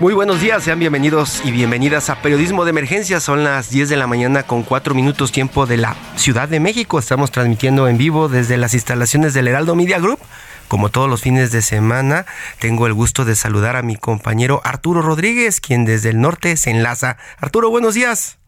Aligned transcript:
Muy 0.00 0.14
buenos 0.14 0.40
días, 0.40 0.62
sean 0.62 0.78
bienvenidos 0.78 1.42
y 1.44 1.50
bienvenidas 1.50 2.08
a 2.08 2.22
Periodismo 2.22 2.64
de 2.64 2.70
Emergencia. 2.70 3.18
Son 3.18 3.42
las 3.42 3.70
10 3.70 3.88
de 3.88 3.96
la 3.96 4.06
mañana 4.06 4.44
con 4.44 4.62
4 4.62 4.94
minutos 4.94 5.32
tiempo 5.32 5.66
de 5.66 5.76
la 5.76 5.96
Ciudad 6.14 6.48
de 6.48 6.60
México. 6.60 7.00
Estamos 7.00 7.32
transmitiendo 7.32 7.88
en 7.88 7.98
vivo 7.98 8.28
desde 8.28 8.58
las 8.58 8.74
instalaciones 8.74 9.34
del 9.34 9.48
Heraldo 9.48 9.74
Media 9.74 9.98
Group. 9.98 10.20
Como 10.68 10.88
todos 10.90 11.10
los 11.10 11.22
fines 11.22 11.50
de 11.50 11.62
semana, 11.62 12.26
tengo 12.60 12.86
el 12.86 12.94
gusto 12.94 13.24
de 13.24 13.34
saludar 13.34 13.74
a 13.74 13.82
mi 13.82 13.96
compañero 13.96 14.60
Arturo 14.62 15.02
Rodríguez, 15.02 15.60
quien 15.60 15.84
desde 15.84 16.10
el 16.10 16.20
norte 16.20 16.56
se 16.56 16.70
enlaza. 16.70 17.16
Arturo, 17.38 17.68
buenos 17.68 17.94
días. 17.94 18.38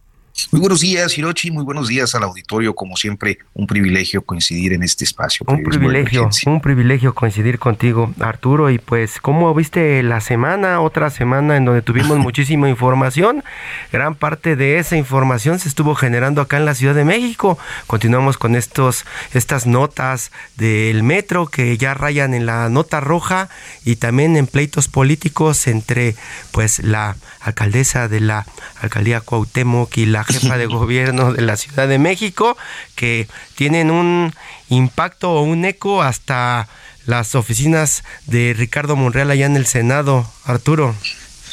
Muy 0.52 0.60
buenos 0.60 0.80
días, 0.80 1.16
Hirochi. 1.16 1.50
Muy 1.50 1.64
buenos 1.64 1.88
días 1.88 2.14
al 2.14 2.22
auditorio. 2.22 2.74
Como 2.74 2.96
siempre, 2.96 3.38
un 3.54 3.66
privilegio 3.66 4.22
coincidir 4.22 4.72
en 4.72 4.82
este 4.82 5.04
espacio. 5.04 5.44
Un 5.48 5.62
privilegio, 5.62 6.28
un 6.46 6.60
privilegio 6.60 7.14
coincidir 7.14 7.58
contigo, 7.58 8.12
Arturo. 8.20 8.70
Y 8.70 8.78
pues, 8.78 9.20
¿cómo 9.20 9.52
viste 9.54 10.02
la 10.02 10.20
semana? 10.20 10.80
Otra 10.80 11.10
semana 11.10 11.56
en 11.56 11.64
donde 11.64 11.82
tuvimos 11.82 12.18
muchísima 12.18 12.68
información. 12.68 13.44
Gran 13.92 14.14
parte 14.14 14.56
de 14.56 14.78
esa 14.78 14.96
información 14.96 15.58
se 15.58 15.68
estuvo 15.68 15.94
generando 15.94 16.40
acá 16.40 16.56
en 16.56 16.64
la 16.64 16.74
Ciudad 16.74 16.94
de 16.94 17.04
México. 17.04 17.58
Continuamos 17.86 18.38
con 18.38 18.56
estos, 18.56 19.04
estas 19.32 19.66
notas 19.66 20.32
del 20.56 21.02
metro 21.02 21.46
que 21.46 21.76
ya 21.76 21.94
rayan 21.94 22.34
en 22.34 22.46
la 22.46 22.68
nota 22.68 23.00
roja 23.00 23.48
y 23.84 23.96
también 23.96 24.36
en 24.36 24.46
pleitos 24.46 24.88
políticos 24.88 25.66
entre, 25.66 26.16
pues, 26.50 26.80
la 26.80 27.16
alcaldesa 27.40 28.08
de 28.08 28.20
la 28.20 28.46
alcaldía 28.80 29.20
Cuauhtémoc 29.20 29.96
y 29.96 30.06
la 30.06 30.19
jefa 30.24 30.58
de 30.58 30.66
gobierno 30.66 31.32
de 31.32 31.42
la 31.42 31.56
Ciudad 31.56 31.88
de 31.88 31.98
México, 31.98 32.56
que 32.94 33.28
tienen 33.54 33.90
un 33.90 34.32
impacto 34.68 35.32
o 35.32 35.42
un 35.42 35.64
eco 35.64 36.02
hasta 36.02 36.68
las 37.06 37.34
oficinas 37.34 38.04
de 38.26 38.54
Ricardo 38.56 38.96
Monreal 38.96 39.30
allá 39.30 39.46
en 39.46 39.56
el 39.56 39.66
Senado, 39.66 40.30
Arturo. 40.44 40.94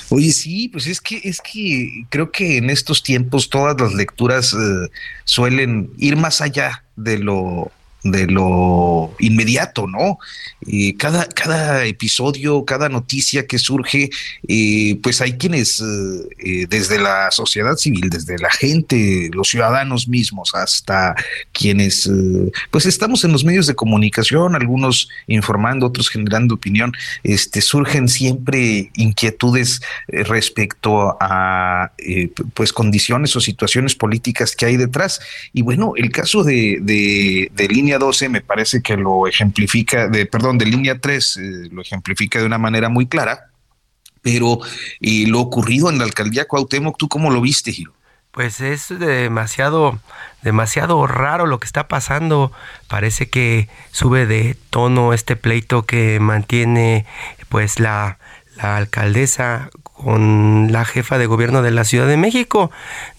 Oye, 0.09 0.31
sí, 0.31 0.69
pues 0.69 0.87
es 0.87 1.01
que 1.01 1.19
es 1.23 1.41
que 1.41 2.05
creo 2.09 2.31
que 2.31 2.57
en 2.57 2.69
estos 2.69 3.03
tiempos 3.03 3.49
todas 3.49 3.79
las 3.79 3.93
lecturas 3.93 4.53
eh, 4.53 4.89
suelen 5.25 5.89
ir 5.97 6.15
más 6.15 6.39
allá 6.39 6.83
de 6.95 7.17
lo 7.17 7.71
de 8.11 8.27
lo 8.27 9.13
inmediato, 9.19 9.87
¿no? 9.87 10.19
Eh, 10.65 10.95
cada, 10.97 11.27
cada 11.27 11.85
episodio, 11.85 12.65
cada 12.65 12.89
noticia 12.89 13.45
que 13.45 13.59
surge, 13.59 14.09
eh, 14.47 14.99
pues 15.01 15.21
hay 15.21 15.33
quienes 15.33 15.81
eh, 15.81 16.65
desde 16.67 16.97
la 16.97 17.29
sociedad 17.31 17.75
civil, 17.75 18.09
desde 18.09 18.37
la 18.39 18.49
gente, 18.49 19.29
los 19.33 19.49
ciudadanos 19.49 20.07
mismos, 20.07 20.53
hasta 20.55 21.15
quienes, 21.51 22.09
pues 22.71 22.85
estamos 22.85 23.23
en 23.23 23.31
los 23.31 23.43
medios 23.43 23.67
de 23.67 23.75
comunicación, 23.75 24.55
algunos 24.55 25.09
informando, 25.27 25.87
otros 25.87 26.09
generando 26.09 26.55
opinión, 26.55 26.91
este, 27.23 27.61
surgen 27.61 28.07
siempre 28.07 28.91
inquietudes 28.95 29.81
respecto 30.07 31.17
a, 31.19 31.91
pues, 32.53 32.73
condiciones 32.73 33.35
o 33.35 33.41
situaciones 33.41 33.95
políticas 33.95 34.55
que 34.55 34.65
hay 34.65 34.77
detrás. 34.77 35.19
Y 35.53 35.61
bueno, 35.61 35.93
el 35.95 36.11
caso 36.11 36.43
de, 36.43 36.79
de, 36.81 37.51
de 37.55 37.67
línea 37.67 37.96
12 37.97 38.29
me 38.29 38.41
parece 38.41 38.81
que 38.81 38.97
lo 38.97 39.27
ejemplifica, 39.27 40.07
de, 40.07 40.25
perdón, 40.25 40.57
de 40.57 40.65
línea 40.65 40.99
3 40.99 41.37
eh, 41.37 41.41
lo 41.71 41.81
ejemplifica 41.81 42.39
de 42.39 42.45
una 42.45 42.57
manera 42.57 42.89
muy 42.89 43.07
clara, 43.07 43.51
pero 44.21 44.59
y 44.99 45.25
lo 45.27 45.39
ocurrido 45.39 45.89
en 45.89 45.97
la 45.97 46.03
alcaldía 46.03 46.45
Cuauhtémoc, 46.45 46.97
¿tú 46.97 47.07
cómo 47.07 47.31
lo 47.31 47.41
viste, 47.41 47.71
Giro? 47.71 47.93
Pues 48.31 48.61
es 48.61 48.89
demasiado, 48.99 49.99
demasiado 50.43 51.07
raro 51.07 51.47
lo 51.47 51.59
que 51.59 51.65
está 51.65 51.87
pasando. 51.87 52.51
Parece 52.87 53.29
que 53.29 53.67
sube 53.91 54.27
de 54.27 54.55
tono 54.69 55.13
este 55.13 55.35
pleito 55.35 55.87
que 55.87 56.19
mantiene 56.19 57.07
pues 57.49 57.79
la 57.79 58.19
alcaldesa 58.59 59.69
con 59.81 60.71
la 60.71 60.85
jefa 60.85 61.17
de 61.17 61.25
gobierno 61.25 61.63
de 61.63 61.71
la 61.71 61.83
Ciudad 61.83 62.07
de 62.07 62.17
México. 62.17 62.69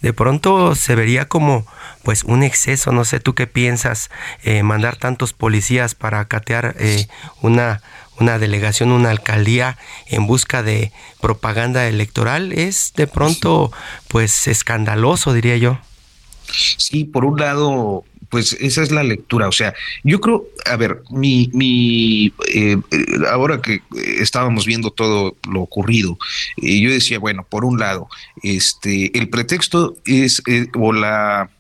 De 0.03 0.13
pronto 0.13 0.77
se 0.77 0.95
vería 0.95 1.27
como 1.27 1.67
pues 2.03 2.25
un 2.25 2.43
exceso, 2.43 2.93
no 2.93 3.05
sé 3.05 3.21
tú 3.21 3.35
qué 3.35 3.47
piensas, 3.47 4.11
eh, 4.43 4.63
mandar 4.63 4.97
tantos 4.97 5.33
policías 5.33 5.95
para 5.95 6.25
catear 6.27 6.77
eh, 6.79 7.07
una, 7.43 7.83
una 8.19 8.39
delegación, 8.39 8.93
una 8.93 9.11
alcaldía 9.11 9.79
en 10.07 10.27
busca 10.27 10.63
de 10.63 10.93
propaganda 11.21 11.87
electoral, 11.87 12.53
es 12.53 12.93
de 12.97 13.07
pronto 13.07 13.73
pues 14.09 14.47
escandaloso, 14.47 15.33
diría 15.33 15.57
yo. 15.57 15.79
Sí, 16.51 17.05
por 17.05 17.25
un 17.27 17.39
lado, 17.39 18.05
pues 18.31 18.57
esa 18.61 18.83
es 18.83 18.91
la 18.91 19.03
lectura. 19.03 19.49
O 19.49 19.53
sea, 19.53 19.75
yo 20.03 20.21
creo, 20.21 20.47
a 20.65 20.77
ver, 20.77 21.03
mi, 21.11 21.51
mi 21.53 22.33
eh, 22.53 22.77
ahora 23.31 23.61
que 23.61 23.83
estábamos 24.21 24.67
viendo 24.67 24.91
todo 24.91 25.37
lo 25.51 25.61
ocurrido, 25.61 26.19
yo 26.57 26.91
decía, 26.91 27.19
bueno, 27.19 27.47
por 27.49 27.65
un 27.65 27.79
lado, 27.79 28.09
este, 28.43 29.17
el 29.19 29.29
pretexto 29.29 29.97
es, 30.05 30.43
o 30.75 30.93
la 30.93 31.51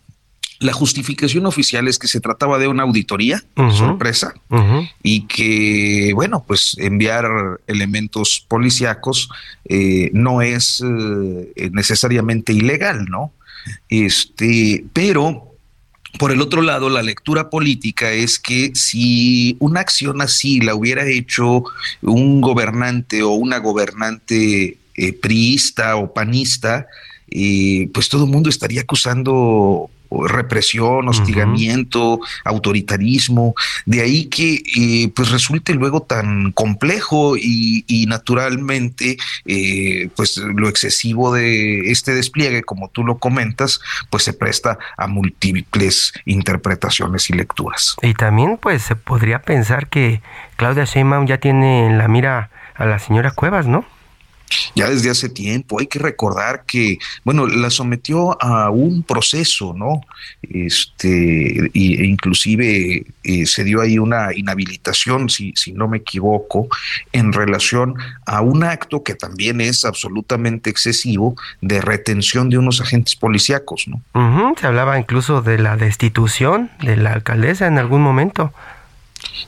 la 0.60 0.72
justificación 0.72 1.46
oficial 1.46 1.86
es 1.86 1.98
que 1.98 2.08
se 2.08 2.20
trataba 2.20 2.58
de 2.58 2.66
una 2.66 2.82
auditoría 2.82 3.42
sorpresa 3.76 4.34
y 5.02 5.22
que, 5.26 6.10
bueno, 6.14 6.44
pues 6.46 6.76
enviar 6.78 7.26
elementos 7.68 8.44
policíacos 8.48 9.28
eh, 9.66 10.10
no 10.12 10.42
es 10.42 10.82
eh, 10.84 11.70
necesariamente 11.72 12.52
ilegal, 12.52 13.04
¿no? 13.04 13.32
Este, 13.88 14.84
pero 14.92 15.54
por 16.18 16.32
el 16.32 16.40
otro 16.40 16.62
lado, 16.62 16.88
la 16.88 17.02
lectura 17.02 17.50
política 17.50 18.10
es 18.10 18.40
que 18.40 18.72
si 18.74 19.56
una 19.60 19.80
acción 19.80 20.20
así 20.22 20.60
la 20.60 20.74
hubiera 20.74 21.06
hecho 21.06 21.62
un 22.02 22.40
gobernante 22.40 23.22
o 23.22 23.30
una 23.30 23.58
gobernante 23.58 24.78
eh, 24.94 25.12
priista 25.12 25.94
o 25.96 26.12
panista, 26.12 26.86
pues 27.92 28.08
todo 28.08 28.24
el 28.24 28.30
mundo 28.30 28.48
estaría 28.48 28.80
acusando 28.80 29.90
represión, 30.10 31.08
hostigamiento, 31.08 32.20
autoritarismo, 32.44 33.54
de 33.86 34.00
ahí 34.00 34.26
que 34.26 34.62
eh, 34.76 35.12
pues 35.14 35.30
resulte 35.30 35.74
luego 35.74 36.02
tan 36.02 36.52
complejo 36.52 37.36
y, 37.36 37.84
naturalmente 38.08 39.18
eh, 39.44 40.08
pues 40.16 40.38
lo 40.38 40.68
excesivo 40.68 41.32
de 41.32 41.90
este 41.90 42.14
despliegue, 42.14 42.62
como 42.62 42.88
tú 42.88 43.04
lo 43.04 43.18
comentas, 43.18 43.80
pues 44.08 44.22
se 44.22 44.32
presta 44.32 44.78
a 44.96 45.06
múltiples 45.06 46.12
interpretaciones 46.24 47.28
y 47.28 47.34
lecturas. 47.34 47.96
Y 48.02 48.14
también 48.14 48.58
pues 48.60 48.82
se 48.82 48.96
podría 48.96 49.42
pensar 49.42 49.88
que 49.88 50.22
Claudia 50.56 50.84
Sheinbaum 50.84 51.26
ya 51.26 51.38
tiene 51.38 51.86
en 51.86 51.98
la 51.98 52.08
mira 52.08 52.50
a 52.74 52.86
la 52.86 52.98
señora 52.98 53.30
Cuevas, 53.30 53.66
¿no? 53.66 53.84
Ya 54.74 54.88
desde 54.88 55.10
hace 55.10 55.28
tiempo. 55.28 55.80
Hay 55.80 55.86
que 55.86 55.98
recordar 55.98 56.64
que, 56.66 56.98
bueno, 57.24 57.46
la 57.46 57.70
sometió 57.70 58.40
a 58.42 58.70
un 58.70 59.02
proceso, 59.02 59.74
¿no? 59.76 60.00
Este, 60.42 61.66
e 61.66 62.04
inclusive 62.06 63.06
eh, 63.24 63.46
se 63.46 63.64
dio 63.64 63.80
ahí 63.80 63.98
una 63.98 64.34
inhabilitación, 64.34 65.28
si, 65.28 65.52
si 65.56 65.72
no 65.72 65.88
me 65.88 65.98
equivoco, 65.98 66.68
en 67.12 67.32
relación 67.32 67.94
a 68.26 68.40
un 68.40 68.64
acto 68.64 69.02
que 69.02 69.14
también 69.14 69.60
es 69.60 69.84
absolutamente 69.84 70.70
excesivo 70.70 71.36
de 71.60 71.80
retención 71.80 72.48
de 72.50 72.58
unos 72.58 72.80
agentes 72.80 73.16
policíacos, 73.16 73.86
¿no? 73.88 74.02
Se 74.58 74.66
hablaba 74.66 74.98
incluso 74.98 75.42
de 75.42 75.58
la 75.58 75.76
destitución 75.76 76.70
de 76.80 76.96
la 76.96 77.12
alcaldesa 77.12 77.66
en 77.66 77.78
algún 77.78 78.02
momento. 78.02 78.52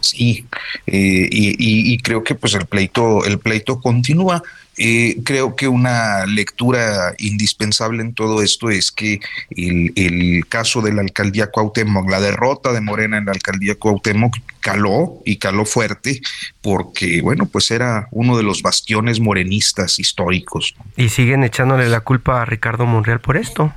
Sí, 0.00 0.47
eh, 0.87 1.29
y, 1.31 1.99
creo 1.99 2.25
que 2.25 2.35
pues 2.35 2.55
el 2.55 2.67
pleito, 2.67 3.25
el 3.25 3.38
pleito 3.38 3.81
continúa. 3.81 4.43
Eh, 4.82 5.19
creo 5.25 5.56
que 5.56 5.69
una 5.69 6.25
lectura 6.25 7.15
indispensable 7.19 8.03
en 8.03 8.15
todo 8.15 8.43
esto 8.43 8.71
es 8.71 8.91
que 8.91 9.21
el, 9.50 10.44
caso 10.49 10.81
de 10.81 10.93
la 10.93 11.03
alcaldía 11.03 11.49
Cuauhtémoc, 11.49 12.09
la 12.09 12.21
derrota 12.21 12.73
de 12.73 12.81
Morena 12.81 13.19
en 13.19 13.27
la 13.27 13.32
alcaldía 13.32 13.75
Cuauhtémoc 13.75 14.38
caló 14.61 15.21
y 15.27 15.37
caló 15.37 15.67
fuerte 15.67 16.23
porque, 16.62 17.21
bueno, 17.21 17.47
pues 17.47 17.71
era 17.71 18.09
uno 18.11 18.37
de 18.38 18.43
los 18.43 18.62
bastiones 18.62 19.21
morenistas 19.21 19.99
históricos. 19.99 20.75
Y 20.97 21.11
siguen 21.11 21.44
echándole 21.44 21.88
la 21.88 22.00
culpa 22.00 22.41
a 22.41 22.44
Ricardo 22.47 22.87
Monreal 22.87 23.21
por 23.21 23.37
esto. 23.37 23.75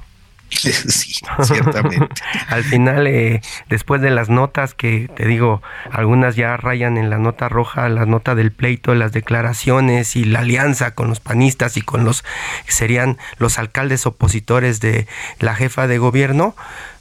Sí, 0.94 1.14
ciertamente. 1.42 2.22
Al 2.48 2.64
final, 2.64 3.08
eh, 3.08 3.42
después 3.70 4.02
de 4.02 4.10
las 4.10 4.30
notas 4.30 4.74
que 4.74 5.10
te 5.16 5.28
digo, 5.28 5.62
algunas 5.92 6.36
ya 6.36 6.58
rayan 6.58 6.98
en 6.98 7.10
la 7.10 7.18
nota 7.18 7.50
roja, 7.50 7.90
la 7.90 8.06
nota 8.06 8.36
del 8.36 8.52
pleito, 8.52 8.96
las 8.96 9.12
declaraciones 9.12 10.16
y 10.16 10.26
la 10.26 10.40
alianza 10.40 10.96
con 10.96 11.10
los 11.10 11.20
panistas 11.20 11.78
y 11.78 11.82
con 11.82 12.04
los 12.04 12.24
serían 12.68 13.18
los 13.38 13.60
alcaldes 13.60 14.06
opositores 14.06 14.80
de 14.80 15.08
la 15.40 15.56
jefa 15.56 15.88
de 15.88 15.98
gobierno, 15.98 16.56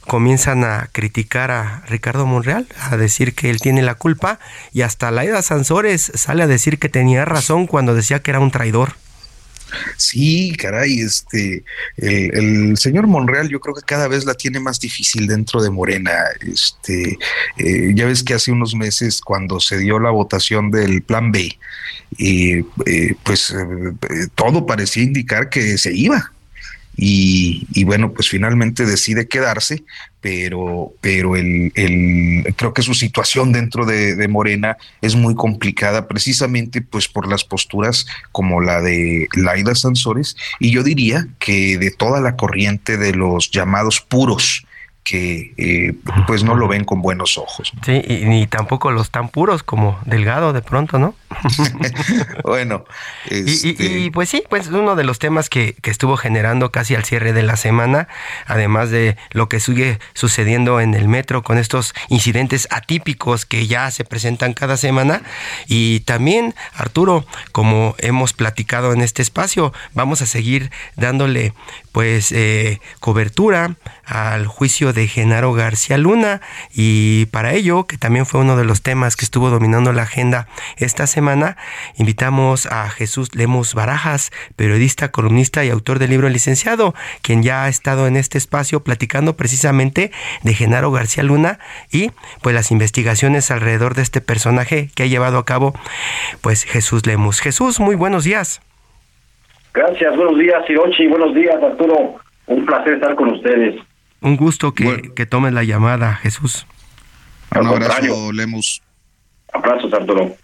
comienzan 0.07 0.63
a 0.63 0.89
criticar 0.91 1.51
a 1.51 1.83
Ricardo 1.87 2.25
Monreal, 2.25 2.67
a 2.79 2.97
decir 2.97 3.35
que 3.35 3.49
él 3.49 3.59
tiene 3.61 3.81
la 3.81 3.95
culpa 3.95 4.39
y 4.73 4.81
hasta 4.81 5.11
Laida 5.11 5.41
Sansores 5.41 6.11
sale 6.15 6.43
a 6.43 6.47
decir 6.47 6.79
que 6.79 6.89
tenía 6.89 7.25
razón 7.25 7.67
cuando 7.67 7.95
decía 7.95 8.21
que 8.21 8.31
era 8.31 8.39
un 8.39 8.51
traidor. 8.51 8.95
Sí, 9.97 10.53
caray, 10.57 10.99
este, 10.99 11.63
el, 11.97 12.77
señor 12.77 13.07
Monreal 13.07 13.49
yo 13.49 13.59
creo 13.59 13.75
que 13.75 13.81
cada 13.81 14.07
vez 14.07 14.25
la 14.25 14.33
tiene 14.33 14.59
más 14.59 14.79
difícil 14.79 15.27
dentro 15.27 15.61
de 15.61 15.69
Morena. 15.69 16.13
Este, 16.41 17.17
eh, 17.57 17.91
ya 17.95 18.05
ves 18.05 18.23
que 18.23 18.33
hace 18.33 18.51
unos 18.51 18.75
meses 18.75 19.21
cuando 19.21 19.59
se 19.59 19.77
dio 19.77 19.99
la 19.99 20.11
votación 20.11 20.71
del 20.71 21.01
Plan 21.01 21.31
B, 21.31 21.57
eh, 22.19 22.63
pues 23.23 23.51
eh, 23.51 24.27
todo 24.35 24.65
parecía 24.65 25.03
indicar 25.03 25.49
que 25.49 25.77
se 25.77 25.93
iba. 25.93 26.32
Y, 26.95 27.83
bueno, 27.85 28.13
pues 28.13 28.29
finalmente 28.29 28.85
decide 28.85 29.27
quedarse, 29.27 29.83
pero, 30.21 30.93
pero 31.01 31.35
el, 31.35 31.71
creo 32.55 32.73
que 32.73 32.81
su 32.81 32.93
situación 32.93 33.51
dentro 33.51 33.85
de, 33.85 34.15
de, 34.15 34.27
Morena 34.27 34.77
es 35.01 35.15
muy 35.15 35.35
complicada 35.35 36.07
precisamente 36.07 36.81
pues 36.81 37.07
por 37.07 37.27
las 37.27 37.43
posturas 37.43 38.05
como 38.31 38.61
la 38.61 38.81
de 38.81 39.27
Laida 39.35 39.75
Sansores 39.75 40.37
y 40.59 40.71
yo 40.71 40.83
diría 40.83 41.27
que 41.39 41.77
de 41.77 41.91
toda 41.91 42.21
la 42.21 42.35
corriente 42.37 42.97
de 42.97 43.13
los 43.13 43.51
llamados 43.51 43.99
puros, 43.99 44.65
que 45.03 45.53
eh, 45.57 45.93
pues 46.27 46.43
no 46.43 46.55
lo 46.55 46.67
ven 46.67 46.85
con 46.85 47.01
buenos 47.01 47.37
ojos. 47.37 47.73
Sí, 47.85 48.01
y 48.07 48.25
ni 48.25 48.47
tampoco 48.47 48.91
los 48.91 49.11
tan 49.11 49.29
puros 49.29 49.61
como 49.61 49.99
Delgado 50.05 50.53
de 50.53 50.61
pronto, 50.61 50.97
¿no? 50.97 51.15
bueno. 52.43 52.85
Y, 53.29 53.69
este 53.69 54.11
pues 54.13 54.29
sí, 54.29 54.43
pues 54.49 54.67
uno 54.67 54.95
de 54.95 55.03
los 55.03 55.19
temas 55.19 55.49
que, 55.49 55.75
que, 55.81 55.89
estuvo 55.91 56.17
generando 56.17 56.71
casi 56.71 56.95
al 56.95 57.03
cierre 57.03 57.33
de 57.33 57.43
la 57.43 57.55
semana, 57.55 58.07
además 58.45 58.89
de 58.89 59.17
lo 59.31 59.49
que 59.49 59.59
sigue 59.59 59.99
sucediendo 60.13 60.79
en 60.79 60.93
el 60.93 61.07
metro 61.07 61.43
con 61.43 61.57
estos 61.57 61.93
incidentes 62.09 62.67
atípicos 62.71 63.45
que 63.45 63.67
ya 63.67 63.89
se 63.91 64.03
presentan 64.03 64.53
cada 64.53 64.77
semana. 64.77 65.23
Y 65.67 66.01
también, 66.01 66.53
Arturo, 66.75 67.25
como 67.51 67.95
hemos 67.99 68.33
platicado 68.33 68.93
en 68.93 69.01
este 69.01 69.21
espacio, 69.21 69.73
vamos 69.93 70.21
a 70.21 70.25
seguir 70.25 70.71
dándole 70.95 71.53
pues 71.93 72.31
eh, 72.31 72.81
cobertura 72.99 73.77
al 74.03 74.47
juicio 74.47 74.91
de 74.91 75.07
Genaro 75.07 75.53
García 75.53 75.97
Luna 75.97 76.41
y 76.73 77.27
para 77.27 77.53
ello, 77.53 77.85
que 77.85 77.97
también 77.97 78.25
fue 78.25 78.41
uno 78.41 78.57
de 78.57 78.65
los 78.65 78.81
temas 78.81 79.15
que 79.15 79.23
estuvo 79.23 79.49
dominando 79.49 79.93
la 79.93 80.01
agenda 80.01 80.47
esta 80.75 81.07
semana, 81.07 81.55
invitamos 81.95 82.65
a 82.65 82.89
Jesús 82.89 83.35
Lemos 83.35 83.75
Barajas, 83.75 84.31
periodista, 84.55 85.11
columnista 85.11 85.63
y 85.63 85.69
autor 85.69 85.99
del 85.99 86.09
libro 86.09 86.27
Licenciado, 86.29 86.95
quien 87.21 87.43
ya 87.43 87.63
ha 87.63 87.69
estado 87.69 88.07
en 88.07 88.17
este 88.17 88.39
espacio 88.39 88.83
platicando 88.83 89.37
precisamente 89.37 90.11
de 90.41 90.53
Genaro 90.55 90.91
García 90.91 91.23
Luna 91.23 91.59
y 91.91 92.11
pues 92.41 92.55
las 92.55 92.71
investigaciones 92.71 93.51
alrededor 93.51 93.93
de 93.93 94.01
este 94.01 94.19
personaje 94.19 94.89
que 94.95 95.03
ha 95.03 95.07
llevado 95.07 95.37
a 95.37 95.45
cabo 95.45 95.73
pues 96.41 96.63
Jesús 96.63 97.05
Lemos. 97.05 97.39
Jesús, 97.39 97.79
muy 97.79 97.95
buenos 97.95 98.23
días. 98.23 98.61
Gracias, 99.73 100.15
buenos 100.15 100.37
días, 100.37 100.63
Hirochi, 100.69 101.07
buenos 101.07 101.33
días, 101.33 101.55
Arturo. 101.61 102.15
Un 102.45 102.65
placer 102.65 102.93
estar 102.93 103.15
con 103.15 103.29
ustedes. 103.29 103.81
Un 104.21 104.37
gusto 104.37 104.73
que, 104.73 105.11
que 105.15 105.25
tomes 105.25 105.51
la 105.53 105.63
llamada, 105.63 106.15
Jesús. 106.15 106.67
Un 107.59 107.67
abrazo, 107.67 108.31
Lemos. 108.31 108.81
Abrazos, 109.51 109.91
Arturo. 109.93 110.35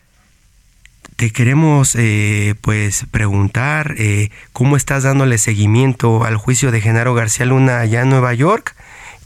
Te 1.15 1.31
queremos 1.31 1.95
eh, 1.95 2.55
pues 2.61 3.05
preguntar 3.11 3.95
eh, 3.97 4.29
cómo 4.53 4.77
estás 4.77 5.03
dándole 5.03 5.37
seguimiento 5.37 6.23
al 6.23 6.37
juicio 6.37 6.71
de 6.71 6.81
Genaro 6.81 7.13
García 7.13 7.45
Luna 7.45 7.79
allá 7.79 8.01
en 8.01 8.09
Nueva 8.09 8.33
York. 8.33 8.75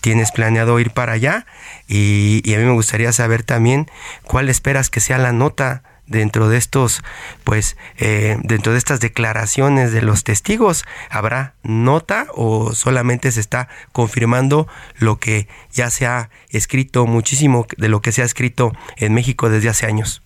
¿Tienes 0.02 0.32
planeado 0.32 0.80
ir 0.80 0.92
para 0.92 1.14
allá? 1.14 1.46
Y, 1.88 2.42
y 2.44 2.56
a 2.56 2.58
mí 2.58 2.66
me 2.66 2.74
gustaría 2.74 3.14
saber 3.14 3.44
también 3.44 3.88
cuál 4.24 4.50
esperas 4.50 4.90
que 4.90 5.00
sea 5.00 5.18
la 5.18 5.32
nota 5.32 5.84
dentro 6.08 6.50
de 6.50 6.58
estos, 6.58 7.02
pues, 7.44 7.78
eh, 7.98 8.38
dentro 8.44 8.74
de 8.74 8.78
estas 8.78 9.00
declaraciones 9.00 9.94
de 9.94 10.02
los 10.02 10.24
testigos, 10.24 10.86
¿habrá 11.10 11.54
nota 11.64 12.28
o 12.36 12.74
solamente 12.74 13.32
se 13.32 13.40
está 13.40 13.68
confirmando 13.92 14.68
lo 15.00 15.18
que 15.18 15.48
ya 15.72 15.90
se 15.90 16.06
ha 16.06 16.30
escrito, 16.50 17.06
muchísimo 17.06 17.66
de 17.78 17.90
lo 17.90 18.02
que 18.02 18.12
se 18.12 18.22
ha 18.22 18.26
escrito 18.26 18.74
en 18.98 19.14
México 19.14 19.50
desde 19.50 19.70
hace 19.70 19.86
años? 19.86 20.22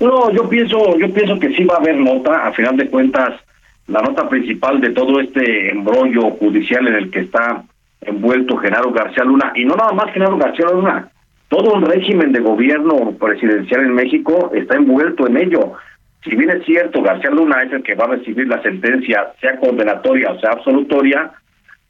No, 0.00 0.30
yo 0.32 0.48
pienso, 0.48 0.98
yo 0.98 1.12
pienso 1.12 1.38
que 1.38 1.54
sí 1.54 1.64
va 1.64 1.76
a 1.76 1.78
haber 1.78 1.96
nota, 1.96 2.46
a 2.46 2.52
final 2.52 2.76
de 2.76 2.88
cuentas, 2.88 3.40
la 3.86 4.00
nota 4.00 4.28
principal 4.28 4.80
de 4.80 4.90
todo 4.90 5.20
este 5.20 5.70
embrollo 5.70 6.30
judicial 6.32 6.86
en 6.88 6.94
el 6.94 7.10
que 7.10 7.20
está 7.20 7.64
envuelto 8.00 8.56
Genaro 8.56 8.92
García 8.92 9.24
Luna, 9.24 9.52
y 9.54 9.64
no 9.64 9.76
nada 9.76 9.92
más 9.92 10.12
Genaro 10.12 10.36
García 10.36 10.66
Luna, 10.72 11.10
todo 11.48 11.74
un 11.74 11.82
régimen 11.84 12.32
de 12.32 12.40
gobierno 12.40 13.12
presidencial 13.18 13.80
en 13.80 13.94
México 13.94 14.50
está 14.54 14.76
envuelto 14.76 15.26
en 15.26 15.38
ello. 15.38 15.74
Si 16.22 16.36
bien 16.36 16.50
es 16.50 16.64
cierto, 16.64 17.02
García 17.02 17.30
Luna 17.30 17.62
es 17.62 17.72
el 17.72 17.82
que 17.82 17.94
va 17.94 18.04
a 18.04 18.16
recibir 18.16 18.46
la 18.48 18.62
sentencia, 18.62 19.32
sea 19.40 19.58
condenatoria 19.58 20.32
o 20.32 20.40
sea 20.40 20.50
absolutoria, 20.50 21.32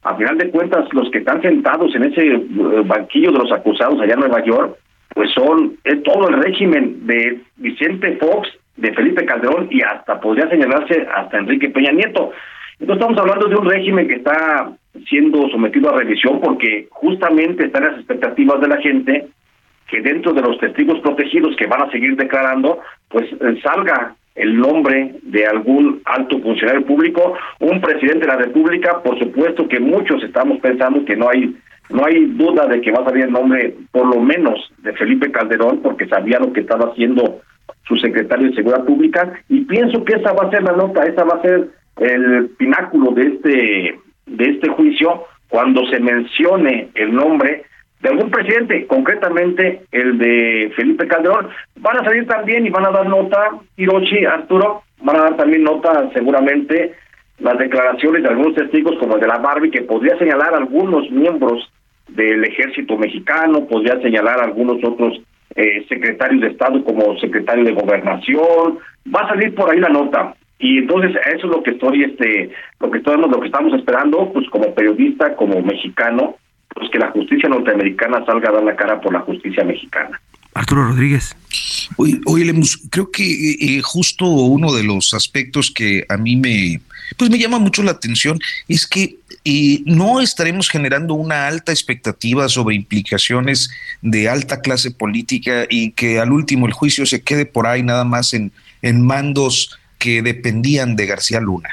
a 0.03 0.15
final 0.15 0.37
de 0.37 0.49
cuentas 0.49 0.87
los 0.93 1.09
que 1.11 1.19
están 1.19 1.41
sentados 1.41 1.93
en 1.93 2.05
ese 2.05 2.25
eh, 2.25 2.41
banquillo 2.85 3.31
de 3.31 3.39
los 3.39 3.51
acusados 3.51 3.99
allá 3.99 4.13
en 4.13 4.21
Nueva 4.21 4.43
York, 4.45 4.77
pues 5.13 5.29
son 5.33 5.77
es 5.83 6.01
todo 6.03 6.29
el 6.29 6.41
régimen 6.41 7.05
de 7.05 7.41
Vicente 7.57 8.17
Fox, 8.17 8.47
de 8.77 8.93
Felipe 8.93 9.25
Calderón 9.25 9.67
y 9.69 9.81
hasta 9.81 10.21
podría 10.21 10.49
señalarse 10.49 11.05
hasta 11.13 11.37
Enrique 11.37 11.69
Peña 11.69 11.91
Nieto. 11.91 12.31
Entonces 12.79 13.01
estamos 13.01 13.17
hablando 13.17 13.49
de 13.49 13.55
un 13.55 13.69
régimen 13.69 14.07
que 14.07 14.15
está 14.15 14.71
siendo 15.09 15.49
sometido 15.49 15.89
a 15.89 15.97
revisión 15.97 16.39
porque 16.39 16.87
justamente 16.91 17.65
están 17.65 17.83
las 17.83 17.97
expectativas 17.97 18.61
de 18.61 18.67
la 18.69 18.77
gente 18.77 19.27
que 19.89 20.01
dentro 20.01 20.33
de 20.33 20.41
los 20.41 20.57
testigos 20.59 20.99
protegidos 20.99 21.55
que 21.55 21.67
van 21.67 21.83
a 21.83 21.91
seguir 21.91 22.15
declarando, 22.15 22.79
pues 23.09 23.25
eh, 23.31 23.59
salga 23.61 24.15
el 24.35 24.57
nombre 24.57 25.15
de 25.23 25.45
algún 25.45 26.01
alto 26.05 26.39
funcionario 26.39 26.85
público, 26.85 27.33
un 27.59 27.81
presidente 27.81 28.21
de 28.21 28.27
la 28.27 28.37
República, 28.37 29.01
por 29.03 29.19
supuesto 29.19 29.67
que 29.67 29.79
muchos 29.79 30.23
estamos 30.23 30.59
pensando 30.59 31.03
que 31.05 31.15
no 31.15 31.29
hay 31.29 31.55
no 31.89 32.05
hay 32.05 32.25
duda 32.25 32.67
de 32.67 32.81
que 32.81 32.91
va 32.91 33.01
a 33.01 33.05
salir 33.05 33.23
el 33.23 33.31
nombre 33.31 33.75
por 33.91 34.05
lo 34.05 34.21
menos 34.21 34.71
de 34.83 34.93
Felipe 34.93 35.31
Calderón 35.31 35.79
porque 35.81 36.07
sabía 36.07 36.39
lo 36.39 36.53
que 36.53 36.61
estaba 36.61 36.91
haciendo 36.91 37.41
su 37.87 37.97
secretario 37.97 38.49
de 38.49 38.55
Seguridad 38.55 38.85
Pública 38.85 39.33
y 39.49 39.61
pienso 39.61 40.05
que 40.05 40.13
esa 40.13 40.31
va 40.33 40.47
a 40.47 40.51
ser 40.51 40.61
la 40.61 40.73
nota, 40.73 41.03
esa 41.03 41.23
va 41.23 41.37
a 41.37 41.41
ser 41.41 41.67
el 41.97 42.49
pináculo 42.57 43.11
de 43.11 43.23
este 43.23 43.99
de 44.27 44.45
este 44.45 44.69
juicio 44.69 45.23
cuando 45.49 45.85
se 45.87 45.99
mencione 45.99 46.89
el 46.93 47.13
nombre 47.13 47.63
de 48.01 48.09
algún 48.09 48.29
presidente, 48.31 48.87
concretamente 48.87 49.81
el 49.91 50.17
de 50.17 50.71
Felipe 50.75 51.07
Calderón. 51.07 51.49
Van 51.77 51.97
a 51.97 52.03
salir 52.03 52.25
también 52.27 52.65
y 52.65 52.69
van 52.69 52.85
a 52.85 52.91
dar 52.91 53.07
nota, 53.07 53.49
Hiroshi, 53.75 54.25
Arturo, 54.25 54.83
van 55.01 55.17
a 55.17 55.23
dar 55.23 55.37
también 55.37 55.63
nota 55.63 56.09
seguramente 56.13 56.93
las 57.39 57.57
declaraciones 57.57 58.23
de 58.23 58.29
algunos 58.29 58.55
testigos 58.55 58.97
como 58.99 59.15
el 59.15 59.21
de 59.21 59.27
la 59.27 59.37
Barbie, 59.37 59.71
que 59.71 59.81
podría 59.81 60.17
señalar 60.17 60.53
a 60.53 60.57
algunos 60.57 61.09
miembros 61.11 61.71
del 62.09 62.43
ejército 62.43 62.97
mexicano, 62.97 63.65
podría 63.65 64.01
señalar 64.01 64.39
a 64.39 64.45
algunos 64.45 64.83
otros 64.83 65.21
eh, 65.55 65.85
secretarios 65.87 66.41
de 66.41 66.47
Estado 66.47 66.83
como 66.83 67.17
secretario 67.19 67.63
de 67.63 67.73
Gobernación, 67.73 68.79
va 69.13 69.21
a 69.21 69.29
salir 69.29 69.53
por 69.55 69.69
ahí 69.69 69.79
la 69.79 69.89
nota. 69.89 70.35
Y 70.57 70.79
entonces 70.79 71.15
eso 71.33 71.47
es 71.47 71.55
lo 71.55 71.63
que 71.63 71.71
estoy, 71.71 72.03
este, 72.03 72.51
lo 72.79 72.91
que 72.91 72.97
estoy, 72.97 73.17
lo 73.17 73.39
que 73.39 73.47
estamos 73.47 73.73
esperando, 73.73 74.31
pues 74.33 74.49
como 74.49 74.73
periodista, 74.73 75.35
como 75.35 75.61
mexicano, 75.61 76.35
pues 76.73 76.89
que 76.91 76.99
la 76.99 77.11
justicia 77.11 77.49
norteamericana 77.49 78.25
salga 78.25 78.49
a 78.49 78.53
dar 78.53 78.63
la 78.63 78.75
cara 78.75 79.01
por 79.01 79.13
la 79.13 79.21
justicia 79.21 79.63
mexicana. 79.63 80.19
Arturo 80.53 80.87
Rodríguez. 80.87 81.35
Oye, 81.97 82.19
oye 82.25 82.53
creo 82.89 83.11
que 83.11 83.23
eh, 83.23 83.57
eh, 83.59 83.81
justo 83.81 84.25
uno 84.25 84.73
de 84.73 84.83
los 84.83 85.13
aspectos 85.13 85.71
que 85.71 86.05
a 86.09 86.17
mí 86.17 86.35
me, 86.35 86.81
pues 87.17 87.29
me 87.29 87.37
llama 87.37 87.59
mucho 87.59 87.83
la 87.83 87.91
atención 87.91 88.39
es 88.67 88.87
que 88.87 89.17
eh, 89.45 89.81
no 89.85 90.21
estaremos 90.21 90.69
generando 90.69 91.13
una 91.13 91.47
alta 91.47 91.71
expectativa 91.71 92.49
sobre 92.49 92.75
implicaciones 92.75 93.69
de 94.01 94.27
alta 94.27 94.61
clase 94.61 94.91
política 94.91 95.65
y 95.69 95.91
que 95.91 96.19
al 96.19 96.31
último 96.31 96.67
el 96.67 96.73
juicio 96.73 97.05
se 97.05 97.21
quede 97.21 97.45
por 97.45 97.67
ahí 97.67 97.83
nada 97.83 98.03
más 98.03 98.33
en, 98.33 98.51
en 98.81 99.05
mandos 99.05 99.79
que 99.97 100.21
dependían 100.21 100.95
de 100.95 101.05
García 101.05 101.39
Luna. 101.39 101.69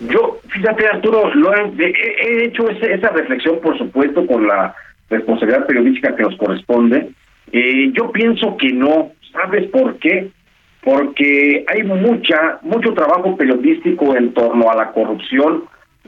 Yo, 0.00 0.38
fíjate 0.48 0.86
Arturo, 0.86 1.32
lo 1.34 1.54
he, 1.54 2.44
hecho 2.44 2.68
esa 2.70 3.10
reflexión, 3.10 3.60
por 3.60 3.76
supuesto, 3.76 4.26
con 4.26 4.46
la 4.46 4.74
responsabilidad 5.10 5.66
periodística 5.66 6.16
que 6.16 6.22
nos 6.22 6.36
corresponde. 6.36 7.10
Eh, 7.52 7.92
yo 7.92 8.10
pienso 8.10 8.56
que 8.56 8.72
no. 8.72 9.12
¿Sabes 9.32 9.68
por 9.70 9.98
qué? 9.98 10.30
Porque 10.82 11.64
hay 11.68 11.82
mucha 11.82 12.58
mucho 12.62 12.94
trabajo 12.94 13.36
periodístico 13.36 14.16
en 14.16 14.32
torno 14.32 14.70
a 14.70 14.76
la 14.76 14.92
corrupción 14.92 15.64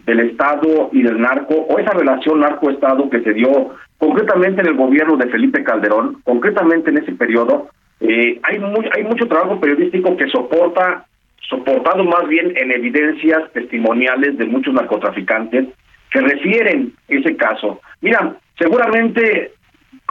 del 0.07 0.21
Estado 0.21 0.89
y 0.93 1.03
del 1.03 1.21
narco, 1.21 1.55
o 1.55 1.79
esa 1.79 1.93
relación 1.93 2.41
narco-Estado 2.41 3.09
que 3.11 3.21
se 3.21 3.35
dio 3.35 3.75
concretamente 3.99 4.63
en 4.63 4.69
el 4.69 4.75
gobierno 4.75 5.17
de 5.17 5.29
Felipe 5.29 5.63
Calderón, 5.63 6.23
concretamente 6.25 6.91
en 6.91 6.99
ese 6.99 7.13
periodo, 7.13 7.69
eh, 8.01 8.41
hay, 8.43 8.61
hay 8.97 9.05
mucho 9.05 9.29
trabajo 9.29 9.61
periodístico 9.61 10.17
que 10.17 10.29
soporta, 10.29 11.07
soportado 11.53 12.03
más 12.05 12.27
bien 12.29 12.55
en 12.57 12.73
evidencias 12.73 13.53
testimoniales 13.53 14.39
de 14.39 14.47
muchos 14.47 14.73
narcotraficantes 14.73 15.67
que 16.11 16.21
refieren 16.21 16.95
ese 17.09 17.37
caso. 17.37 17.81
Mira, 18.01 18.37
seguramente 18.59 19.53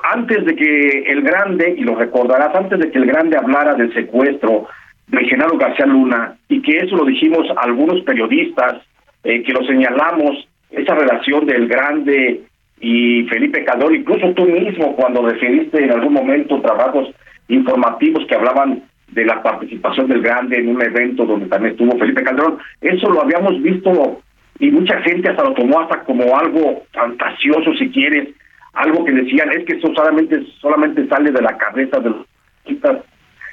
antes 0.03 0.45
de 0.45 0.55
que 0.55 1.03
el 1.07 1.21
Grande, 1.21 1.75
y 1.77 1.81
lo 1.81 1.95
recordarás, 1.95 2.55
antes 2.55 2.79
de 2.79 2.91
que 2.91 2.97
el 2.97 3.05
Grande 3.05 3.37
hablara 3.37 3.73
del 3.73 3.93
secuestro 3.93 4.67
de 5.07 5.25
Genaro 5.25 5.57
García 5.57 5.85
Luna, 5.85 6.35
y 6.47 6.61
que 6.61 6.77
eso 6.77 6.95
lo 6.95 7.05
dijimos 7.05 7.47
algunos 7.57 8.01
periodistas, 8.03 8.81
eh, 9.23 9.43
que 9.43 9.51
lo 9.51 9.65
señalamos, 9.65 10.47
esa 10.69 10.95
relación 10.95 11.45
del 11.45 11.67
Grande 11.67 12.43
y 12.79 13.23
Felipe 13.23 13.63
Calderón, 13.63 13.95
incluso 13.95 14.31
tú 14.33 14.45
mismo 14.45 14.95
cuando 14.95 15.23
definiste 15.23 15.83
en 15.83 15.91
algún 15.91 16.13
momento 16.13 16.61
trabajos 16.61 17.09
informativos 17.47 18.25
que 18.27 18.35
hablaban 18.35 18.83
de 19.11 19.25
la 19.25 19.41
participación 19.41 20.07
del 20.07 20.21
Grande 20.21 20.57
en 20.57 20.69
un 20.69 20.81
evento 20.81 21.25
donde 21.25 21.47
también 21.47 21.73
estuvo 21.73 21.97
Felipe 21.97 22.23
Calderón, 22.23 22.57
eso 22.81 23.09
lo 23.09 23.21
habíamos 23.21 23.61
visto 23.61 24.21
y 24.59 24.71
mucha 24.71 25.01
gente 25.01 25.29
hasta 25.29 25.43
lo 25.43 25.53
tomó 25.53 25.81
hasta 25.81 26.03
como 26.03 26.37
algo 26.37 26.83
fantasioso 26.93 27.73
si 27.77 27.89
quieres, 27.89 28.29
algo 28.73 29.03
que 29.03 29.11
decían 29.11 29.51
es 29.51 29.65
que 29.65 29.77
eso 29.77 29.93
solamente 29.93 30.43
solamente 30.59 31.07
sale 31.07 31.31
de 31.31 31.41
la 31.41 31.57
cabeza 31.57 31.99
de 31.99 32.09
los 32.09 32.25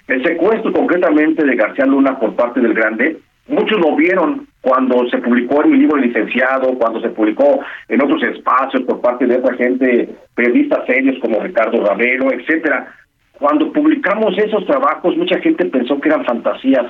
el 0.06 0.22
secuestro 0.24 0.72
concretamente 0.72 1.44
de 1.44 1.56
García 1.56 1.86
Luna 1.86 2.18
por 2.18 2.34
parte 2.34 2.60
del 2.60 2.74
Grande 2.74 3.18
muchos 3.48 3.78
lo 3.80 3.96
vieron 3.96 4.46
cuando 4.60 5.08
se 5.08 5.18
publicó 5.18 5.64
en 5.64 5.70
mi 5.70 5.78
libro 5.78 5.96
licenciado, 5.96 6.74
cuando 6.78 7.00
se 7.00 7.08
publicó 7.08 7.60
en 7.88 8.02
otros 8.02 8.22
espacios 8.22 8.82
por 8.82 9.00
parte 9.00 9.26
de 9.26 9.36
otra 9.36 9.54
gente, 9.56 10.08
periodistas 10.34 10.86
serios 10.86 11.18
como 11.20 11.40
Ricardo 11.40 11.84
Ravero, 11.84 12.30
etcétera. 12.32 12.94
Cuando 13.38 13.72
publicamos 13.72 14.36
esos 14.36 14.66
trabajos, 14.66 15.16
mucha 15.16 15.38
gente 15.40 15.64
pensó 15.66 16.00
que 16.00 16.08
eran 16.08 16.24
fantasías. 16.24 16.86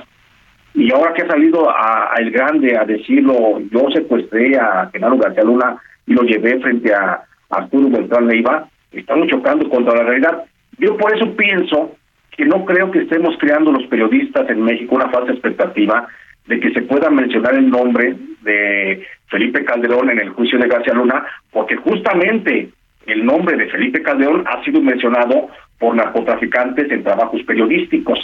Y 0.73 0.91
ahora 0.91 1.13
que 1.13 1.23
ha 1.23 1.27
salido 1.27 1.69
a, 1.69 2.13
El 2.17 2.31
Grande 2.31 2.77
a 2.77 2.85
decirlo, 2.85 3.59
yo 3.71 3.89
secuestré 3.93 4.57
a 4.57 4.89
Genaro 4.91 5.17
García 5.17 5.43
Luna 5.43 5.77
y 6.07 6.13
lo 6.13 6.23
llevé 6.23 6.59
frente 6.59 6.93
a 6.93 7.21
Arturo 7.49 7.89
Beltrán 7.89 8.27
Leiva, 8.27 8.67
estamos 8.91 9.27
chocando 9.27 9.69
contra 9.69 9.95
la 9.95 10.03
realidad. 10.03 10.43
Yo 10.77 10.97
por 10.97 11.15
eso 11.15 11.35
pienso 11.35 11.95
que 12.35 12.45
no 12.45 12.65
creo 12.65 12.89
que 12.91 12.99
estemos 12.99 13.35
creando 13.39 13.71
los 13.71 13.85
periodistas 13.87 14.49
en 14.49 14.61
México 14.63 14.95
una 14.95 15.09
falsa 15.09 15.33
expectativa 15.33 16.07
de 16.47 16.59
que 16.59 16.71
se 16.73 16.81
pueda 16.83 17.09
mencionar 17.09 17.53
el 17.55 17.69
nombre 17.69 18.15
de 18.41 19.05
Felipe 19.27 19.63
Calderón 19.65 20.09
en 20.09 20.19
el 20.19 20.29
juicio 20.29 20.57
de 20.57 20.67
García 20.67 20.93
Luna, 20.93 21.25
porque 21.51 21.75
justamente 21.75 22.69
el 23.05 23.25
nombre 23.25 23.57
de 23.57 23.67
Felipe 23.67 24.01
Calderón 24.01 24.45
ha 24.47 24.63
sido 24.63 24.81
mencionado 24.81 25.49
por 25.79 25.95
narcotraficantes 25.95 26.91
en 26.91 27.03
trabajos 27.03 27.41
periodísticos. 27.43 28.19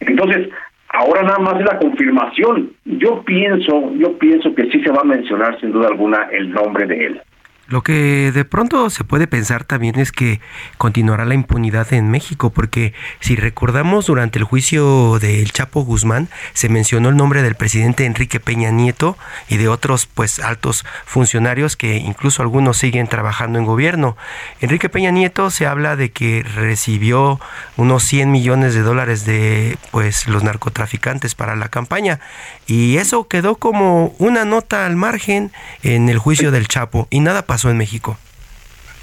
Entonces, 0.00 0.48
ahora 0.88 1.22
nada 1.22 1.38
más 1.38 1.60
es 1.60 1.66
la 1.66 1.78
confirmación. 1.78 2.72
Yo 2.84 3.22
pienso, 3.22 3.92
yo 3.94 4.16
pienso 4.18 4.54
que 4.54 4.70
sí 4.70 4.82
se 4.82 4.90
va 4.90 5.02
a 5.02 5.04
mencionar 5.04 5.58
sin 5.60 5.72
duda 5.72 5.88
alguna 5.88 6.28
el 6.32 6.50
nombre 6.50 6.86
de 6.86 7.06
él. 7.06 7.20
Lo 7.70 7.84
que 7.84 8.32
de 8.32 8.44
pronto 8.44 8.90
se 8.90 9.04
puede 9.04 9.28
pensar 9.28 9.62
también 9.62 9.96
es 10.00 10.10
que 10.10 10.40
continuará 10.76 11.24
la 11.24 11.34
impunidad 11.34 11.92
en 11.92 12.10
México, 12.10 12.50
porque 12.50 12.94
si 13.20 13.36
recordamos 13.36 14.06
durante 14.06 14.40
el 14.40 14.44
juicio 14.44 15.20
del 15.20 15.52
Chapo 15.52 15.82
Guzmán 15.82 16.28
se 16.52 16.68
mencionó 16.68 17.10
el 17.10 17.16
nombre 17.16 17.42
del 17.42 17.54
presidente 17.54 18.06
Enrique 18.06 18.40
Peña 18.40 18.72
Nieto 18.72 19.16
y 19.48 19.56
de 19.56 19.68
otros 19.68 20.06
pues 20.06 20.40
altos 20.40 20.84
funcionarios 21.04 21.76
que 21.76 21.98
incluso 21.98 22.42
algunos 22.42 22.76
siguen 22.76 23.06
trabajando 23.06 23.60
en 23.60 23.66
gobierno. 23.66 24.16
Enrique 24.60 24.88
Peña 24.88 25.12
Nieto 25.12 25.48
se 25.50 25.68
habla 25.68 25.94
de 25.94 26.10
que 26.10 26.42
recibió 26.42 27.38
unos 27.76 28.02
100 28.02 28.32
millones 28.32 28.74
de 28.74 28.80
dólares 28.80 29.24
de 29.24 29.78
pues 29.92 30.26
los 30.26 30.42
narcotraficantes 30.42 31.36
para 31.36 31.54
la 31.54 31.68
campaña 31.68 32.18
y 32.66 32.96
eso 32.96 33.28
quedó 33.28 33.54
como 33.54 34.12
una 34.18 34.44
nota 34.44 34.86
al 34.86 34.96
margen 34.96 35.52
en 35.84 36.08
el 36.08 36.18
juicio 36.18 36.50
del 36.50 36.66
Chapo 36.66 37.06
y 37.10 37.20
nada 37.20 37.42
pasó 37.42 37.59
en 37.68 37.76
México? 37.76 38.16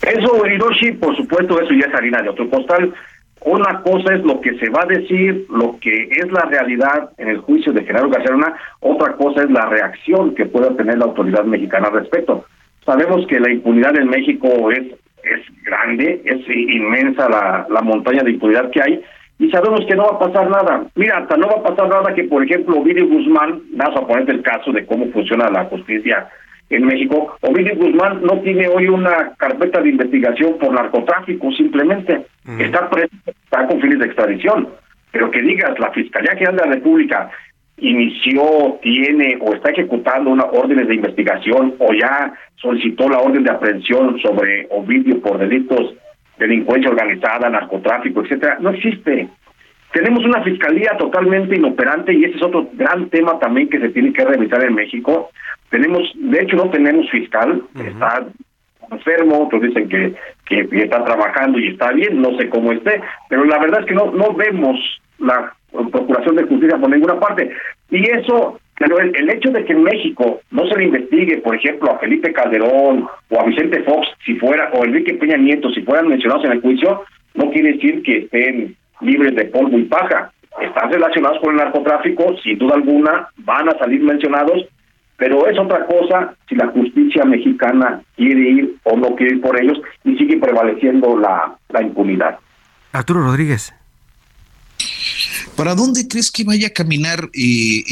Eso, 0.02 0.46
Hiroshi, 0.46 0.94
por 0.94 1.16
supuesto, 1.16 1.60
eso 1.60 1.74
ya 1.74 1.88
es 1.88 1.94
harina 1.94 2.22
de 2.22 2.30
otro 2.30 2.50
costal. 2.50 2.94
Una 3.42 3.82
cosa 3.82 4.16
es 4.16 4.24
lo 4.24 4.42
que 4.42 4.58
se 4.58 4.70
va 4.70 4.82
a 4.84 4.86
decir, 4.86 5.46
lo 5.50 5.78
que 5.80 6.10
es 6.12 6.32
la 6.32 6.42
realidad 6.42 7.12
en 7.18 7.30
el 7.30 7.38
juicio 7.40 7.72
de 7.72 7.84
Genaro 7.84 8.10
García 8.10 8.34
otra 8.80 9.14
cosa 9.14 9.44
es 9.44 9.52
la 9.52 9.66
reacción 9.68 10.34
que 10.36 10.46
pueda 10.46 10.76
tener 10.76 10.98
la 10.98 11.06
autoridad 11.06 11.44
mexicana 11.44 11.88
al 11.88 12.00
respecto. 12.00 12.46
Sabemos 12.86 13.28
que 13.28 13.40
la 13.40 13.52
impunidad 13.52 13.96
en 13.98 14.10
México 14.10 14.72
es, 14.72 14.88
es 15.24 15.64
grande, 15.64 16.22
es 16.26 16.50
inmensa 16.50 17.30
la, 17.30 17.68
la 17.70 17.82
montaña 17.82 18.24
de 18.24 18.32
impunidad 18.32 18.72
que 18.72 18.82
hay, 18.82 19.04
y 19.40 19.50
sabemos 19.52 19.82
que 19.86 19.96
no 19.96 20.04
va 20.06 20.16
a 20.16 20.20
pasar 20.20 20.50
nada. 20.50 20.86
Mira, 20.96 21.18
hasta 21.20 21.38
no 21.38 21.48
va 21.48 21.58
a 21.58 21.64
pasar 21.64 21.88
nada 21.90 22.14
que, 22.16 22.24
por 22.24 22.44
ejemplo, 22.44 22.78
Ovidio 22.78 23.08
Guzmán, 23.08 23.62
vamos 23.74 24.02
a 24.02 24.08
poner 24.08 24.30
el 24.30 24.42
caso 24.42 24.72
de 24.72 24.86
cómo 24.86 25.12
funciona 25.12 25.50
la 25.50 25.66
justicia 25.66 26.28
en 26.70 26.86
México. 26.86 27.38
Ovidio 27.42 27.76
Guzmán 27.76 28.22
no 28.24 28.40
tiene 28.42 28.68
hoy 28.68 28.88
una 28.88 29.34
carpeta 29.38 29.82
de 29.82 29.90
investigación 29.90 30.58
por 30.58 30.74
narcotráfico, 30.74 31.52
simplemente 31.52 32.26
está 32.60 32.90
preso, 32.90 33.16
está 33.28 33.68
con 33.68 33.82
fines 33.82 34.00
de 34.00 34.06
extradición. 34.06 34.70
Pero 35.12 35.32
que 35.32 35.42
digas, 35.42 35.80
la 35.80 35.92
Fiscalía 35.92 36.34
General 36.34 36.58
de 36.58 36.66
la 36.66 36.74
República 36.76 37.30
inició, 37.78 38.80
tiene 38.82 39.38
o 39.40 39.54
está 39.54 39.70
ejecutando 39.70 40.32
una 40.32 40.46
órdenes 40.46 40.88
de 40.88 40.96
investigación 40.96 41.76
o 41.80 41.94
ya 41.94 42.34
solicitó 42.56 43.08
la 43.08 43.20
orden 43.20 43.44
de 43.44 43.52
aprehensión 43.52 44.20
sobre 44.20 44.68
Ovidio 44.72 45.22
por 45.22 45.38
delitos 45.38 45.94
de 46.38 46.48
delincuencia 46.48 46.90
organizada, 46.90 47.50
narcotráfico, 47.50 48.22
etcétera, 48.22 48.58
no 48.60 48.72
existe. 48.72 49.30
Tenemos 49.94 50.24
una 50.26 50.44
fiscalía 50.44 50.92
totalmente 50.98 51.56
inoperante 51.56 52.14
y 52.14 52.26
ese 52.26 52.38
es 52.38 52.44
otro 52.44 52.70
gran 52.74 53.10
tema 53.10 53.40
también 53.40 53.70
que 53.70 53.80
se 53.80 53.90
tiene 53.90 54.14
que 54.14 54.26
revisar 54.26 54.64
en 54.64 54.76
México. 54.76 55.30
Tenemos, 55.70 56.12
de 56.16 56.42
hecho, 56.42 56.56
no 56.56 56.70
tenemos 56.70 57.10
fiscal, 57.10 57.64
está 57.76 58.28
enfermo, 58.92 59.46
otros 59.46 59.62
dicen 59.62 59.90
que, 59.90 60.14
que, 60.46 60.84
está 60.84 61.04
trabajando 61.04 61.60
y 61.60 61.70
está 61.70 61.92
bien, 61.92 62.22
no 62.22 62.38
sé 62.38 62.50
cómo 62.50 62.72
esté, 62.72 63.02
pero 63.30 63.44
la 63.46 63.60
verdad 63.60 63.82
es 63.82 63.86
que 63.86 63.96
no, 63.96 64.12
no 64.12 64.34
vemos 64.34 64.78
la 65.20 65.54
Procuración 65.92 66.36
de 66.38 66.44
Justicia 66.44 66.78
por 66.78 66.90
ninguna 66.90 67.20
parte. 67.20 67.52
Y 67.92 68.02
eso, 68.10 68.60
pero 68.80 69.00
el, 69.00 69.16
el, 69.16 69.30
hecho 69.30 69.52
de 69.52 69.66
que 69.66 69.74
en 69.74 69.84
México 69.84 70.42
no 70.52 70.66
se 70.68 70.78
le 70.78 70.86
investigue, 70.86 71.38
por 71.38 71.56
ejemplo, 71.56 71.92
a 71.92 72.00
Felipe 72.00 72.32
Calderón 72.32 73.08
o 73.30 73.40
a 73.40 73.44
Vicente 73.44 73.84
Fox, 73.84 74.08
si 74.26 74.36
fuera, 74.36 74.72
o 74.74 74.86
Enrique 74.86 75.16
Peña 75.16 75.38
Nieto, 75.38 75.70
si 75.72 75.82
fueran 75.82 76.08
mencionados 76.08 76.46
en 76.46 76.54
el 76.54 76.62
juicio, 76.62 77.04
no 77.36 77.52
quiere 77.52 77.74
decir 77.74 78.02
que 78.02 78.20
estén 78.20 78.76
libres 79.02 79.36
de 79.36 79.46
polvo 79.46 79.78
y 79.78 79.86
paja. 79.86 80.32
Están 80.62 80.92
relacionados 80.92 81.40
con 81.40 81.52
el 81.52 81.58
narcotráfico, 81.58 82.36
sin 82.44 82.58
duda 82.58 82.76
alguna, 82.76 83.28
van 83.38 83.70
a 83.70 83.78
salir 83.78 84.02
mencionados, 84.02 84.66
pero 85.18 85.48
es 85.48 85.58
otra 85.58 85.86
cosa 85.86 86.34
si 86.48 86.56
la 86.56 86.68
justicia 86.68 87.26
mexicana 87.26 88.02
quiere 88.16 88.42
ir 88.42 88.76
o 88.84 88.98
no 88.98 89.16
quiere 89.16 89.36
ir 89.36 89.42
por 89.42 89.60
ellos 89.60 89.80
y 90.04 90.16
sigue 90.18 90.38
prevaleciendo 90.38 91.18
la, 91.18 91.56
la 91.70 91.82
impunidad. 91.82 92.40
Arturo 92.92 93.22
Rodríguez. 93.22 93.74
¿Para 95.58 95.74
dónde 95.74 96.08
crees 96.08 96.32
que 96.32 96.44
vaya 96.44 96.68
a 96.68 96.70
caminar 96.70 97.30
eh, 97.34 97.84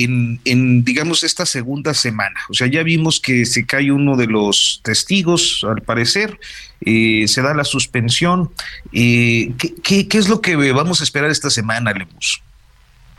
en, 0.45 0.86
digamos, 0.86 1.24
esta 1.24 1.48
segunda 1.48 1.95
semana? 1.95 2.39
O 2.48 2.53
sea, 2.53 2.67
ya 2.67 2.84
vimos 2.84 3.19
que 3.19 3.43
se 3.45 3.65
cae 3.65 3.91
uno 3.91 4.15
de 4.15 4.27
los 4.27 4.81
testigos, 4.84 5.65
al 5.67 5.81
parecer, 5.81 6.38
eh, 6.86 7.27
se 7.27 7.41
da 7.41 7.55
la 7.55 7.63
suspensión. 7.63 8.51
Eh, 8.93 9.53
¿qué, 9.57 9.74
qué, 9.84 10.07
qué, 10.07 10.17
es 10.19 10.29
lo 10.29 10.41
que 10.41 10.55
vamos 10.74 11.01
a 11.01 11.03
esperar 11.03 11.31
esta 11.31 11.50
semana, 11.50 11.91
Lemus? 11.91 12.43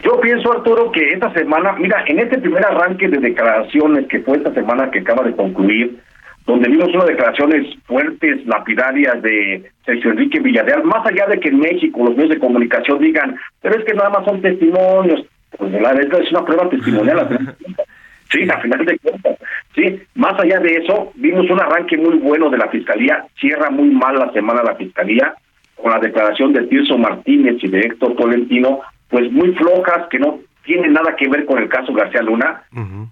Yo 0.05 0.21
pienso, 0.21 0.53
Arturo, 0.53 0.93
que 0.93 1.13
esta 1.13 1.33
semana, 1.33 1.73
mira, 1.73 2.05
en 2.07 2.21
este 2.21 2.39
primer 2.39 2.65
arranque 2.65 3.09
de 3.09 3.19
declaraciones 3.19 4.07
que 4.07 4.21
fue 4.21 4.37
esta 4.37 4.55
semana 4.55 4.93
que 4.93 5.01
acaba 5.01 5.25
de 5.25 5.35
concluir, 5.35 5.99
donde 6.47 6.69
vimos 6.69 6.89
unas 6.95 7.07
declaraciones 7.07 7.77
fuertes, 7.87 8.47
lapidarias 8.47 9.21
de 9.21 9.65
Sergio 9.85 10.13
Enrique 10.13 10.39
Villarreal, 10.39 10.85
más 10.85 11.05
allá 11.05 11.27
de 11.27 11.41
que 11.41 11.49
en 11.49 11.59
México 11.59 12.05
los 12.05 12.17
medios 12.17 12.35
de 12.35 12.39
comunicación 12.39 13.01
digan, 13.01 13.37
pero 13.61 13.77
es 13.79 13.85
que 13.85 13.95
nada 13.95 14.11
más 14.11 14.25
son 14.25 14.41
testimonios, 14.41 15.25
pues 15.59 15.73
la 15.73 15.93
verdad 15.93 16.23
es 16.23 16.31
una 16.31 16.45
prueba 16.45 16.69
testimonial. 16.69 17.57
sí, 18.31 18.49
a 18.49 18.61
final 18.61 18.87
de 18.87 18.99
cuentas. 18.99 19.39
Sí, 19.75 20.01
más 20.15 20.39
allá 20.41 20.61
de 20.61 20.77
eso, 20.77 21.13
vimos 21.17 21.51
un 21.51 21.61
arranque 21.61 21.97
muy 21.97 22.17
bueno 22.19 22.49
de 22.49 22.59
la 22.59 22.69
Fiscalía, 22.69 23.27
cierra 23.39 23.69
muy 23.71 23.91
mal 23.91 24.17
la 24.17 24.33
semana 24.33 24.63
la 24.63 24.77
Fiscalía, 24.77 25.35
con 25.75 25.91
la 25.91 25.99
declaración 25.99 26.53
de 26.53 26.63
Tirso 26.69 26.97
Martínez 26.97 27.57
y 27.61 27.69
de 27.69 27.81
Héctor 27.81 28.15
Tolentino, 28.15 28.81
pues 29.09 29.31
muy 29.33 29.53
flojas, 29.55 30.09
que 30.11 30.19
no 30.19 30.41
tienen 30.67 30.93
nada 30.93 31.17
que 31.17 31.29
ver 31.29 31.47
con 31.47 31.59
el 31.59 31.69
caso 31.69 31.93
García 31.95 32.23
Luna. 32.23 32.63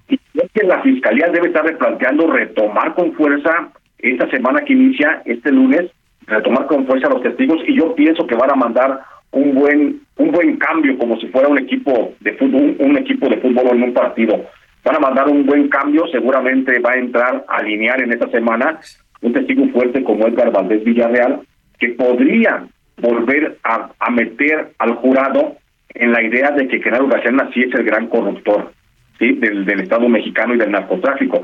Y 0.08 0.14
es 0.34 0.50
que 0.52 0.66
la 0.66 0.82
Fiscalía 0.82 1.28
debe 1.28 1.46
estar 1.46 1.64
replanteando 1.64 2.26
retomar 2.26 2.94
con 2.94 3.12
fuerza 3.14 3.70
esta 3.98 4.28
semana 4.28 4.60
que 4.62 4.74
inicia, 4.74 5.22
este 5.24 5.50
lunes, 5.50 5.90
retomar 6.26 6.66
con 6.66 6.86
fuerza 6.86 7.08
los 7.08 7.22
testigos, 7.22 7.62
y 7.66 7.76
yo 7.76 7.94
pienso 7.94 8.26
que 8.26 8.34
van 8.34 8.50
a 8.50 8.56
mandar 8.56 9.00
un 9.30 9.54
buen 9.54 10.00
un 10.16 10.30
buen 10.30 10.56
cambio 10.58 10.96
como 10.96 11.18
si 11.18 11.26
fuera 11.28 11.48
un 11.48 11.58
equipo 11.58 12.14
de 12.20 12.34
fútbol 12.34 12.76
un 12.78 12.96
equipo 12.96 13.28
de 13.28 13.38
fútbol 13.38 13.76
en 13.76 13.82
un 13.82 13.94
partido. 13.94 14.44
Van 14.84 14.96
a 14.96 15.00
mandar 15.00 15.28
un 15.28 15.46
buen 15.46 15.68
cambio 15.68 16.06
seguramente 16.08 16.78
va 16.78 16.92
a 16.92 16.98
entrar 16.98 17.44
a 17.48 17.56
alinear 17.56 18.02
en 18.02 18.12
esta 18.12 18.28
semana 18.28 18.78
un 19.22 19.32
testigo 19.32 19.66
fuerte 19.70 20.04
como 20.04 20.26
Edgar 20.26 20.52
Valdés 20.52 20.84
Villarreal 20.84 21.40
que 21.80 21.88
podría 21.88 22.64
volver 23.00 23.58
a, 23.64 23.90
a 23.98 24.10
meter 24.10 24.72
al 24.78 24.94
jurado 24.96 25.56
en 25.94 26.12
la 26.12 26.22
idea 26.22 26.50
de 26.50 26.68
que 26.68 26.82
Genaro 26.82 27.08
García 27.08 27.32
sí 27.52 27.62
es 27.62 27.74
el 27.74 27.84
gran 27.84 28.08
corruptor 28.08 28.72
¿sí? 29.18 29.32
del, 29.32 29.80
Estado 29.80 30.08
mexicano 30.08 30.54
y 30.54 30.58
del 30.58 30.72
narcotráfico. 30.72 31.42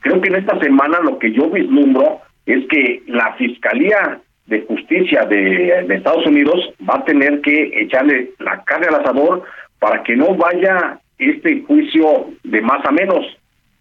Creo 0.00 0.20
que 0.20 0.28
en 0.28 0.36
esta 0.36 0.58
semana 0.58 0.98
lo 1.00 1.18
que 1.18 1.32
yo 1.32 1.48
vislumbro 1.48 2.20
es 2.46 2.66
que 2.68 3.02
la 3.06 3.34
Fiscalía 3.34 4.20
de 4.46 4.62
Justicia 4.62 5.24
de, 5.24 5.84
de 5.86 5.94
Estados 5.94 6.26
Unidos 6.26 6.72
va 6.88 6.96
a 6.96 7.04
tener 7.04 7.40
que 7.40 7.70
echarle 7.80 8.30
la 8.40 8.62
carne 8.64 8.88
al 8.88 8.96
asador 8.96 9.44
para 9.78 10.02
que 10.02 10.16
no 10.16 10.34
vaya 10.34 10.98
este 11.18 11.62
juicio 11.62 12.30
de 12.42 12.60
más 12.60 12.84
a 12.84 12.90
menos, 12.90 13.24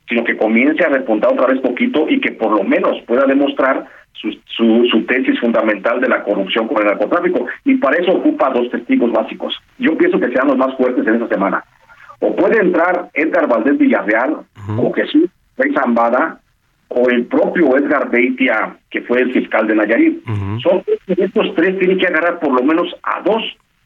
sino 0.07 0.23
que 0.23 0.37
comience 0.37 0.83
a 0.83 0.89
repuntar 0.89 1.33
otra 1.33 1.47
vez 1.47 1.59
poquito 1.61 2.07
y 2.07 2.19
que 2.21 2.31
por 2.31 2.51
lo 2.51 2.63
menos 2.63 3.01
pueda 3.07 3.25
demostrar 3.25 3.87
su, 4.21 4.87
su, 4.89 5.05
tesis 5.05 5.39
fundamental 5.39 5.99
de 5.99 6.07
la 6.07 6.23
corrupción 6.23 6.67
con 6.67 6.81
el 6.81 6.87
narcotráfico. 6.87 7.47
Y 7.65 7.75
para 7.75 7.97
eso 7.97 8.11
ocupa 8.11 8.51
dos 8.51 8.69
testigos 8.69 9.11
básicos. 9.11 9.59
Yo 9.79 9.97
pienso 9.97 10.19
que 10.19 10.31
sean 10.31 10.47
los 10.47 10.57
más 10.57 10.75
fuertes 10.75 11.05
en 11.07 11.15
esta 11.15 11.27
semana. 11.27 11.63
O 12.19 12.35
puede 12.35 12.61
entrar 12.61 13.09
Edgar 13.13 13.47
Valdés 13.47 13.77
Villarreal 13.77 14.37
o 14.77 14.93
Jesús 14.93 15.29
Rey 15.57 15.73
Zambada 15.73 16.39
o 16.89 17.09
el 17.09 17.25
propio 17.25 17.75
Edgar 17.77 18.09
Beitia, 18.09 18.75
que 18.89 19.01
fue 19.01 19.21
el 19.21 19.33
fiscal 19.33 19.65
de 19.65 19.75
Nayarit. 19.75 20.23
Son 20.61 20.83
estos 21.07 21.55
tres 21.55 21.79
tienen 21.79 21.97
que 21.97 22.07
agarrar 22.07 22.39
por 22.39 22.51
lo 22.53 22.63
menos 22.63 22.93
a 23.03 23.21
dos 23.21 23.41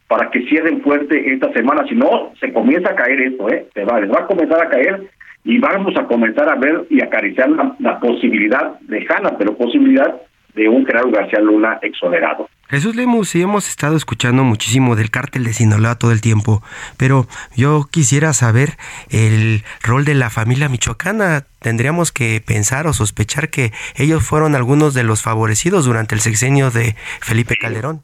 para 0.08 0.30
que 0.32 0.46
cierren 0.48 0.82
fuerte 0.82 1.34
esta 1.34 1.51
semana. 1.54 1.86
Si 1.88 1.96
no, 1.96 2.32
se 2.39 2.51
comienza 2.51 2.92
a 2.92 2.96
caer 2.96 3.22
esto, 3.22 3.50
¿eh? 3.50 3.68
Se 3.74 3.86
va, 3.86 4.00
les 4.00 4.12
va 4.12 4.22
a 4.22 4.27
comenzar 4.27 4.62
a 4.62 4.70
caer 4.70 5.08
y 5.46 5.60
vamos 5.60 5.96
a 5.96 6.06
comenzar 6.06 6.50
a 6.50 6.56
ver 6.56 6.86
y 6.90 7.02
acariciar 7.02 7.50
la, 7.50 7.75
la 7.80 8.00
posibilidad 8.00 8.80
lejana, 8.88 9.38
pero 9.38 9.56
posibilidad 9.56 10.16
de 10.56 10.68
un 10.68 10.86
Gerardo 10.86 11.12
García 11.12 11.40
Luna 11.40 11.78
exonerado. 11.82 12.50
Jesús 12.68 12.96
Lemus, 12.96 13.30
sí 13.30 13.44
hemos 13.44 13.70
estado 13.70 13.96
escuchando 13.96 14.44
muchísimo 14.44 14.96
del 14.96 15.12
cártel 15.12 15.44
de 15.44 15.54
Sinaloa 15.54 16.00
todo 16.00 16.12
el 16.12 16.22
tiempo, 16.22 16.64
pero 16.98 17.28
yo 17.56 17.84
quisiera 17.92 18.34
saber 18.34 18.70
el 19.12 19.64
rol 19.84 20.04
de 20.04 20.16
la 20.16 20.32
familia 20.32 20.68
michoacana. 20.68 21.46
Tendríamos 21.62 22.12
que 22.12 22.42
pensar 22.46 22.88
o 22.88 22.94
sospechar 22.94 23.50
que 23.50 23.72
ellos 23.98 24.24
fueron 24.24 24.56
algunos 24.56 24.96
de 24.96 25.04
los 25.04 25.22
favorecidos 25.22 25.86
durante 25.86 26.16
el 26.16 26.22
sexenio 26.22 26.72
de 26.72 26.96
Felipe 27.22 27.56
Calderón. 27.56 28.02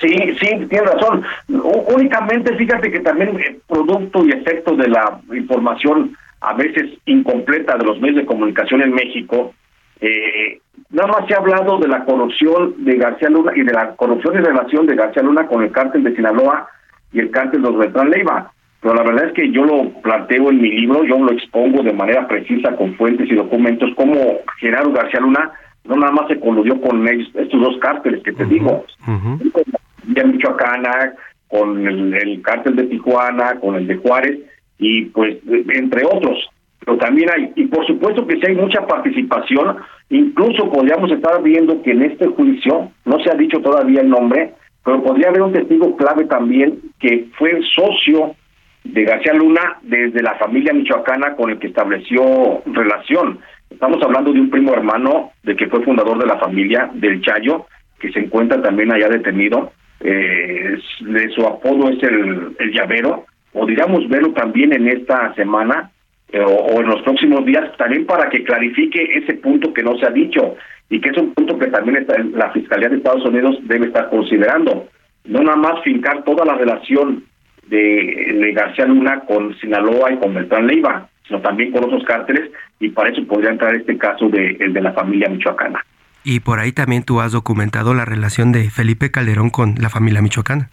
Sí, 0.00 0.16
sí, 0.40 0.66
tiene 0.70 0.86
razón. 0.86 1.24
únicamente, 1.48 2.56
fíjate 2.56 2.90
que 2.90 3.00
también 3.00 3.36
el 3.36 3.60
producto 3.66 4.24
y 4.24 4.30
efecto 4.30 4.76
de 4.76 4.88
la 4.88 5.20
información 5.34 6.16
a 6.48 6.54
veces 6.54 6.98
incompleta 7.04 7.76
de 7.76 7.84
los 7.84 8.00
medios 8.00 8.16
de 8.18 8.26
comunicación 8.26 8.82
en 8.82 8.94
México, 8.94 9.52
eh, 10.00 10.60
nada 10.90 11.08
más 11.08 11.26
se 11.28 11.34
ha 11.34 11.38
hablado 11.38 11.78
de 11.78 11.88
la 11.88 12.04
corrupción 12.04 12.84
de 12.84 12.96
García 12.96 13.28
Luna 13.28 13.52
y 13.54 13.62
de 13.62 13.72
la 13.72 13.94
corrupción 13.96 14.34
y 14.34 14.38
relación 14.38 14.86
de 14.86 14.96
García 14.96 15.22
Luna 15.22 15.46
con 15.46 15.62
el 15.62 15.70
cártel 15.70 16.04
de 16.04 16.14
Sinaloa 16.14 16.68
y 17.12 17.20
el 17.20 17.30
cártel 17.30 17.62
de 17.62 17.70
los 17.70 17.78
Beltrán 17.78 18.10
Leiva. 18.10 18.50
Pero 18.80 18.94
la 18.94 19.02
verdad 19.02 19.26
es 19.26 19.32
que 19.32 19.50
yo 19.50 19.64
lo 19.64 19.90
planteo 20.00 20.50
en 20.50 20.62
mi 20.62 20.70
libro, 20.70 21.04
yo 21.04 21.18
lo 21.18 21.32
expongo 21.32 21.82
de 21.82 21.92
manera 21.92 22.26
precisa 22.28 22.74
con 22.76 22.94
fuentes 22.94 23.28
y 23.30 23.34
documentos, 23.34 23.90
como 23.96 24.38
Gerardo 24.60 24.92
García 24.92 25.20
Luna 25.20 25.52
no 25.84 25.96
nada 25.96 26.12
más 26.12 26.28
se 26.28 26.38
coludió 26.38 26.80
con 26.80 27.06
estos 27.08 27.60
dos 27.60 27.76
cárteles 27.80 28.22
que 28.22 28.32
te 28.32 28.44
digo, 28.44 28.84
con 29.04 30.14
la 30.14 30.24
Michoacana, 30.24 31.14
con 31.48 31.86
el, 31.86 32.14
el 32.14 32.42
cártel 32.42 32.76
de 32.76 32.84
Tijuana, 32.84 33.58
con 33.58 33.74
el 33.74 33.86
de 33.86 33.96
Juárez, 33.96 34.38
y 34.78 35.06
pues 35.06 35.38
entre 35.46 36.04
otros 36.04 36.48
pero 36.88 36.96
también 36.96 37.28
hay, 37.30 37.52
y 37.56 37.66
por 37.66 37.86
supuesto 37.86 38.26
que 38.26 38.36
si 38.36 38.46
hay 38.46 38.54
mucha 38.54 38.86
participación, 38.86 39.76
incluso 40.08 40.70
podríamos 40.70 41.10
estar 41.10 41.42
viendo 41.42 41.82
que 41.82 41.90
en 41.90 42.02
este 42.02 42.28
juicio, 42.28 42.90
no 43.04 43.18
se 43.20 43.30
ha 43.30 43.34
dicho 43.34 43.60
todavía 43.60 44.00
el 44.00 44.08
nombre, 44.08 44.54
pero 44.82 45.02
podría 45.02 45.28
haber 45.28 45.42
un 45.42 45.52
testigo 45.52 45.94
clave 45.96 46.24
también 46.24 46.78
que 46.98 47.26
fue 47.36 47.60
socio 47.74 48.36
de 48.84 49.04
García 49.04 49.34
Luna 49.34 49.78
desde 49.82 50.22
la 50.22 50.36
familia 50.36 50.72
michoacana 50.72 51.34
con 51.36 51.50
el 51.50 51.58
que 51.58 51.66
estableció 51.66 52.62
relación. 52.64 53.38
Estamos 53.68 54.02
hablando 54.02 54.32
de 54.32 54.40
un 54.40 54.48
primo 54.48 54.72
hermano 54.72 55.32
de 55.42 55.56
que 55.56 55.68
fue 55.68 55.84
fundador 55.84 56.18
de 56.18 56.26
la 56.26 56.38
familia 56.38 56.90
del 56.94 57.20
Chayo, 57.20 57.66
que 58.00 58.10
se 58.12 58.20
encuentra 58.20 58.62
también 58.62 58.90
allá 58.90 59.08
detenido. 59.08 59.72
Eh, 60.00 60.78
de 61.00 61.28
su 61.30 61.44
apodo 61.44 61.90
es 61.90 62.02
el, 62.02 62.56
el 62.58 62.72
llavero. 62.72 63.26
Podríamos 63.52 64.08
verlo 64.08 64.32
también 64.32 64.72
en 64.72 64.88
esta 64.88 65.34
semana 65.34 65.90
eh, 66.30 66.40
o, 66.40 66.80
en 66.80 66.88
los 66.88 67.02
próximos 67.02 67.44
días 67.46 67.74
también 67.78 68.04
para 68.04 68.28
que 68.28 68.44
clarifique 68.44 69.02
ese 69.14 69.34
punto 69.34 69.72
que 69.72 69.82
no 69.82 69.96
se 69.98 70.06
ha 70.06 70.10
dicho 70.10 70.56
y 70.90 71.00
que 71.00 71.08
es 71.10 71.16
un 71.16 71.32
punto 71.32 71.58
que 71.58 71.68
también 71.68 71.96
está, 71.96 72.18
la 72.18 72.50
Fiscalía 72.50 72.88
de 72.88 72.96
Estados 72.96 73.24
Unidos 73.24 73.58
debe 73.62 73.86
estar 73.86 74.10
considerando. 74.10 74.88
No 75.24 75.42
nada 75.42 75.56
más 75.56 75.82
fincar 75.82 76.24
toda 76.24 76.44
la 76.44 76.54
relación 76.54 77.24
de, 77.66 78.52
García 78.54 78.86
Luna 78.86 79.20
con 79.20 79.58
Sinaloa 79.58 80.12
y 80.12 80.16
con 80.16 80.34
Beltrán 80.34 80.66
Leiva, 80.66 81.08
sino 81.26 81.40
también 81.40 81.72
con 81.72 81.84
otros 81.84 82.04
cárteles 82.04 82.50
y 82.80 82.90
para 82.90 83.10
eso 83.10 83.26
podría 83.26 83.50
entrar 83.50 83.74
este 83.74 83.96
caso 83.98 84.28
de, 84.28 84.56
el 84.60 84.72
de 84.72 84.80
la 84.80 84.92
familia 84.92 85.28
michoacana. 85.28 85.84
Y 86.24 86.40
por 86.40 86.58
ahí 86.58 86.72
también 86.72 87.04
tú 87.04 87.20
has 87.20 87.32
documentado 87.32 87.94
la 87.94 88.04
relación 88.04 88.52
de 88.52 88.70
Felipe 88.70 89.10
Calderón 89.10 89.50
con 89.50 89.76
la 89.78 89.88
familia 89.88 90.20
michoacana. 90.20 90.70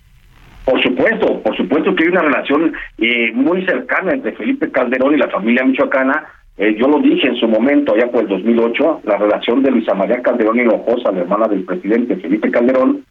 Por 0.66 0.82
supuesto, 0.82 1.42
por 1.42 1.56
supuesto 1.56 1.96
que 1.96 2.04
hay 2.04 2.10
una 2.10 2.24
relación 2.24 2.74
eh, 2.98 3.32
muy 3.34 3.64
cercana 3.68 4.14
entre 4.14 4.32
Felipe 4.32 4.72
Calderón 4.72 5.14
y 5.14 5.18
la 5.18 5.30
familia 5.30 5.64
michoacana. 5.64 6.26
Eh, 6.58 6.76
yo 6.80 6.88
lo 6.88 7.00
dije 7.00 7.28
en 7.28 7.36
su 7.36 7.48
momento, 7.48 7.94
allá 7.94 8.10
por 8.12 8.22
el 8.22 8.30
2008, 8.30 9.02
la 9.04 9.18
relación 9.18 9.62
de 9.62 9.70
Luisa 9.70 9.94
María 9.94 10.24
Calderón 10.24 10.60
Hinojosa, 10.60 11.12
la 11.12 11.22
hermana 11.22 11.48
del 11.48 11.66
presidente 11.66 12.16
Felipe 12.16 12.50
Calderón, 12.50 13.06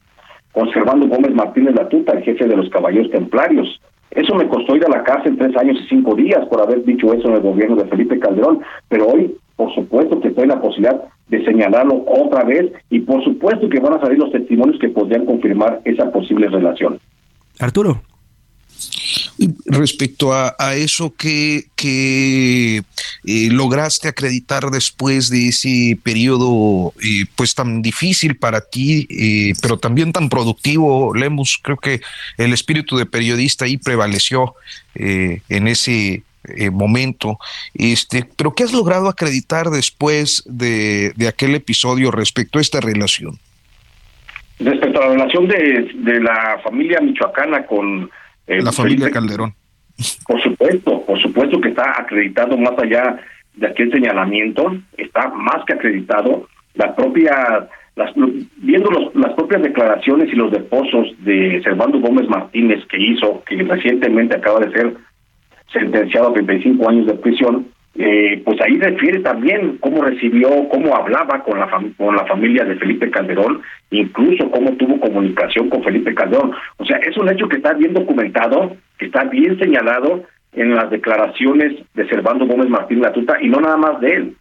con 0.50 0.68
Servando 0.72 1.06
Gómez 1.06 1.32
Martínez 1.32 1.76
Latuta, 1.76 2.12
el 2.12 2.24
jefe 2.24 2.46
de 2.46 2.56
los 2.56 2.68
caballeros 2.70 3.10
templarios. 3.12 3.80
Eso 4.10 4.34
me 4.34 4.48
costó 4.48 4.74
ir 4.74 4.84
a 4.84 4.88
la 4.88 5.04
cárcel 5.04 5.36
tres 5.38 5.56
años 5.56 5.76
y 5.84 5.88
cinco 5.88 6.16
días 6.16 6.44
por 6.46 6.60
haber 6.60 6.84
dicho 6.84 7.12
eso 7.12 7.28
en 7.28 7.34
el 7.34 7.40
gobierno 7.40 7.76
de 7.76 7.86
Felipe 7.88 8.18
Calderón, 8.18 8.60
pero 8.88 9.06
hoy, 9.06 9.32
por 9.54 9.72
supuesto 9.74 10.20
que 10.20 10.28
estoy 10.28 10.44
en 10.44 10.50
la 10.50 10.60
posibilidad 10.60 11.02
de 11.28 11.44
señalarlo 11.44 12.04
otra 12.06 12.42
vez 12.42 12.72
y 12.90 13.00
por 13.00 13.22
supuesto 13.22 13.68
que 13.68 13.80
van 13.80 13.94
a 13.94 14.00
salir 14.00 14.18
los 14.18 14.32
testimonios 14.32 14.80
que 14.80 14.88
podrían 14.88 15.24
confirmar 15.24 15.80
esa 15.84 16.10
posible 16.10 16.48
relación. 16.48 16.98
Arturo. 17.58 18.02
Respecto 19.66 20.32
a, 20.32 20.74
eso 20.74 21.14
que, 21.14 21.66
que 21.74 22.82
eh, 23.24 23.48
lograste 23.50 24.08
acreditar 24.08 24.70
después 24.70 25.28
de 25.28 25.48
ese 25.48 25.98
periodo 26.02 26.92
eh, 27.02 27.26
pues 27.34 27.54
tan 27.54 27.82
difícil 27.82 28.36
para 28.36 28.60
ti, 28.60 29.06
eh, 29.10 29.54
pero 29.60 29.78
también 29.78 30.12
tan 30.12 30.28
productivo, 30.28 31.14
Lemus, 31.14 31.58
creo 31.62 31.76
que 31.76 32.00
el 32.36 32.52
espíritu 32.52 32.96
de 32.96 33.06
periodista 33.06 33.64
ahí 33.64 33.76
prevaleció 33.76 34.54
en 34.94 35.66
ese 35.66 36.22
momento. 36.72 37.38
Este, 37.74 38.24
pero 38.36 38.54
¿qué 38.54 38.62
has 38.62 38.72
logrado 38.72 39.08
acreditar 39.08 39.70
después 39.70 40.42
de, 40.46 41.12
de 41.16 41.28
aquel 41.28 41.54
episodio 41.54 42.10
respecto 42.12 42.58
a 42.58 42.62
esta 42.62 42.80
relación? 42.80 43.38
Respecto 44.58 45.00
a 45.00 45.06
la 45.06 45.12
relación 45.12 45.48
de, 45.48 45.90
de 45.94 46.20
la 46.20 46.58
familia 46.62 47.00
michoacana 47.00 47.66
con... 47.66 48.10
la 48.46 48.72
familia 48.72 49.10
Calderón. 49.10 49.54
Por 50.26 50.42
supuesto, 50.42 51.02
por 51.04 51.20
supuesto 51.20 51.60
que 51.60 51.68
está 51.68 52.00
acreditado 52.00 52.56
más 52.56 52.78
allá 52.78 53.20
de 53.54 53.66
aquel 53.68 53.92
señalamiento, 53.92 54.76
está 54.96 55.28
más 55.28 55.64
que 55.66 55.74
acreditado. 55.74 56.48
La 56.74 56.94
propia, 56.94 57.68
las, 57.94 58.12
viendo 58.56 58.90
los, 58.90 59.14
las 59.14 59.32
propias 59.34 59.62
declaraciones 59.62 60.32
y 60.32 60.36
los 60.36 60.50
depósitos 60.50 61.08
de 61.24 61.60
Servando 61.62 62.00
Gómez 62.00 62.28
Martínez 62.28 62.84
que 62.86 63.00
hizo, 63.00 63.42
que 63.44 63.62
recientemente 63.62 64.36
acaba 64.36 64.60
de 64.60 64.72
ser 64.72 64.94
sentenciado 65.72 66.28
a 66.28 66.34
35 66.34 66.88
años 66.88 67.06
de 67.06 67.14
prisión, 67.14 67.66
eh, 67.96 68.42
pues 68.44 68.60
ahí 68.60 68.78
refiere 68.78 69.20
también 69.20 69.78
cómo 69.78 70.02
recibió, 70.02 70.48
cómo 70.68 70.96
hablaba 70.96 71.42
con 71.44 71.60
la, 71.60 71.70
con 71.96 72.16
la 72.16 72.26
familia 72.26 72.64
de 72.64 72.76
Felipe 72.76 73.10
Calderón, 73.10 73.62
incluso 73.90 74.50
cómo 74.50 74.72
tuvo 74.72 74.98
comunicación 74.98 75.70
con 75.70 75.84
Felipe 75.84 76.14
Calderón. 76.14 76.52
O 76.78 76.84
sea, 76.84 76.96
es 76.98 77.16
un 77.16 77.30
hecho 77.30 77.48
que 77.48 77.56
está 77.56 77.72
bien 77.74 77.94
documentado, 77.94 78.76
que 78.98 79.06
está 79.06 79.24
bien 79.24 79.58
señalado 79.58 80.24
en 80.54 80.74
las 80.74 80.90
declaraciones 80.90 81.74
de 81.94 82.08
Servando 82.08 82.46
Gómez 82.46 82.68
Martín 82.68 83.00
Latuta, 83.00 83.36
y 83.40 83.48
no 83.48 83.60
nada 83.60 83.76
más 83.76 84.00
de 84.00 84.10
él, 84.12 84.36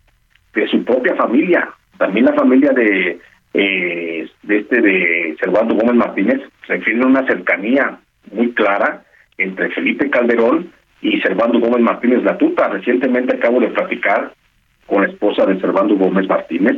de 0.55 0.67
su 0.67 0.83
propia 0.83 1.15
familia, 1.15 1.69
también 1.97 2.25
la 2.25 2.33
familia 2.33 2.71
de, 2.71 3.19
eh, 3.53 4.27
de 4.43 4.57
este 4.57 4.81
de 4.81 5.35
Servando 5.39 5.75
Gómez 5.75 5.95
Martínez 5.95 6.41
refiere 6.67 7.01
a 7.01 7.07
una 7.07 7.25
cercanía 7.27 7.99
muy 8.31 8.51
clara 8.53 9.03
entre 9.37 9.69
Felipe 9.69 10.09
Calderón 10.09 10.71
y 11.03 11.19
Servando 11.19 11.59
Gómez 11.59 11.81
Martínez 11.81 12.23
Latuta. 12.23 12.69
Recientemente 12.69 13.35
acabo 13.35 13.59
de 13.59 13.67
platicar 13.67 14.33
con 14.87 15.03
la 15.03 15.09
esposa 15.09 15.45
de 15.45 15.59
Servando 15.59 15.95
Gómez 15.95 16.27
Martínez, 16.27 16.77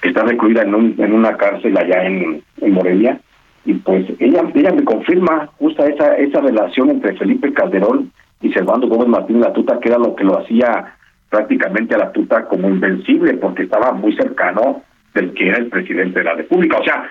que 0.00 0.08
está 0.08 0.22
recluida 0.22 0.62
en, 0.62 0.74
un, 0.74 0.94
en 0.98 1.12
una 1.12 1.36
cárcel 1.36 1.76
allá 1.76 2.04
en, 2.04 2.42
Morelia, 2.72 3.20
y 3.64 3.74
pues 3.74 4.06
ella, 4.18 4.42
ella 4.54 4.72
me 4.72 4.84
confirma 4.84 5.48
justa 5.58 5.86
esa, 5.86 6.16
esa 6.16 6.40
relación 6.40 6.90
entre 6.90 7.16
Felipe 7.16 7.52
Calderón 7.52 8.12
y 8.40 8.52
Servando 8.52 8.88
Gómez 8.88 9.08
Martínez 9.08 9.42
Latuta, 9.42 9.78
que 9.80 9.88
era 9.88 9.98
lo 9.98 10.14
que 10.14 10.24
lo 10.24 10.38
hacía 10.38 10.96
prácticamente 11.28 11.94
a 11.94 11.98
la 11.98 12.12
tuta 12.12 12.44
como 12.46 12.68
invencible, 12.68 13.34
porque 13.34 13.64
estaba 13.64 13.92
muy 13.92 14.14
cercano 14.16 14.82
del 15.14 15.32
que 15.34 15.48
era 15.48 15.58
el 15.58 15.68
presidente 15.68 16.20
de 16.20 16.24
la 16.24 16.34
República. 16.34 16.78
O 16.78 16.84
sea, 16.84 17.08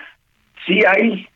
sí 0.65 0.79
hay, 0.87 1.27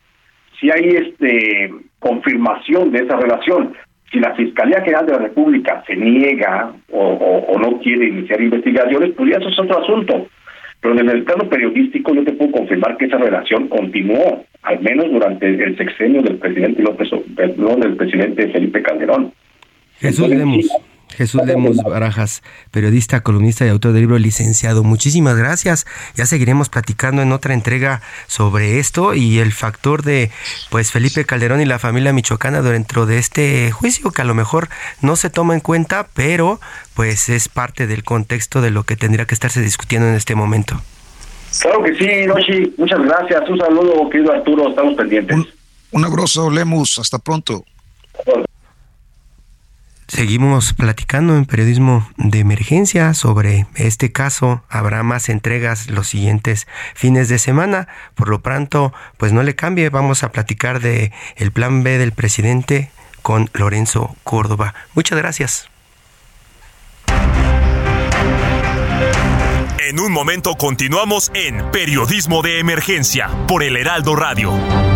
sí 0.58 0.70
hay 0.70 0.88
este 0.88 1.72
confirmación 1.98 2.92
de 2.92 3.04
esa 3.04 3.16
relación. 3.16 3.74
Si 4.10 4.20
la 4.20 4.34
Fiscalía 4.34 4.80
General 4.80 5.06
de 5.06 5.12
la 5.12 5.18
República 5.18 5.82
se 5.86 5.96
niega 5.96 6.72
o, 6.92 7.56
no 7.58 7.78
quiere 7.80 8.08
iniciar 8.08 8.40
investigaciones, 8.40 9.12
pues 9.16 9.30
ya 9.30 9.38
eso 9.38 9.48
es 9.48 9.58
otro 9.58 9.82
asunto. 9.82 10.28
Pero 10.80 11.00
en 11.00 11.08
el 11.08 11.24
plano 11.24 11.48
periodístico 11.48 12.14
yo 12.14 12.22
te 12.22 12.32
puedo 12.32 12.52
confirmar 12.52 12.96
que 12.96 13.06
esa 13.06 13.18
relación 13.18 13.66
continuó, 13.68 14.44
al 14.62 14.80
menos 14.80 15.10
durante 15.10 15.46
el 15.48 15.76
sexenio 15.76 16.22
del 16.22 16.36
presidente 16.36 16.82
López, 16.82 17.08
no, 17.56 17.76
del 17.76 17.96
presidente 17.96 18.48
Felipe 18.48 18.82
Calderón. 18.82 19.32
Jesús 19.98 20.28
Jesús 21.10 21.40
Lemos 21.46 21.76
Barajas, 21.76 22.42
periodista, 22.70 23.20
columnista 23.20 23.64
y 23.64 23.68
autor 23.68 23.92
del 23.92 24.02
libro 24.02 24.18
Licenciado. 24.18 24.84
Muchísimas 24.84 25.36
gracias. 25.36 25.86
Ya 26.14 26.26
seguiremos 26.26 26.68
platicando 26.68 27.22
en 27.22 27.32
otra 27.32 27.54
entrega 27.54 28.02
sobre 28.26 28.78
esto 28.78 29.14
y 29.14 29.38
el 29.38 29.52
factor 29.52 30.02
de 30.02 30.30
pues 30.70 30.90
Felipe 30.90 31.24
Calderón 31.24 31.60
y 31.60 31.64
la 31.64 31.78
familia 31.78 32.12
michoacana 32.12 32.60
dentro 32.62 33.06
de 33.06 33.18
este 33.18 33.70
juicio 33.70 34.10
que 34.10 34.22
a 34.22 34.26
lo 34.26 34.34
mejor 34.34 34.68
no 35.00 35.16
se 35.16 35.30
toma 35.30 35.54
en 35.54 35.60
cuenta, 35.60 36.08
pero 36.12 36.60
pues 36.94 37.28
es 37.28 37.48
parte 37.48 37.86
del 37.86 38.04
contexto 38.04 38.60
de 38.60 38.70
lo 38.70 38.84
que 38.84 38.96
tendría 38.96 39.26
que 39.26 39.34
estarse 39.34 39.62
discutiendo 39.62 40.08
en 40.08 40.14
este 40.14 40.34
momento. 40.34 40.80
Claro 41.60 41.82
que 41.82 41.94
sí, 41.94 42.26
Noshi. 42.26 42.74
Muchas 42.76 43.00
gracias. 43.00 43.48
Un 43.48 43.58
saludo, 43.58 44.10
querido 44.10 44.32
Arturo. 44.32 44.68
Estamos 44.68 44.94
pendientes. 44.94 45.36
Un, 45.36 45.48
un 45.92 46.04
abrazo, 46.04 46.50
Lemus. 46.50 46.98
Hasta 46.98 47.18
pronto. 47.18 47.64
Seguimos 50.08 50.72
platicando 50.72 51.36
en 51.36 51.46
periodismo 51.46 52.08
de 52.16 52.38
emergencia 52.38 53.12
sobre 53.12 53.66
este 53.74 54.12
caso. 54.12 54.62
Habrá 54.68 55.02
más 55.02 55.28
entregas 55.28 55.90
los 55.90 56.08
siguientes 56.08 56.68
fines 56.94 57.28
de 57.28 57.40
semana. 57.40 57.88
Por 58.14 58.28
lo 58.28 58.40
pronto, 58.40 58.92
pues 59.16 59.32
no 59.32 59.42
le 59.42 59.56
cambie. 59.56 59.90
Vamos 59.90 60.22
a 60.22 60.30
platicar 60.30 60.80
de 60.80 61.12
el 61.36 61.50
plan 61.50 61.82
B 61.82 61.98
del 61.98 62.12
presidente 62.12 62.90
con 63.22 63.50
Lorenzo 63.52 64.16
Córdoba. 64.22 64.74
Muchas 64.94 65.18
gracias. 65.18 65.68
En 69.88 70.00
un 70.00 70.12
momento 70.12 70.54
continuamos 70.54 71.32
en 71.34 71.70
Periodismo 71.72 72.42
de 72.42 72.60
Emergencia 72.60 73.28
por 73.48 73.62
el 73.64 73.76
Heraldo 73.76 74.14
Radio. 74.14 74.95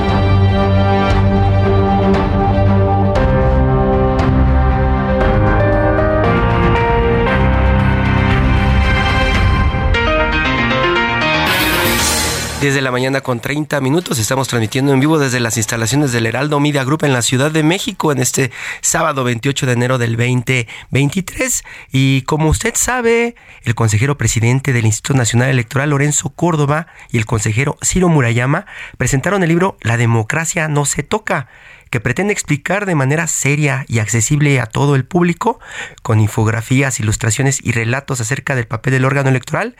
Desde 12.61 12.81
la 12.81 12.91
mañana 12.91 13.21
con 13.21 13.39
30 13.39 13.81
minutos 13.81 14.19
estamos 14.19 14.47
transmitiendo 14.47 14.93
en 14.93 14.99
vivo 14.99 15.17
desde 15.17 15.39
las 15.39 15.57
instalaciones 15.57 16.11
del 16.11 16.27
Heraldo 16.27 16.59
Media 16.59 16.83
Group 16.83 17.03
en 17.05 17.11
la 17.11 17.23
Ciudad 17.23 17.49
de 17.49 17.63
México 17.63 18.11
en 18.11 18.19
este 18.19 18.51
sábado 18.81 19.23
28 19.23 19.65
de 19.65 19.73
enero 19.73 19.97
del 19.97 20.15
2023. 20.15 21.63
Y 21.91 22.21
como 22.21 22.49
usted 22.49 22.75
sabe, 22.75 23.33
el 23.63 23.73
consejero 23.73 24.15
presidente 24.15 24.73
del 24.73 24.85
Instituto 24.85 25.17
Nacional 25.17 25.49
Electoral, 25.49 25.89
Lorenzo 25.89 26.29
Córdoba, 26.29 26.85
y 27.09 27.17
el 27.17 27.25
consejero 27.25 27.77
Ciro 27.83 28.09
Murayama 28.09 28.67
presentaron 28.95 29.41
el 29.41 29.49
libro 29.49 29.77
La 29.81 29.97
democracia 29.97 30.67
no 30.67 30.85
se 30.85 31.01
toca 31.01 31.47
que 31.89 31.99
pretende 31.99 32.31
explicar 32.31 32.85
de 32.85 32.93
manera 32.93 33.25
seria 33.25 33.85
y 33.87 33.97
accesible 33.97 34.59
a 34.59 34.67
todo 34.67 34.95
el 34.95 35.03
público, 35.03 35.59
con 36.03 36.19
infografías, 36.19 36.99
ilustraciones 36.99 37.59
y 37.63 37.71
relatos 37.71 38.21
acerca 38.21 38.53
del 38.53 38.67
papel 38.67 38.93
del 38.93 39.05
órgano 39.05 39.29
electoral 39.29 39.75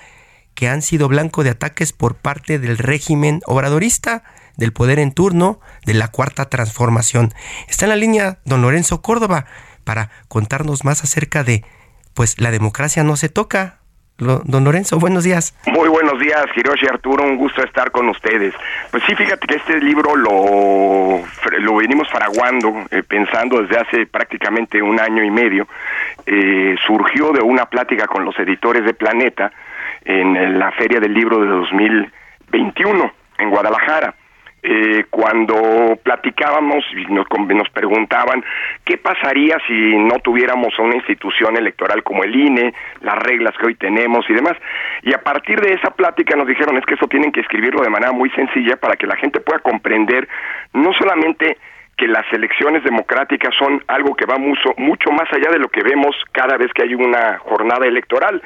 que 0.62 0.70
han 0.70 0.84
sido 0.84 1.08
blanco 1.08 1.44
de 1.44 1.50
ataques 1.50 1.92
por 1.92 2.14
parte 2.14 2.60
del 2.60 2.78
régimen 2.78 3.40
obradorista, 3.48 4.22
del 4.58 4.74
poder 4.74 5.00
en 5.00 5.12
turno, 5.12 5.60
de 5.88 5.96
la 5.96 6.10
cuarta 6.10 6.50
transformación. 6.50 7.34
Está 7.68 7.86
en 7.86 7.90
la 7.90 7.96
línea 7.96 8.38
don 8.46 8.62
Lorenzo 8.62 9.02
Córdoba 9.02 9.46
para 9.84 10.12
contarnos 10.28 10.86
más 10.86 11.04
acerca 11.04 11.44
de, 11.44 11.66
pues 12.14 12.40
la 12.40 12.52
democracia 12.52 13.04
no 13.04 13.16
se 13.16 13.28
toca. 13.28 13.80
don 14.20 14.64
Lorenzo, 14.64 15.00
buenos 15.00 15.24
días. 15.24 15.56
Muy 15.66 15.90
buenos 15.90 16.20
días, 16.20 16.46
Hiroshi 16.56 16.86
Arturo, 16.86 17.24
un 17.24 17.38
gusto 17.38 17.64
estar 17.64 17.90
con 17.90 18.08
ustedes. 18.10 18.54
Pues 18.92 19.02
sí, 19.08 19.16
fíjate 19.16 19.48
que 19.48 19.56
este 19.56 19.80
libro 19.80 20.16
lo, 20.16 21.24
lo 21.58 21.76
venimos 21.76 22.08
fraguando, 22.08 22.86
eh, 22.92 23.02
pensando 23.02 23.64
desde 23.64 23.80
hace 23.80 24.06
prácticamente 24.06 24.80
un 24.80 25.00
año 25.00 25.24
y 25.24 25.32
medio. 25.32 25.68
Eh, 26.28 26.76
surgió 26.86 27.32
de 27.32 27.42
una 27.42 27.66
plática 27.66 28.06
con 28.06 28.24
los 28.24 28.38
editores 28.38 28.86
de 28.86 28.94
Planeta, 28.94 29.52
en 30.06 30.60
la 30.60 30.72
Feria 30.72 31.00
del 31.00 31.14
Libro 31.14 31.40
de 31.40 31.48
2021 31.48 33.12
en 33.38 33.50
Guadalajara. 33.50 34.16
Eh, 34.64 35.06
cuando 35.10 35.98
platicábamos 36.04 36.86
y 36.96 37.12
nos, 37.12 37.26
nos 37.48 37.70
preguntaban 37.70 38.46
qué 38.86 38.98
pasaría 39.00 39.58
si 39.66 39.74
no 39.98 40.20
tuviéramos 40.20 40.78
una 40.78 40.96
institución 40.98 41.58
electoral 41.58 42.04
como 42.04 42.24
el 42.24 42.36
INE, 42.36 42.72
las 43.02 43.16
reglas 43.16 43.56
que 43.58 43.66
hoy 43.66 43.76
tenemos 43.76 44.24
y 44.30 44.34
demás. 44.34 44.54
Y 45.02 45.16
a 45.16 45.24
partir 45.24 45.60
de 45.62 45.74
esa 45.74 45.90
plática 45.90 46.36
nos 46.36 46.46
dijeron 46.46 46.78
es 46.78 46.86
que 46.86 46.94
eso 46.94 47.08
tienen 47.08 47.32
que 47.32 47.40
escribirlo 47.40 47.82
de 47.82 47.90
manera 47.90 48.12
muy 48.12 48.30
sencilla 48.32 48.76
para 48.76 48.96
que 48.98 49.08
la 49.08 49.16
gente 49.16 49.40
pueda 49.40 49.60
comprender 49.60 50.28
no 50.74 50.94
solamente 50.94 51.58
que 51.98 52.08
las 52.08 52.32
elecciones 52.32 52.84
democráticas 52.84 53.56
son 53.58 53.84
algo 53.88 54.16
que 54.16 54.26
va 54.26 54.38
mucho, 54.38 54.74
mucho 54.78 55.12
más 55.12 55.32
allá 55.34 55.50
de 55.52 55.60
lo 55.60 55.70
que 55.70 55.82
vemos 55.82 56.16
cada 56.32 56.58
vez 56.58 56.72
que 56.74 56.84
hay 56.84 56.94
una 56.94 57.40
jornada 57.40 57.88
electoral, 57.88 58.42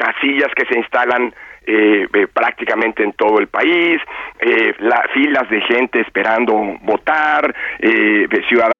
casillas 0.00 0.50
que 0.56 0.64
se 0.66 0.78
instalan 0.78 1.34
eh, 1.66 2.06
eh, 2.12 2.26
prácticamente 2.32 3.02
en 3.04 3.12
todo 3.12 3.38
el 3.38 3.48
país, 3.48 4.00
eh, 4.40 4.74
la, 4.80 5.04
filas 5.12 5.48
de 5.50 5.60
gente 5.62 6.00
esperando 6.00 6.54
votar, 6.82 7.54
eh, 7.80 8.26
ciudadanos. 8.48 8.72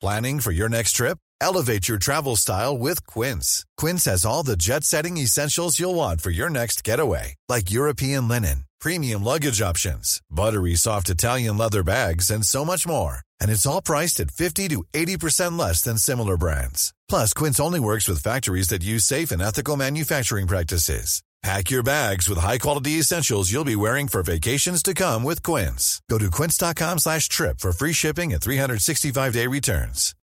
Planning 0.00 0.40
for 0.40 0.52
your 0.52 0.68
next 0.68 0.92
trip? 0.92 1.18
Elevate 1.40 1.88
your 1.88 1.98
travel 1.98 2.36
style 2.36 2.76
with 2.76 3.04
Quince. 3.06 3.64
Quince 3.76 4.04
has 4.06 4.24
all 4.24 4.42
the 4.42 4.56
jet-setting 4.56 5.16
essentials 5.16 5.78
you'll 5.78 5.94
want 5.94 6.20
for 6.20 6.30
your 6.30 6.50
next 6.50 6.84
getaway, 6.84 7.34
like 7.48 7.70
European 7.70 8.28
linen, 8.28 8.64
premium 8.80 9.24
luggage 9.24 9.60
options, 9.60 10.20
buttery 10.30 10.74
soft 10.74 11.08
Italian 11.08 11.56
leather 11.56 11.82
bags, 11.82 12.30
and 12.30 12.44
so 12.44 12.64
much 12.64 12.86
more. 12.86 13.18
And 13.40 13.50
it's 13.50 13.66
all 13.66 13.82
priced 13.82 14.20
at 14.20 14.30
50 14.30 14.68
to 14.68 14.84
80% 14.94 15.58
less 15.58 15.82
than 15.82 15.98
similar 15.98 16.36
brands. 16.36 16.92
Plus, 17.08 17.32
Quince 17.32 17.60
only 17.60 17.80
works 17.80 18.08
with 18.08 18.22
factories 18.22 18.68
that 18.68 18.84
use 18.84 19.04
safe 19.04 19.30
and 19.30 19.42
ethical 19.42 19.76
manufacturing 19.76 20.46
practices. 20.46 21.22
Pack 21.42 21.70
your 21.70 21.84
bags 21.84 22.28
with 22.28 22.38
high-quality 22.38 22.98
essentials 22.98 23.52
you'll 23.52 23.64
be 23.64 23.76
wearing 23.76 24.08
for 24.08 24.22
vacations 24.22 24.82
to 24.82 24.92
come 24.92 25.22
with 25.22 25.42
Quince. 25.42 26.02
Go 26.10 26.18
to 26.18 26.30
quince.com 26.30 26.98
slash 26.98 27.28
trip 27.28 27.60
for 27.60 27.72
free 27.72 27.92
shipping 27.92 28.32
and 28.32 28.42
365-day 28.42 29.46
returns. 29.46 30.14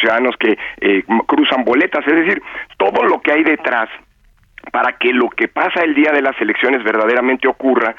ciudadanos 0.00 0.36
que 0.38 0.52
eh, 0.80 1.02
cruzan 1.26 1.64
boletas, 1.64 2.06
es 2.06 2.14
decir, 2.14 2.40
todo 2.78 3.02
lo 3.02 3.20
que 3.20 3.32
hay 3.32 3.42
detrás 3.42 3.88
para 4.70 4.92
que 4.92 5.12
lo 5.12 5.28
que 5.30 5.48
pasa 5.48 5.82
el 5.82 5.94
día 5.94 6.12
de 6.12 6.22
las 6.22 6.40
elecciones 6.40 6.82
verdaderamente 6.84 7.48
ocurra 7.48 7.94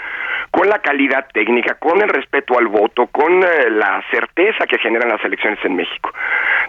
con 0.52 0.70
la 0.70 0.80
calidad 0.80 1.28
técnica, 1.34 1.76
con 1.76 2.02
el 2.02 2.10
respeto 2.10 2.58
al 2.58 2.68
voto, 2.68 3.08
con 3.08 3.44
eh, 3.44 3.70
la 3.70 4.04
certeza 4.12 4.66
que 4.66 4.78
generan 4.78 5.10
las 5.10 5.24
elecciones 5.26 5.60
en 5.64 5.76
México. 5.76 6.12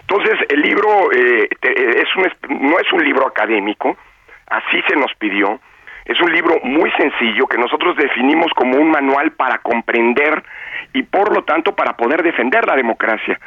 Entonces, 0.01 0.39
el 0.49 0.61
libro 0.61 1.11
eh, 1.11 1.47
es 1.61 2.15
un, 2.15 2.69
no 2.69 2.79
es 2.79 2.91
un 2.91 3.03
libro 3.03 3.27
académico, 3.27 3.97
así 4.47 4.81
se 4.87 4.95
nos 4.95 5.13
pidió, 5.15 5.59
es 6.05 6.19
un 6.19 6.31
libro 6.31 6.59
muy 6.63 6.91
sencillo 6.91 7.47
que 7.47 7.57
nosotros 7.57 7.95
definimos 7.95 8.51
como 8.55 8.77
un 8.77 8.91
manual 8.91 9.31
para 9.31 9.59
comprender 9.59 10.43
y 10.93 11.03
por 11.03 11.33
lo 11.33 11.43
tanto 11.43 11.75
para 11.75 11.95
poder 11.97 12.21
defender 12.21 12.67
la 12.67 12.75
democracia 12.75 13.39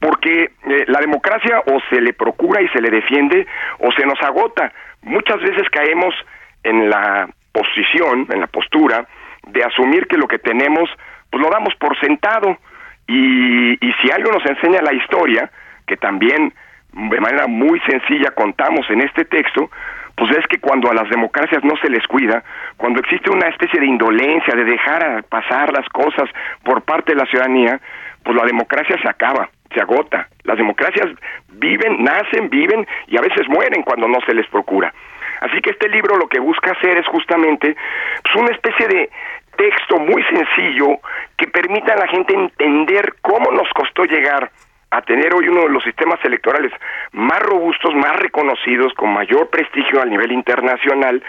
porque 0.00 0.50
eh, 0.66 0.84
la 0.88 1.00
democracia 1.00 1.62
o 1.66 1.78
se 1.90 2.00
le 2.00 2.12
procura 2.14 2.62
y 2.62 2.68
se 2.68 2.80
le 2.80 2.90
defiende 2.90 3.46
o 3.78 3.92
se 3.92 4.04
nos 4.06 4.20
agota. 4.22 4.72
Muchas 5.02 5.40
veces 5.40 5.68
caemos 5.70 6.14
en 6.62 6.90
la 6.90 7.28
posición, 7.52 8.26
en 8.30 8.40
la 8.40 8.46
postura 8.46 9.06
de 9.46 9.64
asumir 9.64 10.06
que 10.06 10.16
lo 10.16 10.28
que 10.28 10.38
tenemos, 10.38 10.88
pues 11.30 11.42
lo 11.42 11.50
damos 11.50 11.74
por 11.76 11.98
sentado. 12.00 12.58
Y, 13.06 13.72
y 13.74 13.92
si 14.00 14.10
algo 14.10 14.30
nos 14.30 14.44
enseña 14.46 14.82
la 14.82 14.92
historia, 14.92 15.50
que 15.86 15.96
también 15.96 16.52
de 16.92 17.20
manera 17.20 17.46
muy 17.46 17.80
sencilla 17.80 18.30
contamos 18.32 18.88
en 18.90 19.00
este 19.00 19.24
texto, 19.24 19.70
pues 20.16 20.36
es 20.36 20.46
que 20.48 20.58
cuando 20.58 20.90
a 20.90 20.94
las 20.94 21.08
democracias 21.08 21.64
no 21.64 21.76
se 21.76 21.88
les 21.88 22.06
cuida, 22.06 22.42
cuando 22.76 23.00
existe 23.00 23.30
una 23.30 23.48
especie 23.48 23.80
de 23.80 23.86
indolencia, 23.86 24.54
de 24.54 24.64
dejar 24.64 25.24
pasar 25.24 25.72
las 25.72 25.88
cosas 25.88 26.28
por 26.62 26.82
parte 26.82 27.12
de 27.12 27.18
la 27.18 27.26
ciudadanía, 27.26 27.80
pues 28.22 28.36
la 28.36 28.44
democracia 28.44 28.96
se 29.00 29.08
acaba 29.08 29.48
se 29.72 29.80
agota. 29.80 30.28
Las 30.44 30.56
democracias 30.56 31.08
viven, 31.48 32.02
nacen, 32.02 32.50
viven 32.50 32.86
y 33.06 33.16
a 33.16 33.20
veces 33.20 33.48
mueren 33.48 33.82
cuando 33.82 34.08
no 34.08 34.20
se 34.26 34.34
les 34.34 34.46
procura. 34.48 34.92
Así 35.40 35.60
que 35.60 35.70
este 35.70 35.88
libro 35.88 36.16
lo 36.16 36.28
que 36.28 36.40
busca 36.40 36.72
hacer 36.72 36.98
es 36.98 37.06
justamente 37.06 37.74
pues, 38.22 38.34
una 38.36 38.52
especie 38.52 38.86
de 38.88 39.10
texto 39.56 39.98
muy 39.98 40.22
sencillo 40.24 41.00
que 41.36 41.46
permita 41.48 41.94
a 41.94 41.98
la 41.98 42.06
gente 42.08 42.34
entender 42.34 43.14
cómo 43.22 43.50
nos 43.50 43.68
costó 43.70 44.04
llegar 44.04 44.50
a 44.90 45.02
tener 45.02 45.34
hoy 45.34 45.48
uno 45.48 45.62
de 45.62 45.68
los 45.70 45.84
sistemas 45.84 46.18
electorales 46.24 46.72
más 47.12 47.38
robustos, 47.40 47.94
más 47.94 48.16
reconocidos, 48.16 48.92
con 48.94 49.12
mayor 49.12 49.48
prestigio 49.48 50.02
a 50.02 50.04
nivel 50.04 50.32
internacional, 50.32 51.22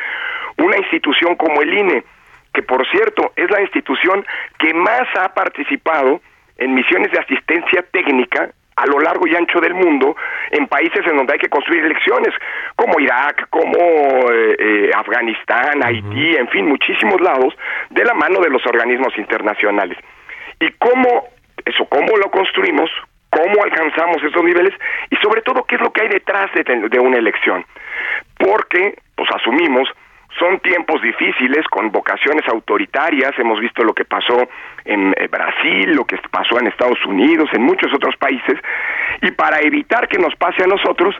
una 0.57 0.77
institución 0.77 1.35
como 1.35 1.61
el 1.61 1.73
INE, 1.73 2.03
que 2.53 2.63
por 2.63 2.85
cierto 2.89 3.31
es 3.35 3.49
la 3.51 3.61
institución 3.61 4.25
que 4.57 4.73
más 4.73 5.07
ha 5.19 5.33
participado 5.33 6.21
en 6.57 6.73
misiones 6.73 7.11
de 7.11 7.19
asistencia 7.19 7.83
técnica 7.91 8.49
a 8.75 8.85
lo 8.87 8.99
largo 8.99 9.27
y 9.27 9.35
ancho 9.35 9.59
del 9.59 9.73
mundo 9.73 10.15
en 10.49 10.67
países 10.67 11.05
en 11.05 11.17
donde 11.17 11.33
hay 11.33 11.39
que 11.39 11.49
construir 11.49 11.83
elecciones, 11.85 12.33
como 12.75 12.99
Irak, 12.99 13.47
como 13.49 13.77
eh, 13.77 14.55
eh, 14.57 14.91
Afganistán, 14.95 15.83
Haití, 15.83 16.35
en 16.35 16.47
fin, 16.49 16.67
muchísimos 16.67 17.19
lados, 17.21 17.53
de 17.89 18.03
la 18.03 18.13
mano 18.13 18.39
de 18.39 18.49
los 18.49 18.65
organismos 18.65 19.15
internacionales. 19.17 19.97
¿Y 20.59 20.69
cómo, 20.79 21.27
eso, 21.65 21.85
cómo 21.85 22.17
lo 22.17 22.31
construimos? 22.31 22.89
¿Cómo 23.29 23.63
alcanzamos 23.63 24.17
esos 24.23 24.43
niveles? 24.43 24.73
Y 25.09 25.15
sobre 25.17 25.41
todo, 25.41 25.63
¿qué 25.63 25.75
es 25.75 25.81
lo 25.81 25.91
que 25.91 26.01
hay 26.01 26.09
detrás 26.09 26.51
de, 26.53 26.63
de 26.63 26.99
una 26.99 27.17
elección? 27.17 27.65
Porque, 28.37 28.95
pues 29.15 29.29
asumimos 29.33 29.87
son 30.39 30.59
tiempos 30.59 31.01
difíciles 31.01 31.65
con 31.67 31.91
vocaciones 31.91 32.47
autoritarias, 32.47 33.37
hemos 33.37 33.59
visto 33.59 33.83
lo 33.83 33.93
que 33.93 34.05
pasó 34.05 34.47
en 34.85 35.13
eh, 35.17 35.27
Brasil, 35.27 35.91
lo 35.93 36.05
que 36.05 36.17
pasó 36.29 36.59
en 36.59 36.67
Estados 36.67 37.03
Unidos, 37.05 37.49
en 37.53 37.63
muchos 37.63 37.93
otros 37.93 38.15
países, 38.17 38.57
y 39.21 39.31
para 39.31 39.59
evitar 39.59 40.07
que 40.07 40.17
nos 40.17 40.35
pase 40.35 40.63
a 40.63 40.67
nosotros, 40.67 41.15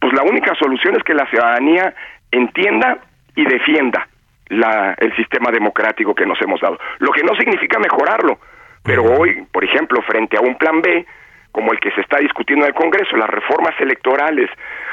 pues 0.00 0.12
la 0.12 0.22
única 0.22 0.54
solución 0.54 0.96
es 0.96 1.02
que 1.02 1.14
la 1.14 1.26
ciudadanía 1.26 1.94
entienda 2.30 2.98
y 3.36 3.44
defienda 3.44 4.08
la, 4.48 4.94
el 4.98 5.14
sistema 5.16 5.50
democrático 5.50 6.14
que 6.14 6.26
nos 6.26 6.40
hemos 6.40 6.60
dado, 6.60 6.78
lo 6.98 7.12
que 7.12 7.22
no 7.22 7.34
significa 7.36 7.78
mejorarlo, 7.78 8.38
pero 8.82 9.02
hoy, 9.02 9.46
por 9.50 9.64
ejemplo, 9.64 10.02
frente 10.02 10.36
a 10.36 10.40
un 10.40 10.56
plan 10.56 10.82
B, 10.82 11.06
como 11.52 11.72
el 11.72 11.80
que 11.80 11.90
se 11.92 12.00
está 12.00 12.18
discutiendo 12.18 12.66
en 12.66 12.72
el 12.72 12.74
Congreso, 12.74 13.16
las 13.16 13.30
reformas 13.30 13.74
electorales 13.80 14.50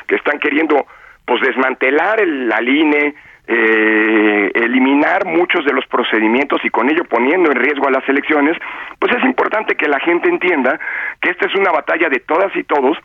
que 0.07 0.15
están 0.15 0.39
queriendo 0.39 0.85
pues 1.25 1.41
desmantelar 1.41 2.21
el, 2.21 2.47
la 2.47 2.61
INE, 2.61 3.15
eh, 3.53 4.51
eliminar 4.55 5.25
muchos 5.25 5.65
de 5.65 5.73
los 5.73 5.85
procedimientos 5.87 6.61
y 6.63 6.69
con 6.69 6.89
ello 6.89 7.03
poniendo 7.03 7.51
en 7.51 7.57
riesgo 7.57 7.87
a 7.87 7.91
las 7.91 8.07
elecciones, 8.07 8.57
pues 8.97 9.13
es 9.13 9.23
importante 9.25 9.75
que 9.75 9.89
la 9.89 9.99
gente 9.99 10.29
entienda 10.29 10.79
que 11.21 11.31
esta 11.31 11.47
es 11.47 11.55
una 11.55 11.71
batalla 11.71 12.07
de 12.07 12.21
todas 12.21 12.55
y 12.55 12.63
todos 12.63 12.97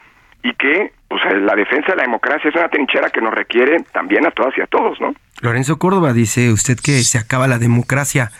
y 0.44 0.54
que 0.54 0.92
pues, 1.08 1.20
la 1.42 1.56
defensa 1.56 1.92
de 1.92 1.96
la 1.96 2.02
democracia 2.04 2.48
es 2.48 2.54
una 2.54 2.68
trinchera 2.68 3.10
que 3.10 3.20
nos 3.20 3.34
requiere 3.34 3.82
también 3.92 4.24
a 4.24 4.30
todas 4.30 4.56
y 4.56 4.60
a 4.60 4.66
todos, 4.66 5.00
¿no? 5.00 5.14
Lorenzo 5.40 5.78
Córdoba 5.78 6.12
dice 6.12 6.52
usted 6.52 6.76
que 6.78 6.92
se 7.02 7.18
acaba 7.18 7.48
la 7.48 7.58
democracia. 7.58 8.30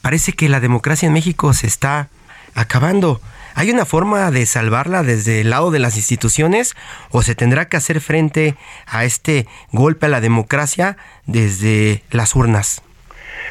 Parece 0.00 0.32
que 0.32 0.48
la 0.48 0.60
democracia 0.60 1.06
en 1.08 1.12
México 1.12 1.52
se 1.52 1.66
está 1.66 2.08
acabando. 2.54 3.20
¿Hay 3.56 3.70
una 3.70 3.84
forma 3.84 4.32
de 4.32 4.46
salvarla 4.46 5.04
desde 5.04 5.40
el 5.40 5.50
lado 5.50 5.70
de 5.70 5.78
las 5.78 5.96
instituciones 5.96 6.74
o 7.12 7.22
se 7.22 7.36
tendrá 7.36 7.68
que 7.68 7.76
hacer 7.76 8.00
frente 8.00 8.54
a 8.86 9.04
este 9.04 9.46
golpe 9.70 10.06
a 10.06 10.08
la 10.08 10.20
democracia 10.20 10.96
desde 11.26 12.02
las 12.10 12.34
urnas? 12.34 12.82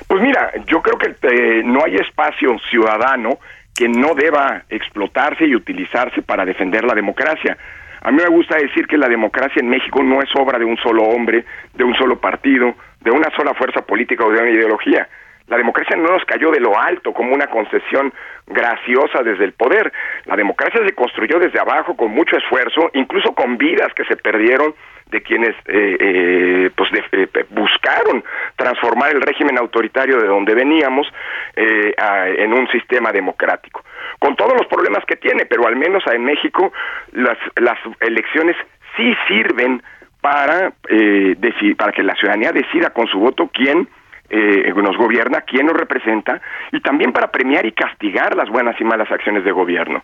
Pues 0.08 0.22
mira, 0.22 0.52
yo 0.68 0.82
creo 0.82 0.98
que 0.98 1.16
eh, 1.22 1.64
no 1.64 1.86
hay 1.86 1.96
espacio 1.96 2.58
ciudadano 2.70 3.40
que 3.74 3.88
no 3.88 4.14
deba 4.14 4.64
explotarse 4.70 5.46
y 5.46 5.56
utilizarse 5.56 6.22
para 6.22 6.46
defender 6.46 6.84
la 6.84 6.94
democracia. 6.94 7.58
A 8.02 8.12
mí 8.12 8.18
me 8.18 8.30
gusta 8.30 8.58
decir 8.58 8.86
que 8.86 8.98
la 8.98 9.08
democracia 9.08 9.62
en 9.62 9.70
México 9.70 10.04
no 10.04 10.22
es 10.22 10.30
obra 10.36 10.60
de 10.60 10.66
un 10.66 10.76
solo 10.78 11.04
hombre, 11.04 11.46
de 11.74 11.84
un 11.86 11.96
solo 11.96 12.20
partido, 12.20 12.76
de 13.00 13.12
una 13.12 13.30
sola 13.36 13.54
fuerza 13.54 13.82
política 13.82 14.26
o 14.26 14.32
de 14.32 14.42
una 14.42 14.52
ideología. 14.52 15.08
La 15.48 15.58
democracia 15.58 15.96
no 15.98 16.08
nos 16.08 16.24
cayó 16.26 16.52
de 16.52 16.60
lo 16.60 16.80
alto 16.80 17.14
como 17.14 17.34
una 17.34 17.48
concesión 17.48 18.14
graciosa 18.48 19.24
desde 19.24 19.44
el 19.44 19.54
poder. 19.54 19.92
La 20.26 20.36
democracia 20.36 20.82
se 20.86 20.94
construyó 20.94 21.40
desde 21.40 21.60
abajo 21.60 21.96
con 21.96 22.12
mucho 22.12 22.38
esfuerzo, 22.38 22.90
incluso 22.94 23.34
con 23.34 23.58
vidas 23.58 23.94
que 23.94 24.06
se 24.06 24.16
perdieron 24.16 24.74
de 25.14 25.22
quienes 25.22 25.56
eh, 25.68 25.98
eh, 26.00 26.70
pues 26.76 26.90
eh, 27.12 27.28
buscaron 27.50 28.24
transformar 28.56 29.12
el 29.12 29.22
régimen 29.22 29.58
autoritario 29.60 30.18
de 30.18 30.28
donde 30.28 30.56
veníamos 30.56 31.08
en 31.56 32.52
un 32.54 32.68
sistema 32.70 33.12
democrático. 33.12 33.84
Con 34.18 34.36
todos 34.36 34.54
los 34.54 34.66
problemas 34.68 35.06
que 35.06 35.16
tiene, 35.16 35.46
pero 35.46 35.68
al 35.68 35.76
menos 35.76 36.04
en 36.08 36.24
México 36.26 36.74
las, 37.12 37.38
las 37.58 37.78
elecciones 38.00 38.56
sí 38.98 39.16
sirven 39.28 39.84
para, 40.20 40.74
para 41.78 41.92
que 41.92 42.02
la 42.02 42.16
ciudadanía 42.16 42.52
decida 42.52 42.90
con 42.90 43.08
su 43.08 43.20
voto 43.20 43.50
quién 43.54 43.88
eh, 44.36 44.74
nos 44.76 44.98
gobierna, 44.98 45.42
quién 45.42 45.68
nos 45.68 45.78
representa 45.78 46.42
y 46.72 46.80
también 46.82 47.14
para 47.14 47.32
premiar 47.32 47.66
y 47.68 47.72
castigar 47.72 48.36
las 48.36 48.50
buenas 48.50 48.80
y 48.82 48.84
malas 48.84 49.12
acciones 49.12 49.44
de 49.44 49.52
gobierno. 49.52 50.04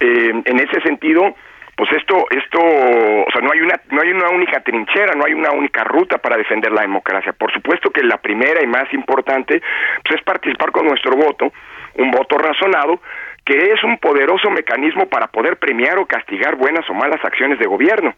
Eh, 0.00 0.42
en 0.44 0.58
ese 0.58 0.80
sentido, 0.80 1.36
pues 1.76 1.92
esto, 1.92 2.26
esto, 2.30 2.58
o 2.58 3.30
sea, 3.32 3.40
no 3.40 3.52
hay 3.52 3.60
una, 3.60 3.80
no 3.90 4.02
hay 4.02 4.10
una 4.10 4.28
única 4.30 4.60
trinchera, 4.60 5.14
no 5.14 5.24
hay 5.24 5.34
una 5.34 5.52
única 5.52 5.84
ruta 5.84 6.18
para 6.18 6.36
defender 6.36 6.72
la 6.72 6.82
democracia. 6.82 7.32
Por 7.32 7.52
supuesto 7.52 7.90
que 7.90 8.02
la 8.02 8.18
primera 8.18 8.60
y 8.62 8.66
más 8.66 8.92
importante, 8.92 9.62
pues 10.02 10.18
es 10.18 10.24
participar 10.24 10.72
con 10.72 10.86
nuestro 10.86 11.12
voto, 11.16 11.52
un 11.94 12.10
voto 12.10 12.38
razonado, 12.38 13.00
que 13.44 13.72
es 13.72 13.82
un 13.84 13.98
poderoso 13.98 14.50
mecanismo 14.50 15.08
para 15.08 15.28
poder 15.28 15.58
premiar 15.58 15.98
o 15.98 16.06
castigar 16.06 16.56
buenas 16.56 16.88
o 16.90 16.94
malas 16.94 17.24
acciones 17.24 17.58
de 17.60 17.66
gobierno, 17.66 18.14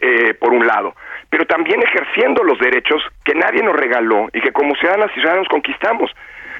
eh, 0.00 0.34
por 0.34 0.52
un 0.52 0.64
lado 0.64 0.94
pero 1.32 1.46
también 1.46 1.82
ejerciendo 1.82 2.44
los 2.44 2.58
derechos 2.58 3.02
que 3.24 3.34
nadie 3.34 3.62
nos 3.62 3.74
regaló 3.74 4.28
y 4.34 4.40
que 4.42 4.52
como 4.52 4.74
ciudadanas 4.74 5.10
y 5.12 5.20
ciudadanos 5.20 5.48
conquistamos. 5.48 6.10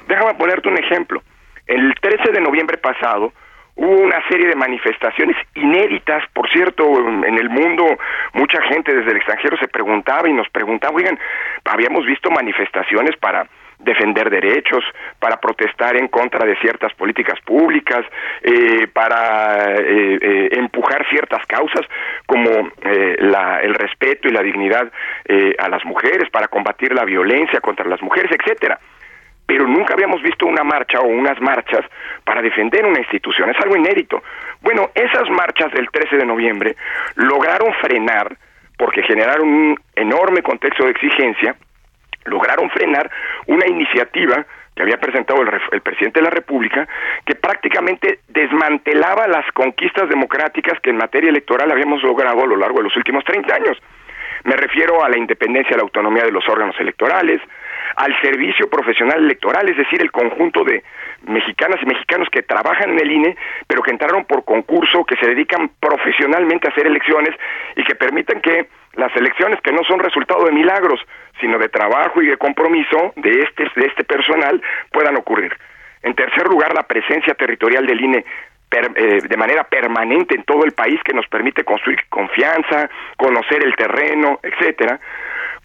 Déjame 0.08 0.32
ponerte 0.32 0.66
un 0.70 0.78
ejemplo. 0.78 1.22
El 1.66 1.94
13 2.00 2.32
de 2.32 2.40
noviembre 2.40 2.78
pasado 2.78 3.34
hubo 3.76 4.00
una 4.00 4.26
serie 4.28 4.48
de 4.48 4.54
manifestaciones 4.54 5.36
inéditas, 5.56 6.24
por 6.32 6.50
cierto, 6.50 6.86
en 6.86 7.38
el 7.38 7.50
mundo 7.50 7.84
mucha 8.32 8.62
gente 8.62 8.94
desde 8.94 9.10
el 9.10 9.18
extranjero 9.18 9.58
se 9.58 9.68
preguntaba 9.68 10.26
y 10.26 10.32
nos 10.32 10.48
preguntaba, 10.48 10.96
oigan, 10.96 11.18
habíamos 11.66 12.06
visto 12.06 12.30
manifestaciones 12.30 13.14
para 13.18 13.46
defender 13.82 14.30
derechos, 14.30 14.84
para 15.18 15.38
protestar 15.38 15.96
en 15.96 16.08
contra 16.08 16.46
de 16.46 16.56
ciertas 16.56 16.92
políticas 16.94 17.40
públicas, 17.40 18.04
eh, 18.42 18.86
para 18.92 19.74
eh, 19.74 20.18
eh, 20.20 20.48
empujar 20.52 21.06
ciertas 21.08 21.44
causas 21.46 21.86
como 22.26 22.70
la, 23.18 23.60
el 23.60 23.74
respeto 23.74 24.28
y 24.28 24.32
la 24.32 24.42
dignidad 24.42 24.90
a 25.58 25.68
las 25.68 25.84
mujeres, 25.84 26.30
para 26.30 26.48
combatir 26.48 26.94
la 26.94 27.04
violencia 27.04 27.60
contra 27.60 27.86
las 27.86 28.02
mujeres, 28.02 28.30
etcétera. 28.32 28.78
Pero 29.46 29.66
nunca 29.66 29.94
habíamos 29.94 30.22
visto 30.22 30.46
una 30.46 30.64
marcha 30.64 31.00
o 31.00 31.06
unas 31.06 31.40
marchas 31.40 31.84
para 32.24 32.40
defender 32.40 32.84
una 32.84 33.00
institución. 33.00 33.50
Es 33.50 33.60
algo 33.60 33.76
inédito. 33.76 34.22
Bueno, 34.60 34.90
esas 34.94 35.28
marchas 35.30 35.72
del 35.72 35.90
13 35.90 36.16
de 36.16 36.26
noviembre 36.26 36.76
lograron 37.16 37.72
frenar, 37.74 38.36
porque 38.78 39.02
generaron 39.02 39.48
un 39.48 39.80
enorme 39.94 40.42
contexto 40.42 40.84
de 40.84 40.92
exigencia, 40.92 41.56
lograron 42.24 42.70
frenar 42.70 43.10
una 43.46 43.66
iniciativa 43.66 44.44
que 44.74 44.82
había 44.82 44.96
presentado 44.96 45.42
el, 45.42 45.80
presidente 45.82 46.20
de 46.20 46.24
la 46.24 46.30
República, 46.30 46.88
que 47.26 47.34
prácticamente 47.34 48.20
desmantelaba 48.28 49.26
las 49.26 49.44
conquistas 49.52 50.08
democráticas 50.08 50.80
que 50.80 50.90
en 50.90 50.96
materia 50.96 51.30
electoral 51.30 51.70
habíamos 51.70 52.02
logrado 52.02 52.42
a 52.42 52.46
lo 52.46 52.56
largo 52.56 52.78
de 52.78 52.84
los 52.84 52.96
últimos 52.96 53.22
30 53.24 53.54
años. 53.54 53.78
Me 54.44 54.56
refiero 54.56 55.04
a 55.04 55.08
la 55.08 55.18
independencia 55.18 55.74
y 55.74 55.76
la 55.76 55.82
autonomía 55.82 56.24
de 56.24 56.32
los 56.32 56.48
órganos 56.48 56.74
electorales, 56.80 57.40
al 57.96 58.18
servicio 58.22 58.68
profesional 58.68 59.22
electoral, 59.22 59.68
es 59.68 59.76
decir, 59.76 60.00
el 60.00 60.10
conjunto 60.10 60.64
de 60.64 60.82
mexicanas 61.26 61.78
y 61.82 61.86
mexicanos 61.86 62.28
que 62.30 62.42
trabajan 62.42 62.90
en 62.90 63.00
el 63.00 63.12
INE, 63.12 63.36
pero 63.66 63.82
que 63.82 63.90
entraron 63.90 64.24
por 64.24 64.44
concurso, 64.44 65.04
que 65.04 65.16
se 65.16 65.26
dedican 65.26 65.70
profesionalmente 65.78 66.66
a 66.66 66.70
hacer 66.70 66.86
elecciones 66.86 67.36
y 67.76 67.84
que 67.84 67.94
permiten 67.94 68.40
que 68.40 68.66
las 68.94 69.14
elecciones 69.16 69.60
que 69.62 69.72
no 69.72 69.82
son 69.84 70.00
resultado 70.00 70.44
de 70.44 70.52
milagros, 70.52 71.00
sino 71.40 71.58
de 71.58 71.68
trabajo 71.68 72.22
y 72.22 72.26
de 72.26 72.36
compromiso 72.36 73.12
de 73.16 73.42
este, 73.42 73.64
de 73.74 73.86
este 73.86 74.04
personal 74.04 74.60
puedan 74.90 75.16
ocurrir. 75.16 75.56
En 76.02 76.14
tercer 76.14 76.46
lugar, 76.48 76.74
la 76.74 76.82
presencia 76.82 77.34
territorial 77.34 77.86
del 77.86 78.00
INE 78.00 78.24
eh, 78.72 79.20
de 79.28 79.36
manera 79.36 79.64
permanente 79.64 80.34
en 80.34 80.44
todo 80.44 80.64
el 80.64 80.72
país 80.72 80.98
que 81.04 81.12
nos 81.12 81.26
permite 81.28 81.62
construir 81.62 82.00
confianza, 82.08 82.88
conocer 83.18 83.62
el 83.62 83.76
terreno, 83.76 84.40
etcétera. 84.42 84.98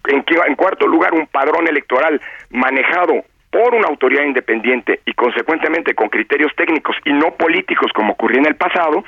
En, 0.06 0.24
en 0.46 0.54
cuarto 0.54 0.86
lugar, 0.86 1.14
un 1.14 1.26
padrón 1.26 1.66
electoral 1.66 2.20
manejado 2.50 3.24
por 3.50 3.74
una 3.74 3.88
autoridad 3.88 4.24
independiente 4.24 5.00
y 5.06 5.14
consecuentemente 5.14 5.94
con 5.94 6.10
criterios 6.10 6.52
técnicos 6.54 6.96
y 7.06 7.12
no 7.14 7.34
políticos 7.34 7.90
como 7.94 8.12
ocurría 8.12 8.40
en 8.40 8.46
el 8.46 8.56
pasado, 8.56 9.02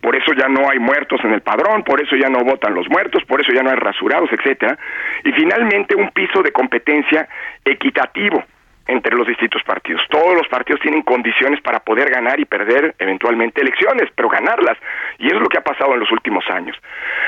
por 0.00 0.16
eso 0.16 0.32
ya 0.32 0.48
no 0.48 0.70
hay 0.70 0.78
muertos 0.78 1.20
en 1.24 1.32
el 1.32 1.40
padrón, 1.40 1.82
por 1.82 2.00
eso 2.00 2.16
ya 2.16 2.28
no 2.28 2.40
votan 2.40 2.74
los 2.74 2.88
muertos, 2.88 3.24
por 3.24 3.40
eso 3.40 3.52
ya 3.52 3.62
no 3.62 3.70
hay 3.70 3.76
rasurados, 3.76 4.30
etcétera, 4.32 4.78
y 5.24 5.32
finalmente 5.32 5.94
un 5.94 6.10
piso 6.10 6.42
de 6.42 6.52
competencia 6.52 7.28
equitativo 7.64 8.44
entre 8.86 9.16
los 9.16 9.26
distintos 9.26 9.62
partidos. 9.64 10.02
Todos 10.08 10.34
los 10.34 10.46
partidos 10.48 10.80
tienen 10.80 11.02
condiciones 11.02 11.60
para 11.60 11.80
poder 11.80 12.08
ganar 12.10 12.38
y 12.38 12.44
perder 12.44 12.94
eventualmente 12.98 13.60
elecciones, 13.60 14.10
pero 14.14 14.28
ganarlas, 14.28 14.78
y 15.18 15.26
eso 15.26 15.36
es 15.36 15.42
lo 15.42 15.48
que 15.48 15.58
ha 15.58 15.64
pasado 15.64 15.94
en 15.94 16.00
los 16.00 16.12
últimos 16.12 16.48
años. 16.50 16.76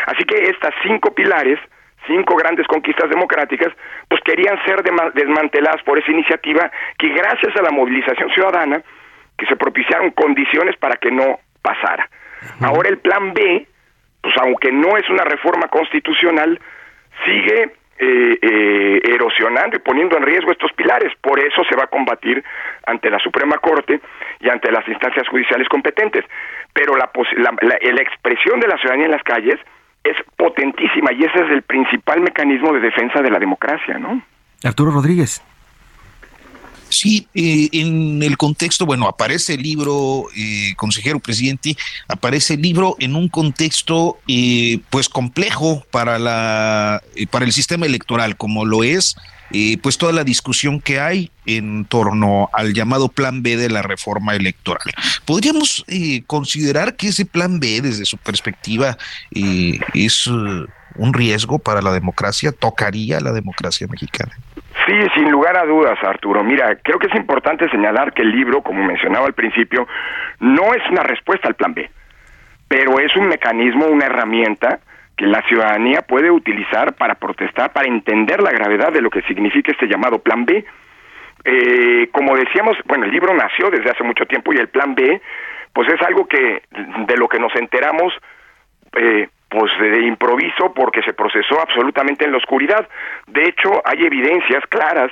Así 0.07 0.25
que 0.25 0.37
estas 0.45 0.73
cinco 0.83 1.13
pilares 1.15 1.59
cinco 2.07 2.37
grandes 2.37 2.67
conquistas 2.67 3.11
democráticas, 3.11 3.69
pues 4.09 4.21
querían 4.23 4.59
ser 4.65 4.83
desmanteladas 5.15 5.83
por 5.83 5.99
esa 5.99 6.11
iniciativa 6.11 6.71
que 6.99 7.09
gracias 7.09 7.55
a 7.57 7.63
la 7.63 7.71
movilización 7.71 8.31
ciudadana, 8.31 8.83
que 9.37 9.47
se 9.47 9.57
propiciaron 9.57 10.11
condiciones 10.13 10.77
para 10.77 10.97
que 10.97 11.11
no 11.11 11.39
pasara. 11.63 12.09
Ahora 12.61 12.89
el 12.89 12.99
plan 12.99 13.33
B, 13.33 13.67
pues 14.21 14.35
aunque 14.43 14.73
no 14.73 14.97
es 14.97 15.09
una 15.11 15.25
reforma 15.25 15.69
constitucional, 15.69 16.61
sigue 17.25 17.73
eh, 17.99 18.39
eh, 18.41 19.01
erosionando 19.13 19.77
y 19.77 19.81
poniendo 19.81 20.17
en 20.17 20.23
riesgo 20.23 20.53
estos 20.53 20.73
pilares. 20.73 21.13
Por 21.21 21.41
eso 21.41 21.63
se 21.69 21.77
va 21.77 21.85
a 21.85 21.89
combatir 21.89 22.45
ante 22.87 23.11
la 23.11 23.19
Suprema 23.19 23.59
Corte 23.59 24.01
y 24.41 24.49
ante 24.49 24.71
las 24.71 24.87
instancias 24.87 25.27
judiciales 25.29 25.69
competentes. 25.69 26.25
Pero 26.73 26.97
la, 26.97 27.11
la, 27.37 27.79
la 27.81 28.03
expresión 28.03 28.61
de 28.61 28.69
la 28.69 28.77
ciudadanía 28.79 29.07
en 29.07 29.13
las 29.13 29.23
calles 29.23 29.59
es 30.05 30.17
potentísima 30.37 31.13
y 31.13 31.25
ese 31.25 31.45
es 31.45 31.51
el 31.51 31.63
principal 31.63 32.21
mecanismo 32.21 32.73
de 32.73 32.81
defensa 32.81 33.21
de 33.21 33.31
la 33.31 33.39
democracia, 33.39 33.99
¿no? 33.99 34.23
Arturo 34.65 34.91
Rodríguez. 34.93 35.43
Sí, 36.89 37.29
eh, 37.35 37.69
en 37.73 38.23
el 38.23 38.37
contexto, 38.37 38.87
bueno, 38.87 39.09
aparece 39.09 39.55
el 39.55 39.63
libro, 39.63 40.27
eh, 40.37 40.75
consejero 40.77 41.21
presidente, 41.21 41.77
aparece 42.09 42.55
el 42.55 42.63
libro 42.63 42.97
en 42.99 43.15
un 43.15 43.29
contexto, 43.29 44.19
eh, 44.27 44.81
pues 44.91 45.09
complejo 45.09 45.85
para 45.91 46.19
la, 46.19 47.03
para 47.31 47.45
el 47.45 47.53
sistema 47.53 47.87
electoral, 47.87 48.37
como 48.37 48.65
lo 48.65 48.85
es 48.85 49.17
pues 49.83 49.97
toda 49.97 50.13
la 50.13 50.25
discusión 50.25 50.79
que 50.79 51.01
hay 51.01 51.31
en 51.47 51.87
torno 51.87 52.51
al 52.53 52.75
llamado 52.75 53.09
plan 53.09 53.43
B 53.43 53.57
de 53.57 53.71
la 53.71 53.81
reforma 53.81 54.37
electoral. 54.37 54.93
¿Podríamos 55.25 55.85
eh, 55.89 56.23
considerar 56.27 56.97
que 56.97 57.09
ese 57.09 57.25
plan 57.25 57.59
B, 57.59 57.81
desde 57.81 58.05
su 58.05 58.19
perspectiva, 58.19 58.99
eh, 59.35 59.79
es 59.95 60.27
un 60.27 60.69
riesgo 61.15 61.59
para 61.59 61.81
la 61.81 61.93
democracia? 61.93 62.53
¿Tocaría 62.53 63.21
la 63.21 63.33
democracia 63.33 63.87
mexicana? 63.87 64.37
Sí, 64.89 64.95
sin 65.15 65.31
lugar 65.31 65.55
a 65.59 65.67
dudas, 65.67 66.03
Arturo. 66.03 66.43
Mira, 66.43 66.75
creo 66.83 66.99
que 66.99 67.09
es 67.09 67.15
importante 67.15 67.69
señalar 67.69 68.15
que 68.15 68.23
el 68.23 68.31
libro, 68.31 68.63
como 68.63 68.83
mencionaba 68.83 69.27
al 69.27 69.35
principio, 69.35 69.87
no 70.41 70.73
es 70.73 70.83
una 70.91 71.03
respuesta 71.03 71.47
al 71.47 71.57
plan 71.57 71.75
B, 71.75 71.91
pero 72.67 72.99
es 72.99 73.15
un 73.15 73.29
mecanismo, 73.29 73.85
una 73.85 74.07
herramienta 74.07 74.81
que 75.15 75.27
la 75.27 75.43
ciudadanía 75.43 76.01
puede 76.01 76.31
utilizar 76.31 76.95
para 76.95 77.17
protestar, 77.17 77.71
para 77.75 77.87
entender 77.87 78.41
la 78.41 78.51
gravedad 78.51 78.91
de 78.91 79.03
lo 79.03 79.11
que 79.11 79.21
significa 79.23 79.73
este 79.73 79.89
llamado 79.89 80.21
Plan 80.21 80.47
B. 80.47 80.65
Eh, 81.45 82.09
como 82.11 82.35
decíamos, 82.35 82.79
bueno, 82.87 83.05
el 83.05 83.11
libro 83.11 83.35
nació 83.35 83.69
desde 83.69 83.91
hace 83.91 84.05
mucho 84.05 84.25
tiempo 84.25 84.55
y 84.55 84.57
el 84.57 84.69
Plan 84.69 84.95
B, 84.95 85.21
pues 85.75 85.87
es 85.93 86.01
algo 86.01 86.27
que 86.27 86.63
de 86.71 87.17
lo 87.19 87.29
que 87.29 87.39
nos 87.39 87.55
enteramos 87.57 88.15
eh, 88.97 89.29
pues 89.49 89.73
de 89.81 90.03
improviso 90.07 90.73
porque 90.75 91.03
se 91.03 91.15
procesó 91.15 91.61
absolutamente 91.61 92.25
en 92.25 92.33
la 92.33 92.39
oscuridad. 92.39 92.87
De 93.27 93.45
hecho, 93.45 93.81
hay 93.85 94.05
evidencias 94.05 94.63
claras. 94.69 95.11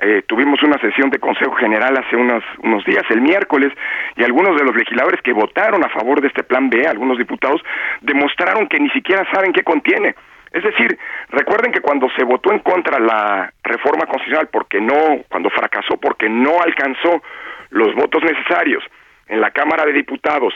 Eh, 0.00 0.22
tuvimos 0.26 0.62
una 0.62 0.78
sesión 0.78 1.10
de 1.10 1.18
Consejo 1.18 1.54
General 1.54 1.94
hace 1.96 2.16
unos, 2.16 2.42
unos 2.62 2.84
días, 2.84 3.04
el 3.10 3.20
miércoles, 3.20 3.72
y 4.16 4.24
algunos 4.24 4.56
de 4.58 4.64
los 4.64 4.74
legisladores 4.74 5.20
que 5.22 5.32
votaron 5.32 5.84
a 5.84 5.90
favor 5.90 6.20
de 6.20 6.28
este 6.28 6.42
plan 6.42 6.70
B, 6.70 6.86
algunos 6.86 7.18
diputados, 7.18 7.62
demostraron 8.00 8.68
que 8.68 8.80
ni 8.80 8.88
siquiera 8.90 9.26
saben 9.32 9.52
qué 9.52 9.62
contiene. 9.62 10.14
Es 10.50 10.62
decir, 10.62 10.96
recuerden 11.30 11.72
que 11.72 11.80
cuando 11.80 12.08
se 12.16 12.24
votó 12.24 12.52
en 12.52 12.60
contra 12.60 12.98
la 13.00 13.52
reforma 13.64 14.06
constitucional 14.06 14.48
porque 14.52 14.80
no, 14.80 15.24
cuando 15.28 15.50
fracasó 15.50 15.96
porque 15.96 16.28
no 16.28 16.62
alcanzó 16.62 17.22
los 17.70 17.92
votos 17.94 18.22
necesarios 18.22 18.82
en 19.26 19.40
la 19.40 19.50
Cámara 19.50 19.84
de 19.84 19.92
Diputados 19.92 20.54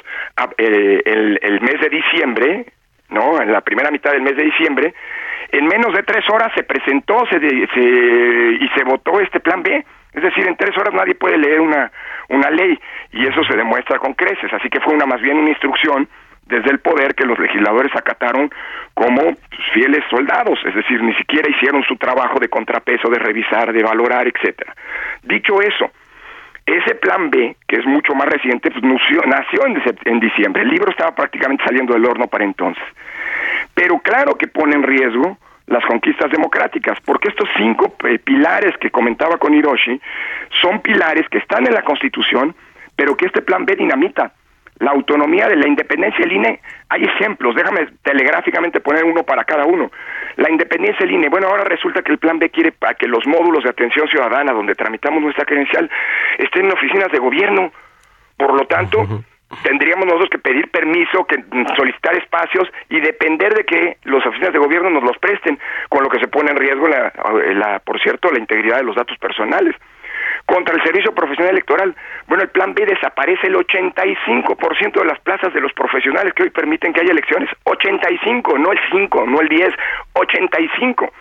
eh, 0.56 1.02
el, 1.04 1.38
el 1.42 1.60
mes 1.60 1.80
de 1.80 1.88
diciembre, 1.88 2.66
¿no? 3.11 3.40
En 3.40 3.53
la 3.53 3.61
primera 3.61 3.90
mitad 3.90 4.12
del 4.12 4.23
mes 4.23 4.37
de 4.37 4.44
diciembre, 4.44 4.94
en 5.51 5.66
menos 5.66 5.94
de 5.94 6.03
tres 6.03 6.25
horas 6.31 6.53
se 6.55 6.62
presentó 6.62 7.25
se, 7.31 7.37
y 7.37 8.68
se 8.68 8.85
votó 8.85 9.21
este 9.21 9.40
plan 9.40 9.62
B. 9.62 9.85
Es 10.12 10.23
decir, 10.23 10.47
en 10.47 10.57
tres 10.57 10.77
horas 10.77 10.94
nadie 10.94 11.14
puede 11.14 11.38
leer 11.38 11.61
una, 11.61 11.90
una 12.29 12.51
ley 12.51 12.79
y 13.12 13.27
eso 13.27 13.42
se 13.44 13.57
demuestra 13.57 13.99
con 13.99 14.14
creces. 14.14 14.53
Así 14.53 14.68
que 14.68 14.81
fue 14.81 14.94
una 14.94 15.07
más 15.07 15.21
bien 15.21 15.38
una 15.38 15.51
instrucción 15.51 16.09
desde 16.49 16.71
el 16.71 16.81
poder 16.81 17.14
que 17.14 17.27
los 17.27 17.38
legisladores 17.38 17.94
acataron 17.94 18.51
como 18.94 19.23
fieles 19.73 20.03
soldados, 20.09 20.59
es 20.64 20.75
decir, 20.75 21.03
ni 21.03 21.14
siquiera 21.14 21.49
hicieron 21.51 21.83
su 21.85 21.97
trabajo 21.97 22.38
de 22.40 22.49
contrapeso, 22.49 23.11
de 23.11 23.18
revisar, 23.18 23.73
de 23.73 23.83
valorar, 23.83 24.27
etcétera. 24.27 24.75
Dicho 25.23 25.61
eso, 25.61 25.90
ese 26.76 26.94
plan 26.96 27.31
B, 27.31 27.57
que 27.66 27.76
es 27.76 27.87
mucho 27.87 28.14
más 28.14 28.28
reciente, 28.28 28.70
pues 28.70 28.85
nació, 28.85 29.64
en, 29.66 30.20
diciembre. 30.20 30.62
El 30.62 30.68
libro 30.68 30.90
estaba 30.90 31.14
prácticamente 31.14 31.64
saliendo 31.64 31.94
del 31.94 32.04
horno 32.04 32.26
para 32.26 32.44
entonces. 32.44 32.85
Pero 33.74 33.98
claro 34.00 34.37
que 34.37 34.48
pone 34.48 34.76
en 34.76 34.83
riesgo 34.83 35.38
las 35.66 35.85
conquistas 35.87 36.31
democráticas, 36.31 36.98
porque 37.04 37.28
estos 37.28 37.48
cinco 37.57 37.94
eh, 38.04 38.18
pilares 38.18 38.76
que 38.78 38.90
comentaba 38.90 39.38
con 39.38 39.54
Hiroshi 39.54 40.00
son 40.61 40.81
pilares 40.81 41.28
que 41.28 41.38
están 41.38 41.66
en 41.66 41.74
la 41.74 41.83
Constitución, 41.83 42.54
pero 42.96 43.16
que 43.16 43.26
este 43.26 43.42
plan 43.42 43.64
B 43.64 43.76
dinamita 43.76 44.33
la 44.80 44.92
autonomía 44.92 45.48
de 45.48 45.56
la 45.56 45.66
independencia 45.66 46.24
del 46.24 46.32
INE, 46.32 46.60
hay 46.88 47.02
ejemplos, 47.04 47.54
déjame 47.54 47.88
telegráficamente 48.02 48.80
poner 48.80 49.04
uno 49.04 49.22
para 49.24 49.44
cada 49.44 49.64
uno. 49.64 49.90
La 50.36 50.50
independencia 50.50 51.04
del 51.04 51.14
INE, 51.14 51.28
bueno, 51.28 51.48
ahora 51.48 51.64
resulta 51.64 52.02
que 52.02 52.12
el 52.12 52.18
plan 52.18 52.38
B 52.38 52.50
quiere 52.50 52.72
para 52.72 52.94
que 52.94 53.08
los 53.08 53.26
módulos 53.26 53.64
de 53.64 53.70
atención 53.70 54.08
ciudadana 54.08 54.52
donde 54.52 54.74
tramitamos 54.74 55.22
nuestra 55.22 55.44
credencial 55.44 55.90
estén 56.38 56.66
en 56.66 56.72
oficinas 56.72 57.10
de 57.10 57.18
gobierno. 57.18 57.72
Por 58.36 58.54
lo 58.54 58.66
tanto, 58.66 59.04
tendríamos 59.64 60.06
nosotros 60.06 60.30
que 60.30 60.38
pedir 60.38 60.70
permiso, 60.70 61.24
que 61.24 61.42
solicitar 61.76 62.14
espacios 62.16 62.68
y 62.88 63.00
depender 63.00 63.52
de 63.54 63.64
que 63.64 63.96
las 64.04 64.24
oficinas 64.24 64.52
de 64.52 64.60
gobierno 64.60 64.90
nos 64.90 65.02
los 65.02 65.18
presten, 65.18 65.58
con 65.88 66.04
lo 66.04 66.08
que 66.08 66.20
se 66.20 66.28
pone 66.28 66.52
en 66.52 66.56
riesgo 66.56 66.86
la 66.86 67.80
por 67.84 68.00
cierto, 68.00 68.30
la 68.30 68.38
integridad 68.38 68.76
de 68.76 68.84
los 68.84 68.94
datos 68.94 69.18
personales 69.18 69.74
contra 70.48 70.74
el 70.74 70.82
servicio 70.82 71.12
profesional 71.12 71.52
electoral. 71.52 71.94
Bueno, 72.26 72.42
el 72.42 72.48
plan 72.48 72.72
B 72.72 72.87
desaparece 72.87 73.48
el 73.48 73.56
85% 73.56 74.98
de 74.98 75.04
las 75.04 75.20
plazas 75.20 75.52
de 75.52 75.61
los 75.61 75.74
profesionales 75.74 76.32
que 76.32 76.44
hoy 76.44 76.50
permiten 76.50 76.94
que 76.94 77.02
haya 77.02 77.12
elecciones. 77.12 77.50
85, 77.64 78.56
no 78.56 78.72
el 78.72 78.78
5, 78.90 79.26
no 79.26 79.40
el 79.42 79.48
10, 79.48 79.68
85. 80.14 81.12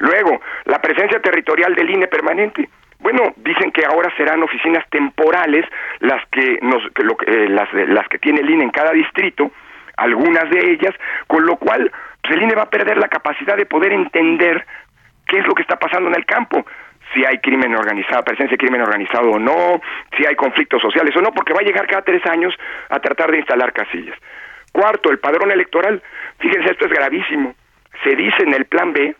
Luego, 0.00 0.40
la 0.64 0.80
presencia 0.82 1.20
territorial 1.20 1.76
del 1.76 1.88
INE 1.88 2.08
permanente. 2.08 2.68
Bueno, 2.98 3.32
dicen 3.36 3.70
que 3.70 3.86
ahora 3.86 4.12
serán 4.16 4.42
oficinas 4.42 4.84
temporales 4.90 5.64
las 6.00 6.26
que 6.30 6.58
nos 6.62 6.82
lo, 6.96 7.16
eh, 7.26 7.48
las, 7.48 7.72
las 7.72 8.08
que 8.08 8.18
tiene 8.18 8.40
el 8.40 8.50
INE 8.50 8.64
en 8.64 8.70
cada 8.70 8.90
distrito, 8.90 9.52
algunas 9.96 10.50
de 10.50 10.72
ellas, 10.72 10.94
con 11.28 11.46
lo 11.46 11.56
cual 11.56 11.92
pues, 12.22 12.34
el 12.34 12.42
INE 12.42 12.56
va 12.56 12.62
a 12.62 12.70
perder 12.70 12.98
la 12.98 13.08
capacidad 13.08 13.56
de 13.56 13.66
poder 13.66 13.92
entender 13.92 14.66
qué 15.28 15.38
es 15.38 15.46
lo 15.46 15.54
que 15.54 15.62
está 15.62 15.76
pasando 15.76 16.08
en 16.08 16.16
el 16.16 16.26
campo 16.26 16.66
si 17.14 17.24
hay 17.24 17.38
crimen 17.38 17.74
organizado, 17.74 18.24
presencia 18.24 18.56
de 18.56 18.58
crimen 18.58 18.82
organizado 18.82 19.30
o 19.30 19.38
no, 19.38 19.80
si 20.16 20.26
hay 20.26 20.34
conflictos 20.34 20.82
sociales 20.82 21.14
o 21.16 21.22
no, 21.22 21.32
porque 21.32 21.52
va 21.52 21.60
a 21.60 21.64
llegar 21.64 21.86
cada 21.86 22.02
tres 22.02 22.24
años 22.26 22.52
a 22.90 22.98
tratar 22.98 23.30
de 23.30 23.38
instalar 23.38 23.72
casillas. 23.72 24.18
Cuarto, 24.72 25.10
el 25.10 25.20
padrón 25.20 25.52
electoral. 25.52 26.02
Fíjense, 26.38 26.72
esto 26.72 26.86
es 26.86 26.92
gravísimo. 26.92 27.54
Se 28.02 28.16
dice 28.16 28.42
en 28.42 28.54
el 28.54 28.64
plan 28.66 28.92
B 28.92 29.14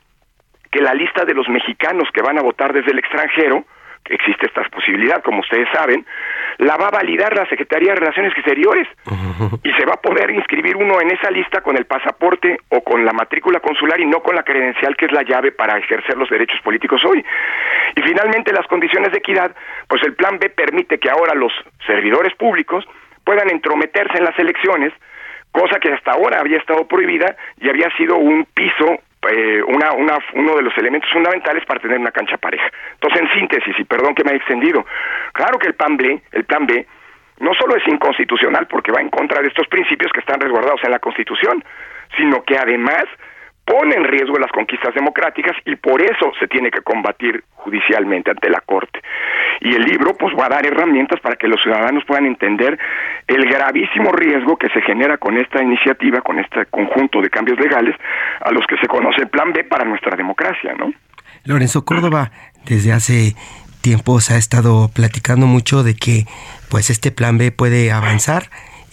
que 0.71 0.83
la 0.83 0.95
lista 0.95 1.25
de 1.25 1.35
los 1.35 1.49
mexicanos 1.49 2.09
que 2.13 2.23
van 2.23 2.39
a 2.39 2.43
votar 2.43 2.73
desde 2.73 2.91
el 2.91 2.99
extranjero 2.99 3.65
existe 4.09 4.47
esta 4.47 4.63
posibilidad, 4.65 5.23
como 5.23 5.41
ustedes 5.41 5.69
saben, 5.73 6.05
la 6.59 6.77
va 6.77 6.89
a 6.89 6.91
validar 6.91 7.35
la 7.35 7.49
Secretaría 7.49 7.93
de 7.95 8.01
Relaciones 8.01 8.33
Exteriores 8.37 8.87
y 9.63 9.73
se 9.73 9.87
va 9.87 9.95
a 9.95 10.01
poder 10.01 10.31
inscribir 10.31 10.77
uno 10.77 11.01
en 11.01 11.11
esa 11.11 11.31
lista 11.31 11.63
con 11.63 11.77
el 11.77 11.87
pasaporte 11.87 12.59
o 12.69 12.83
con 12.83 13.05
la 13.05 13.13
matrícula 13.13 13.61
consular 13.61 14.01
y 14.01 14.07
no 14.07 14.23
con 14.23 14.37
la 14.37 14.43
credencial 14.43 14.97
que 14.97 15.07
es 15.07 15.13
la 15.13 15.23
llave 15.23 15.53
para 15.53 15.79
ejercer 15.79 16.17
los 16.17 16.29
derechos 16.29 16.61
políticos 16.63 17.03
hoy. 17.05 17.25
Y 17.97 18.03
finalmente 18.03 18.53
las 18.53 18.67
condiciones 18.67 19.13
de 19.13 19.19
equidad, 19.19 19.55
pues 19.89 20.03
el 20.03 20.15
plan 20.15 20.39
B 20.39 20.51
permite 20.51 20.99
que 20.99 21.11
ahora 21.11 21.35
los 21.35 21.53
servidores 21.87 22.35
públicos 22.35 22.85
puedan 23.25 23.51
entrometerse 23.51 24.19
en 24.19 24.25
las 24.25 24.39
elecciones, 24.39 24.93
cosa 25.51 25.79
que 25.81 25.93
hasta 25.93 26.13
ahora 26.13 26.41
había 26.41 26.59
estado 26.59 26.87
prohibida 26.87 27.37
y 27.61 27.69
había 27.69 27.89
sido 27.97 28.17
un 28.17 28.45
piso 28.55 28.99
eh, 29.31 29.63
una, 29.63 29.93
una, 29.93 30.19
uno 30.35 30.57
de 30.57 30.63
los 30.63 30.77
elementos 30.79 31.11
fundamentales 31.11 31.65
para 31.67 31.81
tener 31.81 31.99
una 31.99 32.13
cancha 32.13 32.37
pareja. 32.37 32.71
Entonces, 32.95 33.23
en 33.23 33.41
síntesis, 33.41 33.79
y 33.79 33.85
perdón 33.85 34.15
que 34.15 34.25
me 34.25 34.31
haya 34.31 34.39
extendido, 34.39 34.85
claro 35.33 35.59
que 35.59 35.69
el 35.69 35.75
plan 35.75 35.97
B, 35.97 36.21
el 36.33 36.45
plan 36.45 36.67
B, 36.67 36.87
no 37.41 37.53
solo 37.55 37.77
es 37.77 37.87
inconstitucional 37.89 38.67
porque 38.67 38.93
va 38.93 39.01
en 39.01 39.11
contra 39.11 39.43
de 39.43 39.49
estos 39.49 39.67
principios 39.69 40.13
que 40.13 40.21
están 40.21 40.41
resguardados 40.41 40.83
en 40.85 40.91
la 40.91 40.99
Constitución, 40.99 41.65
sino 42.17 42.43
que 42.45 42.57
además 42.57 43.05
pone 43.65 43.97
en 43.97 44.05
riesgo 44.05 44.39
las 44.39 44.53
conquistas 44.53 44.95
democráticas 44.95 45.57
y 45.65 45.77
por 45.77 46.03
eso 46.03 46.33
se 46.39 46.47
tiene 46.49 46.71
que 46.71 46.83
combatir 46.83 47.45
judicialmente 47.55 48.31
ante 48.31 48.51
la 48.51 48.61
Corte. 48.61 49.01
Y 49.61 49.75
el 49.75 49.83
libro 49.83 50.15
pues 50.15 50.35
va 50.39 50.47
a 50.47 50.51
dar 50.51 50.67
herramientas 50.67 51.21
para 51.21 51.37
que 51.37 51.49
los 51.49 51.63
ciudadanos 51.63 52.05
puedan 52.05 52.27
entender 52.27 52.79
el 53.27 53.45
gravísimo 53.47 54.13
riesgo 54.13 54.57
que 54.57 54.69
se 54.69 54.83
genera 54.83 55.17
con 55.17 55.39
esta 55.39 55.63
iniciativa, 55.63 56.21
con 56.21 56.39
este 56.39 56.67
conjunto 56.67 57.23
de 57.23 57.31
cambios 57.31 57.59
legales 57.59 57.97
a 58.41 58.51
los 58.51 58.67
que 58.67 58.77
se 58.77 58.87
conoce 58.87 59.23
el 59.23 59.29
Plan 59.29 59.53
B 59.53 59.65
para 59.65 59.85
nuestra 59.85 60.17
democracia, 60.17 60.75
¿no? 60.75 60.93
Lorenzo 61.45 61.85
Córdoba, 61.85 62.31
desde 62.67 62.93
hace 62.93 63.35
tiempo 63.81 64.21
se 64.21 64.35
ha 64.35 64.39
estado 64.39 64.89
platicando 64.95 65.47
mucho 65.47 65.83
de 65.83 65.95
que 65.95 66.25
pues 66.71 66.91
este 66.91 67.11
Plan 67.11 67.39
B 67.39 67.53
puede 67.53 67.93
avanzar 67.93 68.45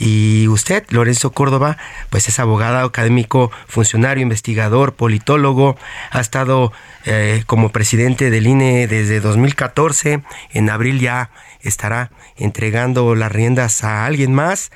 y 0.03 0.47
usted, 0.47 0.83
Lorenzo 0.89 1.31
Córdoba, 1.31 1.77
pues 2.09 2.27
es 2.27 2.39
abogado, 2.39 2.83
académico, 2.83 3.51
funcionario, 3.67 4.23
investigador, 4.23 4.95
politólogo, 4.95 5.77
ha 6.09 6.19
estado 6.19 6.73
eh, 7.05 7.43
como 7.45 7.69
presidente 7.69 8.31
del 8.31 8.47
INE 8.47 8.87
desde 8.87 9.19
2014, 9.19 10.23
en 10.53 10.69
abril 10.71 10.99
ya 10.99 11.29
estará 11.61 12.09
entregando 12.35 13.13
las 13.13 13.31
riendas 13.31 13.83
a 13.83 14.07
alguien 14.07 14.33
más, 14.33 14.71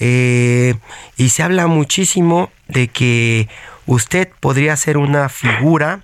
eh, 0.00 0.74
y 1.16 1.28
se 1.28 1.44
habla 1.44 1.68
muchísimo 1.68 2.50
de 2.66 2.88
que 2.88 3.48
usted 3.86 4.28
podría 4.40 4.76
ser 4.76 4.96
una 4.96 5.28
figura 5.28 6.00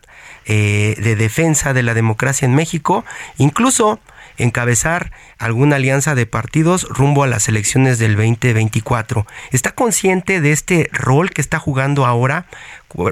eh, 0.47 0.95
de 0.99 1.17
defensa 1.17 1.73
de 1.73 1.83
la 1.83 1.95
democracia 1.95 2.47
en 2.47 2.55
México, 2.55 3.05
incluso 3.37 3.99
encabezar 4.43 5.13
alguna 5.39 5.77
alianza 5.77 6.15
de 6.15 6.27
partidos 6.27 6.89
rumbo 6.89 7.25
a 7.25 7.27
las 7.27 7.49
elecciones 7.49 7.99
del 7.99 8.17
2024. 8.17 9.27
¿Está 9.53 9.73
consciente 9.73 10.41
de 10.41 10.53
este 10.53 10.89
rol 10.93 11.31
que 11.31 11.41
está 11.41 11.59
jugando 11.59 12.07
ahora, 12.07 12.47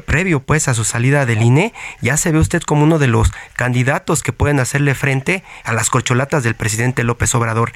previo 0.06 0.40
pues 0.40 0.68
a 0.68 0.74
su 0.74 0.84
salida 0.84 1.26
del 1.26 1.42
INE? 1.42 1.72
Ya 2.00 2.16
se 2.16 2.32
ve 2.32 2.38
usted 2.38 2.62
como 2.62 2.84
uno 2.84 2.98
de 2.98 3.06
los 3.06 3.32
candidatos 3.54 4.22
que 4.22 4.32
pueden 4.32 4.60
hacerle 4.60 4.94
frente 4.94 5.42
a 5.64 5.72
las 5.72 5.90
corcholatas 5.90 6.42
del 6.42 6.54
presidente 6.54 7.04
López 7.04 7.34
Obrador. 7.34 7.72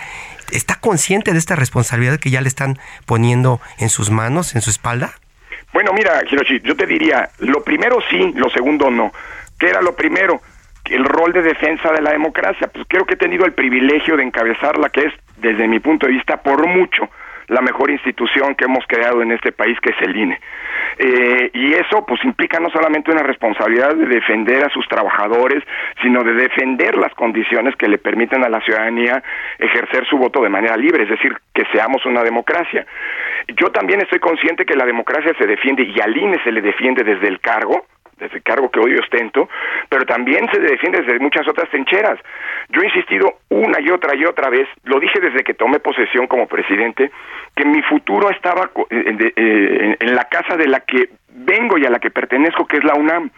¿Está 0.51 0.77
consciente 0.77 1.33
de 1.33 1.39
esta 1.39 1.57
responsabilidad 1.57 2.19
que 2.19 2.31
ya 2.31 2.41
le 2.41 2.49
están 2.49 2.79
poniendo 3.07 3.61
en 3.79 3.89
sus 3.89 4.11
manos, 4.11 4.55
en 4.55 4.61
su 4.61 4.71
espalda? 4.71 5.15
Bueno, 5.73 5.93
mira, 5.95 6.23
Hiroshi, 6.31 6.61
yo 6.61 6.77
te 6.77 6.87
diría, 6.87 7.31
lo 7.39 7.65
primero 7.65 7.99
sí, 8.11 8.33
lo 8.35 8.51
segundo 8.51 8.91
no. 8.91 9.13
¿Qué 9.59 9.69
era 9.69 9.81
lo 9.81 9.97
primero? 9.97 10.43
El 10.87 11.05
rol 11.05 11.33
de 11.33 11.43
defensa 11.43 11.93
de 11.93 12.03
la 12.03 12.13
democracia. 12.13 12.69
Pues 12.69 12.85
creo 12.89 13.05
que 13.05 13.15
he 13.15 13.19
tenido 13.19 13.45
el 13.45 13.53
privilegio 13.53 14.17
de 14.17 14.25
encabezar 14.25 14.79
la 14.79 14.89
que 14.89 15.07
es, 15.07 15.15
desde 15.37 15.69
mi 15.69 15.81
punto 15.81 16.07
de 16.07 16.13
vista, 16.13 16.37
por 16.39 16.67
mucho 16.67 17.09
la 17.49 17.61
mejor 17.61 17.91
institución 17.91 18.55
que 18.55 18.65
hemos 18.65 18.85
creado 18.87 19.23
en 19.23 19.33
este 19.33 19.53
país, 19.53 19.79
que 19.81 19.91
es 19.91 20.01
el 20.01 20.17
INE. 20.17 20.41
Eh, 20.99 21.51
y 21.53 21.75
eso 21.75 22.05
pues 22.07 22.23
implica 22.25 22.59
no 22.61 22.71
solamente 22.71 23.11
una 23.11 23.23
responsabilidad 23.23 23.95
de 23.95 24.07
defender 24.07 24.65
a 24.65 24.71
sus 24.71 24.87
trabajadores, 24.89 25.63
sino 26.01 26.23
de 26.23 26.33
defender 26.33 26.97
las 26.97 27.13
condiciones 27.15 27.77
que 27.77 27.89
le 27.89 27.99
permiten 27.99 28.45
a 28.45 28.49
la 28.49 28.61
ciudadanía 28.61 29.23
ejercer 29.59 30.07
su 30.07 30.17
voto 30.17 30.43
de 30.43 30.49
manera 30.49 30.77
libre, 30.77 31.05
es 31.05 31.11
decir, 31.11 31.37
que 31.53 31.65
seamos 31.73 32.05
una 32.07 32.23
democracia. 32.23 32.87
Yo 33.49 33.71
también 33.71 34.01
estoy 34.01 34.21
consciente 34.21 34.65
que 34.65 34.77
la 34.77 34.87
democracia 34.87 35.35
se 35.39 35.47
defiende 35.47 35.83
y 35.83 36.01
al 36.01 36.17
INE 36.17 36.41
se 36.45 36.53
le 36.53 36.63
defiende 36.63 37.05
desde 37.05 37.29
el 37.29 37.41
cargo, 37.41 37.87
desde 38.19 38.37
el 38.37 38.43
cargo 38.43 38.71
que 38.71 38.81
hoy 38.81 38.95
ostento, 38.97 39.49
pero 39.89 40.05
también 40.05 40.49
se 40.53 40.61
defiende 40.61 41.03
desde 41.03 41.19
muchas 41.19 41.47
otras 41.49 41.69
trincheras. 41.71 42.19
Yo 42.69 42.83
he 42.83 42.87
insistido 42.87 43.39
una 43.49 43.81
y 43.81 43.91
otra 43.91 44.15
y 44.17 44.25
otra 44.25 44.51
vez, 44.51 44.69
lo 44.85 45.01
dije 45.01 45.21
desde 45.21 45.45
que 45.45 45.55
tomé 45.55 45.81
posesión 45.81 46.27
como 46.27 46.47
presidente, 46.47 47.11
que 47.57 47.65
mi 47.65 47.83
futuro 47.83 48.31
estaba 48.31 48.71
eh, 48.91 49.33
eh, 49.37 49.97
en 49.99 50.15
la 50.15 50.25
casa 50.25 50.57
de 50.57 50.69
la 50.69 50.81
que 50.81 51.11
vengo 51.35 51.79
y 51.79 51.87
a 51.87 51.91
la 51.91 51.99
que 51.99 52.11
pertenezco, 52.11 52.67
que 52.67 52.79
es 52.79 52.85
la 52.85 52.95
UNAM. 52.95 53.31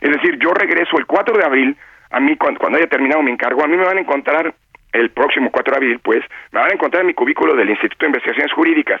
Es 0.00 0.10
decir, 0.10 0.38
yo 0.38 0.50
regreso 0.52 0.98
el 0.98 1.06
4 1.06 1.36
de 1.36 1.44
abril, 1.44 1.76
a 2.10 2.20
mí 2.20 2.36
cuando, 2.36 2.66
haya 2.76 2.86
terminado 2.86 3.22
mi 3.22 3.32
encargo, 3.32 3.64
a 3.64 3.68
mí 3.68 3.76
me 3.76 3.84
van 3.84 3.98
a 3.98 4.00
encontrar 4.00 4.54
el 4.94 5.10
próximo 5.10 5.50
4 5.50 5.72
de 5.72 5.76
abril, 5.76 6.00
pues, 6.02 6.24
me 6.52 6.60
van 6.60 6.70
a 6.70 6.74
encontrar 6.74 7.00
en 7.02 7.08
mi 7.08 7.14
cubículo 7.14 7.54
del 7.54 7.68
Instituto 7.68 8.06
de 8.06 8.06
Investigaciones 8.06 8.52
Jurídicas 8.52 9.00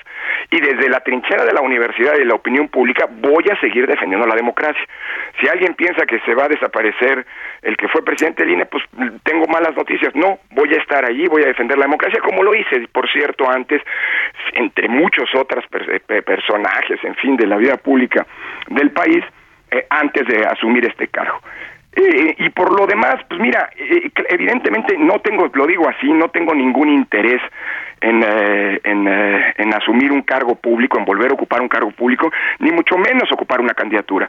y 0.50 0.60
desde 0.60 0.88
la 0.88 1.00
trinchera 1.00 1.44
de 1.44 1.52
la 1.52 1.60
universidad 1.60 2.16
y 2.16 2.18
de 2.18 2.24
la 2.24 2.34
opinión 2.34 2.68
pública 2.68 3.06
voy 3.08 3.44
a 3.50 3.58
seguir 3.60 3.86
defendiendo 3.86 4.26
la 4.26 4.34
democracia. 4.34 4.82
Si 5.40 5.48
alguien 5.48 5.74
piensa 5.74 6.04
que 6.04 6.18
se 6.20 6.34
va 6.34 6.44
a 6.44 6.48
desaparecer 6.48 7.24
el 7.62 7.76
que 7.76 7.86
fue 7.88 8.04
presidente 8.04 8.42
del 8.42 8.52
INE, 8.52 8.66
pues 8.66 8.82
tengo 9.22 9.46
malas 9.46 9.76
noticias. 9.76 10.14
No, 10.16 10.40
voy 10.50 10.74
a 10.74 10.78
estar 10.78 11.04
allí, 11.04 11.28
voy 11.28 11.44
a 11.44 11.46
defender 11.46 11.78
la 11.78 11.84
democracia 11.84 12.20
como 12.20 12.42
lo 12.42 12.54
hice, 12.54 12.88
por 12.92 13.08
cierto, 13.10 13.48
antes, 13.48 13.80
entre 14.54 14.88
muchos 14.88 15.32
otros 15.36 15.64
eh, 15.72 16.22
personajes, 16.22 17.02
en 17.04 17.14
fin, 17.14 17.36
de 17.36 17.46
la 17.46 17.56
vida 17.56 17.76
pública 17.76 18.26
del 18.66 18.90
país, 18.90 19.24
eh, 19.70 19.86
antes 19.90 20.26
de 20.26 20.44
asumir 20.44 20.84
este 20.86 21.06
cargo. 21.06 21.40
Eh, 21.96 22.34
y 22.38 22.48
por 22.50 22.78
lo 22.78 22.86
demás, 22.86 23.16
pues 23.28 23.40
mira, 23.40 23.70
eh, 23.76 24.10
evidentemente 24.28 24.96
no 24.98 25.20
tengo, 25.20 25.48
lo 25.52 25.66
digo 25.66 25.88
así, 25.88 26.12
no 26.12 26.28
tengo 26.28 26.52
ningún 26.54 26.88
interés 26.88 27.40
en, 28.00 28.22
eh, 28.26 28.80
en, 28.84 29.74
asumir 29.74 30.10
un 30.10 30.22
cargo 30.22 30.56
público, 30.56 30.98
en 30.98 31.04
volver 31.04 31.30
a 31.30 31.34
ocupar 31.34 31.60
un 31.60 31.68
cargo 31.68 31.90
público, 31.92 32.30
ni 32.58 32.70
mucho 32.70 32.96
menos 32.96 33.30
ocupar 33.32 33.60
una 33.60 33.74
candidatura. 33.74 34.28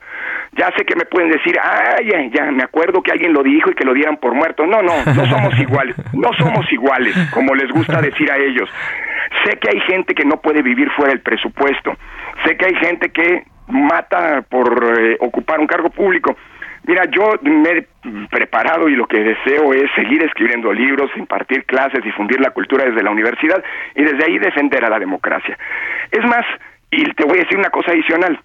Ya 0.54 0.72
sé 0.78 0.86
que 0.86 0.96
me 0.96 1.06
pueden 1.06 1.32
decir, 1.32 1.56
ay, 1.62 2.08
ya, 2.08 2.22
ya, 2.32 2.52
me 2.52 2.64
acuerdo 2.64 3.02
que 3.02 3.12
alguien 3.12 3.34
lo 3.34 3.42
dijo 3.42 3.72
y 3.72 3.76
que 3.76 3.86
lo 3.86 3.94
dieran 3.94 4.18
por 4.18 4.34
muerto. 4.34 4.66
No, 4.66 4.82
no, 4.82 4.94
no 5.06 5.26
somos 5.26 5.60
iguales, 5.60 5.96
no 6.14 6.34
somos 6.34 6.72
iguales, 6.72 7.16
como 7.32 7.56
les 7.56 7.72
gusta 7.72 8.02
decir 8.02 8.32
a 8.32 8.38
ellos. 8.38 8.70
Sé 9.44 9.58
que 9.58 9.70
hay 9.74 9.80
gente 9.82 10.14
que 10.14 10.26
no 10.26 10.38
puede 10.38 10.62
vivir 10.62 10.90
fuera 10.92 11.12
del 11.12 11.22
presupuesto, 11.22 11.98
sé 12.46 12.58
que 12.58 12.66
hay 12.66 12.76
gente 12.76 13.10
que 13.10 13.44
mata 13.68 14.44
por 14.48 14.70
ocupar 15.20 15.60
un 15.60 15.68
cargo 15.68 15.90
público 15.90 16.36
Mira, 16.88 17.04
yo 17.10 17.34
me 17.42 17.70
he 17.70 17.88
preparado 18.30 18.88
y 18.88 18.96
lo 18.96 19.08
que 19.08 19.18
deseo 19.20 19.74
es 19.74 19.90
seguir 19.96 20.22
escribiendo 20.24 20.72
libros, 20.72 21.10
impartir 21.16 21.66
clases, 21.66 22.04
difundir 22.04 22.40
la 22.40 22.52
cultura 22.52 22.86
desde 22.86 23.04
la 23.04 23.12
universidad 23.12 23.64
y 23.96 24.04
desde 24.04 24.24
ahí 24.26 24.38
defender 24.38 24.86
a 24.86 24.90
la 24.90 25.00
democracia. 25.00 25.58
Es 26.12 26.24
más, 26.26 26.46
y 26.92 27.04
te 27.14 27.26
voy 27.26 27.40
a 27.40 27.42
decir 27.42 27.58
una 27.58 27.72
cosa 27.72 27.92
adicional, 27.92 28.40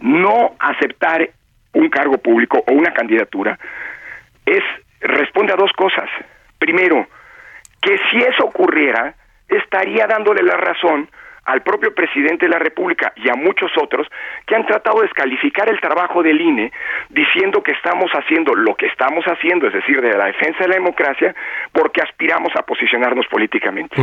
no 0.00 0.54
aceptar 0.58 1.30
un 1.72 1.88
cargo 1.88 2.18
público 2.18 2.62
o 2.66 2.72
una 2.72 2.92
candidatura 2.92 3.58
es 4.44 4.62
responde 5.00 5.52
a 5.52 5.56
dos 5.56 5.72
cosas. 5.72 6.08
Primero, 6.58 7.06
que 7.80 7.96
si 8.10 8.18
eso 8.18 8.44
ocurriera, 8.44 9.14
estaría 9.48 10.06
dándole 10.06 10.42
la 10.42 10.56
razón 10.56 11.08
al 11.44 11.62
propio 11.62 11.94
presidente 11.94 12.46
de 12.46 12.52
la 12.52 12.58
República 12.58 13.12
y 13.16 13.28
a 13.28 13.34
muchos 13.34 13.70
otros 13.80 14.06
que 14.46 14.54
han 14.54 14.66
tratado 14.66 15.00
de 15.00 15.06
descalificar 15.06 15.68
el 15.68 15.80
trabajo 15.80 16.22
del 16.22 16.40
INE 16.40 16.72
diciendo 17.08 17.62
que 17.62 17.72
estamos 17.72 18.10
haciendo 18.12 18.54
lo 18.54 18.74
que 18.74 18.86
estamos 18.86 19.24
haciendo, 19.24 19.66
es 19.66 19.72
decir, 19.72 20.00
de 20.00 20.16
la 20.16 20.26
defensa 20.26 20.58
de 20.60 20.68
la 20.68 20.74
democracia, 20.74 21.34
porque 21.72 22.02
aspiramos 22.02 22.52
a 22.56 22.62
posicionarnos 22.62 23.26
políticamente. 23.26 23.96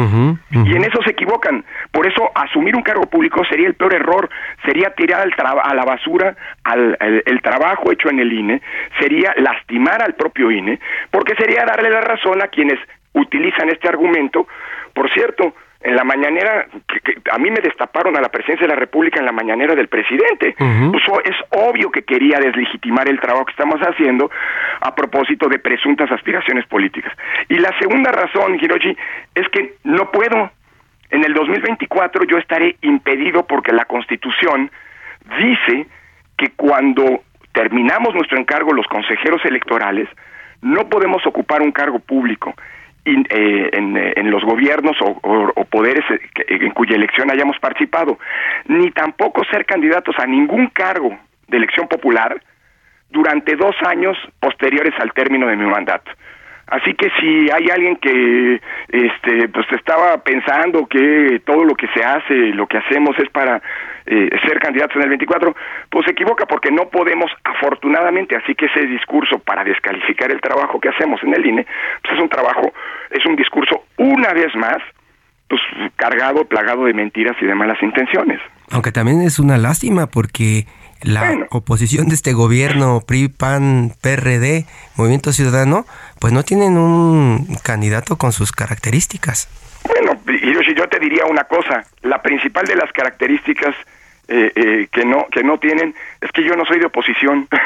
Y 0.51 0.75
en 0.75 0.83
eso 0.83 1.01
se 1.03 1.11
equivocan. 1.11 1.63
Por 1.91 2.07
eso 2.07 2.29
asumir 2.35 2.75
un 2.75 2.83
cargo 2.83 3.05
público 3.05 3.43
sería 3.45 3.67
el 3.67 3.75
peor 3.75 3.93
error, 3.93 4.29
sería 4.65 4.89
tirar 4.91 5.21
al 5.21 5.33
a 5.37 5.73
la 5.73 5.83
basura 5.83 6.35
al, 6.63 6.97
el 6.99 7.41
trabajo 7.41 7.91
hecho 7.91 8.09
en 8.09 8.19
el 8.19 8.31
INE, 8.31 8.61
sería 8.99 9.33
lastimar 9.37 10.01
al 10.01 10.15
propio 10.15 10.51
INE, 10.51 10.79
porque 11.11 11.35
sería 11.35 11.65
darle 11.65 11.89
la 11.89 12.01
razón 12.01 12.41
a 12.41 12.47
quienes 12.47 12.79
utilizan 13.13 13.69
este 13.69 13.87
argumento. 13.87 14.47
Por 14.93 15.11
cierto, 15.13 15.53
en 15.81 15.95
la 15.95 16.03
mañanera, 16.03 16.67
que, 16.87 17.21
a 17.31 17.37
mí 17.37 17.51
me 17.51 17.59
destaparon 17.61 18.17
a 18.17 18.21
la 18.21 18.29
presidencia 18.29 18.65
de 18.67 18.73
la 18.73 18.79
República 18.79 19.19
en 19.19 19.25
la 19.25 19.31
mañanera 19.31 19.75
del 19.75 19.87
presidente. 19.87 20.55
Pues, 20.57 21.03
es 21.25 21.35
obvio 21.51 21.91
que 21.91 22.03
quería 22.03 22.39
deslegitimar 22.39 23.07
el 23.07 23.19
trabajo 23.19 23.45
que 23.45 23.51
estamos 23.51 23.79
haciendo 23.81 24.29
a 24.81 24.95
propósito 24.95 25.47
de 25.47 25.59
presuntas 25.59 26.11
aspiraciones 26.11 26.65
políticas. 26.67 27.13
Y 27.49 27.59
la 27.59 27.77
segunda 27.79 28.11
razón, 28.11 28.57
Hiroshi, 28.59 28.95
es 29.35 29.47
que 29.49 29.75
no 29.83 30.11
puedo. 30.11 30.51
En 31.09 31.23
el 31.23 31.33
2024 31.33 32.25
yo 32.25 32.37
estaré 32.37 32.75
impedido 32.81 33.45
porque 33.45 33.71
la 33.71 33.85
Constitución 33.85 34.69
dice 35.39 35.87
que 36.37 36.51
cuando 36.55 37.21
terminamos 37.53 38.13
nuestro 38.13 38.37
encargo 38.37 38.73
los 38.73 38.87
consejeros 38.87 39.43
electorales, 39.45 40.09
No 40.59 40.89
podemos 40.89 41.25
ocupar 41.27 41.61
un 41.61 41.71
cargo 41.71 41.99
público 41.99 42.55
eh, 43.07 43.69
en, 43.71 44.31
los 44.31 44.43
gobiernos 44.43 44.97
o, 45.01 45.65
poderes 45.69 46.03
en 46.47 46.71
cuya 46.71 46.95
elección 46.95 47.31
hayamos 47.31 47.57
participado, 47.59 48.19
ni 48.65 48.91
tampoco 48.91 49.43
ser 49.45 49.65
candidatos 49.65 50.15
a 50.19 50.25
ningún 50.25 50.67
cargo 50.67 51.17
de 51.47 51.57
elección 51.57 51.87
popular 51.87 52.41
durante 53.09 53.55
dos 53.55 53.75
años 53.85 54.17
posteriores 54.39 54.93
al 54.99 55.13
término 55.13 55.47
de 55.47 55.55
mi 55.55 55.65
mandato. 55.65 56.11
Así 56.67 56.93
que 56.95 57.09
si 57.17 57.49
hay 57.49 57.69
alguien 57.71 57.95
que 57.95 58.59
este 58.89 59.47
pues 59.47 59.65
estaba 59.71 60.17
pensando 60.17 60.85
que 60.85 61.41
todo 61.45 61.63
lo 61.63 61.75
que 61.75 61.87
se 61.95 62.03
hace, 62.03 62.33
lo 62.53 62.67
que 62.67 62.77
hacemos 62.77 63.17
es 63.19 63.29
para 63.29 63.61
eh, 64.07 64.29
ser 64.45 64.59
candidatos 64.59 64.95
en 64.95 65.03
el 65.03 65.09
24, 65.09 65.55
pues 65.89 66.05
se 66.05 66.11
equivoca 66.11 66.45
porque 66.45 66.71
no 66.71 66.89
podemos 66.89 67.29
afortunadamente, 67.43 68.35
así 68.35 68.55
que 68.55 68.67
ese 68.67 68.85
discurso 68.87 69.39
para 69.39 69.63
descalificar 69.63 70.31
el 70.31 70.39
trabajo 70.39 70.79
que 70.79 70.89
hacemos 70.89 71.21
en 71.23 71.33
el 71.33 71.45
INE, 71.45 71.65
pues 72.01 72.15
es 72.15 72.19
un 72.21 72.29
trabajo, 72.29 72.73
es 73.11 73.25
un 73.25 73.35
discurso 73.35 73.83
una 73.97 74.33
vez 74.33 74.55
más 74.55 74.77
pues 75.49 75.61
cargado, 75.95 76.45
plagado 76.45 76.85
de 76.85 76.93
mentiras 76.93 77.35
y 77.41 77.45
de 77.45 77.55
malas 77.55 77.81
intenciones. 77.81 78.39
Aunque 78.71 78.91
también 78.91 79.21
es 79.21 79.39
una 79.39 79.57
lástima 79.57 80.07
porque 80.07 80.65
la 81.01 81.47
oposición 81.51 82.07
de 82.07 82.15
este 82.15 82.33
gobierno, 82.33 83.01
PRI, 83.05 83.29
PAN, 83.29 83.91
PRD, 84.01 84.65
Movimiento 84.97 85.31
Ciudadano, 85.31 85.85
pues 86.19 86.33
no 86.33 86.43
tienen 86.43 86.77
un 86.77 87.47
candidato 87.63 88.17
con 88.17 88.31
sus 88.31 88.51
características. 88.51 89.49
Bueno, 89.87 90.19
Hiroshi, 90.27 90.73
yo 90.75 90.87
te 90.89 90.99
diría 90.99 91.25
una 91.25 91.45
cosa, 91.45 91.85
la 92.01 92.21
principal 92.21 92.65
de 92.65 92.75
las 92.75 92.91
características 92.91 93.75
eh, 94.27 94.51
eh, 94.55 94.87
que 94.91 95.05
no 95.05 95.27
que 95.31 95.43
no 95.43 95.57
tienen 95.57 95.95
es 96.21 96.31
que 96.31 96.43
yo 96.43 96.55
no 96.55 96.65
soy 96.65 96.79
de 96.79 96.85
oposición. 96.85 97.47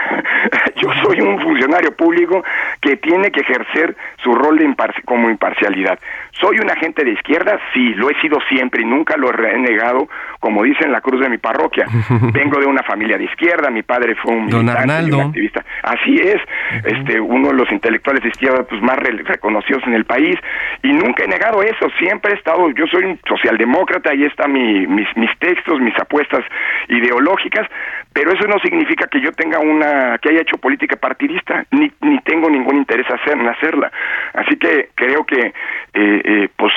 Yo 0.75 0.89
soy 1.03 1.21
un 1.21 1.39
funcionario 1.39 1.95
público 1.95 2.43
que 2.81 2.97
tiene 2.97 3.29
que 3.31 3.41
ejercer 3.41 3.95
su 4.23 4.33
rol 4.33 4.57
de 4.57 4.65
como 5.05 5.29
imparcialidad. 5.29 5.99
Soy 6.39 6.59
un 6.59 6.71
agente 6.71 7.03
de 7.03 7.11
izquierda 7.11 7.59
sí 7.73 7.93
lo 7.93 8.09
he 8.09 8.19
sido 8.19 8.39
siempre 8.49 8.81
y 8.81 8.85
nunca 8.85 9.15
lo 9.17 9.29
he 9.31 9.57
negado 9.59 10.07
como 10.39 10.63
dice 10.63 10.85
en 10.85 10.91
la 10.91 11.01
cruz 11.01 11.21
de 11.21 11.29
mi 11.29 11.37
parroquia. 11.37 11.85
Vengo 12.33 12.59
de 12.59 12.65
una 12.65 12.81
familia 12.83 13.17
de 13.17 13.25
izquierda 13.25 13.69
mi 13.69 13.83
padre 13.83 14.15
fue 14.15 14.33
un 14.33 14.45
militante 14.45 15.13
un 15.13 15.21
activista. 15.21 15.63
Así 15.83 16.15
es 16.15 16.37
este 16.85 17.19
uno 17.19 17.49
de 17.49 17.53
los 17.53 17.71
intelectuales 17.71 18.23
de 18.23 18.29
izquierda 18.29 18.63
pues 18.63 18.81
más 18.81 18.97
reconocidos 18.97 19.83
en 19.85 19.93
el 19.93 20.05
país. 20.05 20.35
Y 20.81 20.93
nunca 20.93 21.23
he 21.23 21.27
negado 21.27 21.61
eso 21.61 21.87
siempre 21.99 22.31
he 22.33 22.35
estado 22.35 22.71
yo 22.71 22.87
soy 22.87 23.03
un 23.03 23.19
socialdemócrata 23.27 24.15
y 24.15 24.23
está 24.23 24.47
mi, 24.47 24.87
mis 24.87 25.07
mis 25.15 25.37
textos 25.37 25.79
mis 25.79 25.97
apuestas 25.99 26.43
ideológicas, 26.87 27.67
pero 28.13 28.31
eso 28.41 28.49
no 28.49 28.59
significa 28.59 29.07
que 29.07 29.21
yo 29.21 29.31
tenga 29.33 29.59
una, 29.59 30.17
que 30.17 30.29
haya 30.29 30.41
hecho 30.41 30.57
política 30.57 30.95
partidista, 30.95 31.63
ni, 31.71 31.91
ni 32.01 32.19
tengo 32.21 32.49
ningún 32.49 32.77
interés 32.77 33.05
en 33.27 33.47
hacerla. 33.47 33.91
Así 34.33 34.55
que 34.57 34.89
creo 34.95 35.23
que 35.25 35.39
eh, 35.39 35.53
eh, 35.93 36.49
pues 36.55 36.73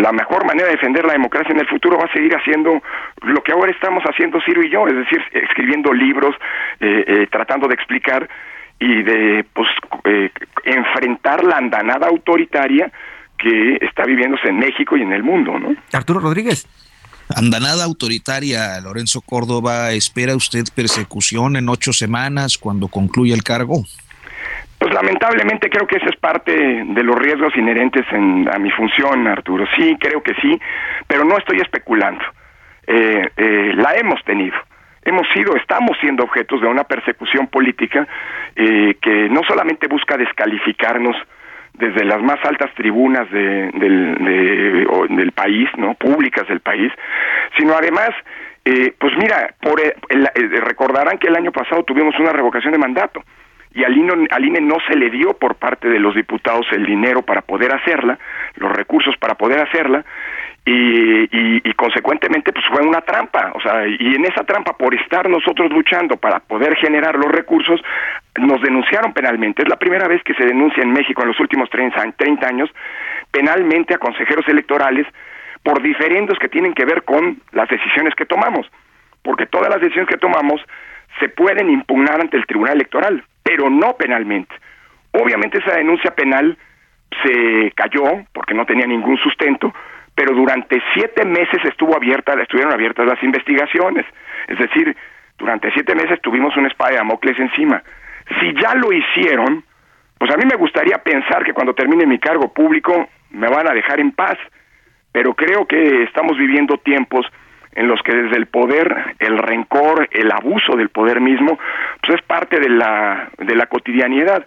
la 0.00 0.12
mejor 0.12 0.46
manera 0.46 0.66
de 0.66 0.76
defender 0.76 1.04
la 1.04 1.12
democracia 1.12 1.52
en 1.52 1.60
el 1.60 1.66
futuro 1.66 1.98
va 1.98 2.04
a 2.04 2.12
seguir 2.12 2.34
haciendo 2.34 2.82
lo 3.22 3.42
que 3.42 3.52
ahora 3.52 3.70
estamos 3.70 4.02
haciendo 4.04 4.40
Ciro 4.40 4.62
y 4.62 4.70
yo, 4.70 4.86
es 4.86 4.96
decir, 4.96 5.22
escribiendo 5.32 5.92
libros, 5.92 6.34
eh, 6.80 7.26
tratando 7.30 7.68
de 7.68 7.74
explicar 7.74 8.28
y 8.78 9.02
de 9.02 9.44
pues 9.52 9.68
enfrentar 10.64 11.44
la 11.44 11.58
andanada 11.58 12.08
autoritaria 12.08 12.90
que 13.36 13.78
está 13.80 14.04
viviéndose 14.04 14.48
en 14.48 14.58
México 14.58 14.96
y 14.96 15.02
en 15.02 15.12
el 15.12 15.22
mundo, 15.22 15.58
¿no? 15.58 15.74
Arturo 15.92 16.20
Rodríguez. 16.20 16.66
Andanada 17.28 17.84
autoritaria, 17.84 18.80
Lorenzo 18.80 19.20
Córdoba, 19.20 19.92
¿espera 19.92 20.36
usted 20.36 20.64
persecución 20.74 21.56
en 21.56 21.68
ocho 21.68 21.92
semanas 21.92 22.58
cuando 22.58 22.88
concluya 22.88 23.34
el 23.34 23.42
cargo? 23.42 23.84
Pues 24.78 24.92
lamentablemente 24.92 25.70
creo 25.70 25.86
que 25.86 25.96
ese 25.96 26.10
es 26.10 26.16
parte 26.16 26.52
de 26.52 27.02
los 27.02 27.16
riesgos 27.16 27.56
inherentes 27.56 28.04
en, 28.12 28.48
a 28.52 28.58
mi 28.58 28.70
función, 28.70 29.26
Arturo. 29.26 29.64
Sí, 29.76 29.96
creo 29.98 30.22
que 30.22 30.34
sí, 30.42 30.60
pero 31.06 31.24
no 31.24 31.38
estoy 31.38 31.60
especulando. 31.60 32.22
Eh, 32.86 33.30
eh, 33.36 33.72
la 33.74 33.94
hemos 33.94 34.22
tenido. 34.24 34.56
Hemos 35.02 35.26
sido, 35.34 35.56
estamos 35.56 35.96
siendo 36.00 36.24
objetos 36.24 36.60
de 36.60 36.66
una 36.66 36.84
persecución 36.84 37.46
política 37.46 38.06
eh, 38.56 38.96
que 39.00 39.28
no 39.28 39.40
solamente 39.46 39.86
busca 39.86 40.16
descalificarnos, 40.16 41.16
desde 41.74 42.04
las 42.04 42.22
más 42.22 42.38
altas 42.44 42.72
tribunas 42.74 43.30
de, 43.30 43.70
del, 43.74 45.06
del 45.10 45.32
país, 45.32 45.68
¿no? 45.76 45.94
Públicas 45.94 46.46
del 46.48 46.60
país, 46.60 46.92
sino 47.58 47.74
además, 47.74 48.10
eh, 48.64 48.94
pues 48.98 49.12
mira, 49.18 49.54
por 49.60 49.80
eh, 49.80 49.94
recordarán 50.60 51.18
que 51.18 51.28
el 51.28 51.36
año 51.36 51.52
pasado 51.52 51.82
tuvimos 51.82 52.18
una 52.18 52.32
revocación 52.32 52.72
de 52.72 52.78
mandato 52.78 53.22
y 53.74 53.82
al 53.82 53.96
INE, 53.96 54.28
al 54.30 54.44
INE 54.44 54.60
no 54.60 54.76
se 54.88 54.96
le 54.96 55.10
dio 55.10 55.34
por 55.34 55.56
parte 55.56 55.88
de 55.88 55.98
los 55.98 56.14
diputados 56.14 56.66
el 56.70 56.86
dinero 56.86 57.22
para 57.22 57.42
poder 57.42 57.74
hacerla, 57.74 58.18
los 58.54 58.72
recursos 58.72 59.16
para 59.18 59.34
poder 59.34 59.60
hacerla, 59.60 60.04
y, 60.66 61.74
consecuentemente 61.74 62.52
pues 62.52 62.64
fue 62.66 62.80
una 62.86 63.02
trampa, 63.02 63.52
o 63.54 63.60
sea, 63.60 63.86
y 63.86 64.14
en 64.14 64.24
esa 64.24 64.44
trampa 64.44 64.76
por 64.76 64.94
estar 64.94 65.28
nosotros 65.28 65.70
luchando 65.70 66.16
para 66.16 66.40
poder 66.40 66.76
generar 66.76 67.16
los 67.16 67.30
recursos, 67.30 67.82
nos 68.36 68.62
denunciaron 68.62 69.12
penalmente. 69.12 69.62
Es 69.62 69.68
la 69.68 69.76
primera 69.76 70.08
vez 70.08 70.22
que 70.22 70.34
se 70.34 70.46
denuncia 70.46 70.82
en 70.82 70.92
México 70.92 71.22
en 71.22 71.28
los 71.28 71.40
últimos 71.40 71.68
30 71.68 72.00
años 72.46 72.70
penalmente 73.30 73.94
a 73.94 73.98
consejeros 73.98 74.48
electorales 74.48 75.06
por 75.62 75.82
diferendos 75.82 76.38
que 76.38 76.48
tienen 76.48 76.72
que 76.72 76.84
ver 76.84 77.02
con 77.02 77.40
las 77.52 77.68
decisiones 77.68 78.14
que 78.14 78.26
tomamos, 78.26 78.66
porque 79.22 79.46
todas 79.46 79.68
las 79.68 79.80
decisiones 79.80 80.08
que 80.08 80.18
tomamos 80.18 80.60
se 81.18 81.28
pueden 81.28 81.68
impugnar 81.68 82.20
ante 82.20 82.36
el 82.36 82.46
Tribunal 82.46 82.74
Electoral, 82.74 83.24
pero 83.42 83.68
no 83.68 83.96
penalmente. 83.96 84.54
Obviamente 85.12 85.58
esa 85.58 85.76
denuncia 85.76 86.14
penal 86.14 86.56
se 87.22 87.72
cayó 87.72 88.24
porque 88.32 88.54
no 88.54 88.66
tenía 88.66 88.86
ningún 88.86 89.16
sustento, 89.18 89.72
pero 90.14 90.34
durante 90.34 90.80
siete 90.94 91.24
meses 91.24 91.64
estuvo 91.64 91.96
abierta, 91.96 92.34
estuvieron 92.34 92.72
abiertas 92.72 93.06
las 93.06 93.22
investigaciones. 93.22 94.06
Es 94.48 94.58
decir, 94.58 94.96
durante 95.38 95.72
siete 95.72 95.94
meses 95.94 96.20
tuvimos 96.22 96.56
un 96.56 96.66
espada 96.66 96.92
de 96.92 96.96
Damocles 96.98 97.38
encima. 97.38 97.82
Si 98.40 98.54
ya 98.54 98.74
lo 98.74 98.92
hicieron, 98.92 99.64
pues 100.18 100.30
a 100.32 100.36
mí 100.36 100.44
me 100.48 100.56
gustaría 100.56 100.98
pensar 100.98 101.44
que 101.44 101.52
cuando 101.52 101.74
termine 101.74 102.06
mi 102.06 102.18
cargo 102.18 102.52
público 102.52 103.08
me 103.30 103.48
van 103.48 103.68
a 103.68 103.74
dejar 103.74 104.00
en 104.00 104.12
paz, 104.12 104.38
pero 105.12 105.34
creo 105.34 105.66
que 105.66 106.04
estamos 106.04 106.38
viviendo 106.38 106.78
tiempos 106.78 107.26
en 107.72 107.88
los 107.88 108.00
que 108.02 108.14
desde 108.14 108.36
el 108.36 108.46
poder, 108.46 109.16
el 109.18 109.38
rencor, 109.38 110.08
el 110.12 110.30
abuso 110.30 110.76
del 110.76 110.90
poder 110.90 111.20
mismo, 111.20 111.58
pues 112.00 112.20
es 112.20 112.22
parte 112.26 112.60
de 112.60 112.68
la, 112.68 113.28
de 113.38 113.56
la 113.56 113.66
cotidianidad. 113.66 114.46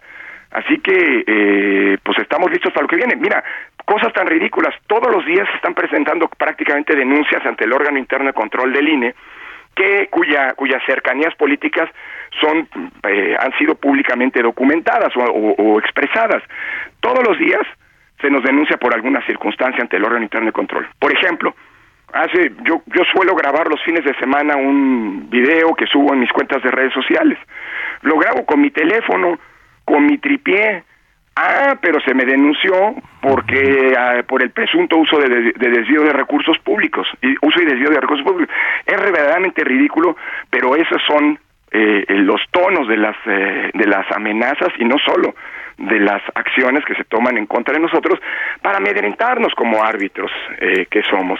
Así 0.51 0.79
que, 0.79 1.23
eh, 1.27 1.97
pues 2.01 2.17
estamos 2.19 2.49
listos 2.49 2.71
para 2.71 2.83
lo 2.83 2.87
que 2.87 2.95
viene. 2.95 3.17
Mira, 3.17 3.43
cosas 3.87 4.11
tan 4.11 4.27
ridículas. 4.27 4.75
Todos 4.85 5.09
los 5.09 5.25
días 5.25 5.47
se 5.47 5.55
están 5.55 5.73
presentando 5.73 6.27
prácticamente 6.27 6.93
denuncias 6.93 7.43
ante 7.45 7.63
el 7.63 7.71
órgano 7.71 7.97
interno 7.97 8.27
de 8.27 8.33
control 8.33 8.73
del 8.73 8.89
INE 8.89 9.15
que 9.77 10.07
cuya 10.09 10.53
cuyas 10.55 10.81
cercanías 10.85 11.33
políticas 11.35 11.89
son 12.41 12.67
eh, 13.07 13.37
han 13.39 13.57
sido 13.57 13.75
públicamente 13.75 14.41
documentadas 14.41 15.13
o, 15.15 15.79
expresadas. 15.79 16.43
Todos 16.99 17.25
los 17.25 17.39
días 17.39 17.61
se 18.19 18.29
nos 18.29 18.43
denuncia 18.43 18.75
por 18.75 18.93
alguna 18.93 19.25
circunstancia 19.25 19.81
ante 19.81 19.95
el 19.95 20.03
órgano 20.03 20.23
interno 20.23 20.47
de 20.47 20.51
control. 20.51 20.85
Por 20.99 21.13
ejemplo, 21.13 21.55
hace 22.11 22.51
yo 22.65 22.81
yo 22.87 23.03
suelo 23.05 23.35
grabar 23.35 23.69
los 23.69 23.81
fines 23.83 24.03
de 24.03 24.15
semana 24.15 24.57
un 24.57 25.29
video 25.29 25.73
que 25.75 25.87
subo 25.87 26.13
en 26.13 26.19
mis 26.19 26.31
cuentas 26.33 26.61
de 26.61 26.71
redes 26.71 26.93
sociales. 26.93 27.39
Lo 28.01 28.17
grabo 28.17 28.45
con 28.45 28.59
mi 28.59 28.71
teléfono, 28.71 29.39
con 29.85 30.05
mi 30.05 30.17
tripié, 30.17 30.83
Ah, 31.39 31.77
pero 31.79 32.01
se 32.01 32.15
me 32.15 32.25
denunció 32.25 32.95
porque 33.21 33.93
ah, 33.95 34.23
por 34.27 34.41
el 34.41 34.49
presunto 34.49 34.97
uso 34.97 35.19
de, 35.19 35.53
desvío 35.53 36.01
de 36.01 36.11
recursos 36.11 36.57
públicos, 36.57 37.07
y 37.21 37.35
uso 37.45 37.61
y 37.61 37.65
desvío 37.65 37.91
de 37.91 38.01
recursos 38.01 38.25
públicos. 38.25 38.55
Es 38.83 38.99
verdaderamente 38.99 39.63
ridículo, 39.63 40.17
pero 40.49 40.75
esos 40.75 40.99
son 41.05 41.37
eh, 41.69 42.05
los 42.07 42.41
tonos 42.49 42.87
de 42.87 42.97
las 42.97 43.15
eh, 43.27 43.69
de 43.71 43.85
las 43.85 44.11
amenazas 44.11 44.69
y 44.79 44.85
no 44.85 44.95
solo 44.97 45.35
de 45.77 45.99
las 45.99 46.23
acciones 46.33 46.83
que 46.85 46.95
se 46.95 47.03
toman 47.03 47.37
en 47.37 47.45
contra 47.45 47.75
de 47.75 47.81
nosotros 47.81 48.19
para 48.63 48.77
amedrentarnos 48.77 49.53
como 49.53 49.83
árbitros 49.83 50.31
eh, 50.59 50.87
que 50.89 51.03
somos. 51.03 51.39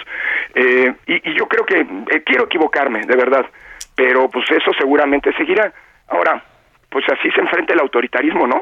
Y, 0.54 1.12
y, 1.12 1.34
yo 1.34 1.48
creo 1.48 1.66
que 1.66 1.88
quiero 2.24 2.46
equivocarme, 2.46 3.02
de 3.02 3.16
verdad, 3.16 3.48
pero 3.96 4.30
pues 4.30 4.46
eso 4.52 4.72
seguramente 4.78 5.34
seguirá. 5.34 5.74
Ahora, 6.10 6.44
pues 6.88 7.04
así 7.10 7.32
se 7.32 7.42
enfrenta 7.42 7.74
el 7.74 7.80
autoritarismo, 7.80 8.46
¿no? 8.46 8.62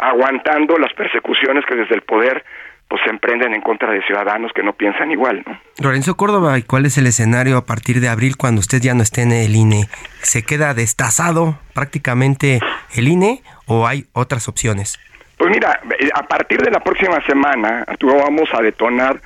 Aguantando 0.00 0.78
las 0.78 0.92
persecuciones 0.94 1.64
que 1.66 1.76
desde 1.76 1.94
el 1.94 2.02
poder 2.02 2.44
pues 2.88 3.02
se 3.04 3.10
emprenden 3.10 3.54
en 3.54 3.60
contra 3.60 3.92
de 3.92 4.02
ciudadanos 4.02 4.50
que 4.52 4.64
no 4.64 4.72
piensan 4.72 5.12
igual. 5.12 5.44
¿no? 5.46 5.56
Lorenzo 5.80 6.16
Córdoba, 6.16 6.58
¿y 6.58 6.62
cuál 6.62 6.86
es 6.86 6.98
el 6.98 7.06
escenario 7.06 7.56
a 7.56 7.64
partir 7.64 8.00
de 8.00 8.08
abril 8.08 8.36
cuando 8.36 8.58
usted 8.58 8.80
ya 8.80 8.94
no 8.94 9.02
esté 9.02 9.22
en 9.22 9.30
el 9.30 9.54
INE? 9.54 9.84
¿Se 10.22 10.42
queda 10.42 10.74
destazado 10.74 11.56
prácticamente 11.72 12.58
el 12.96 13.06
INE 13.06 13.42
o 13.66 13.86
hay 13.86 14.06
otras 14.12 14.48
opciones? 14.48 14.98
Pues 15.36 15.50
mira, 15.50 15.80
eh, 16.00 16.10
a 16.12 16.24
partir 16.24 16.60
de 16.60 16.70
la 16.70 16.80
próxima 16.80 17.24
semana, 17.24 17.86
vamos 18.00 18.50
a 18.52 18.60
detonar 18.60 19.20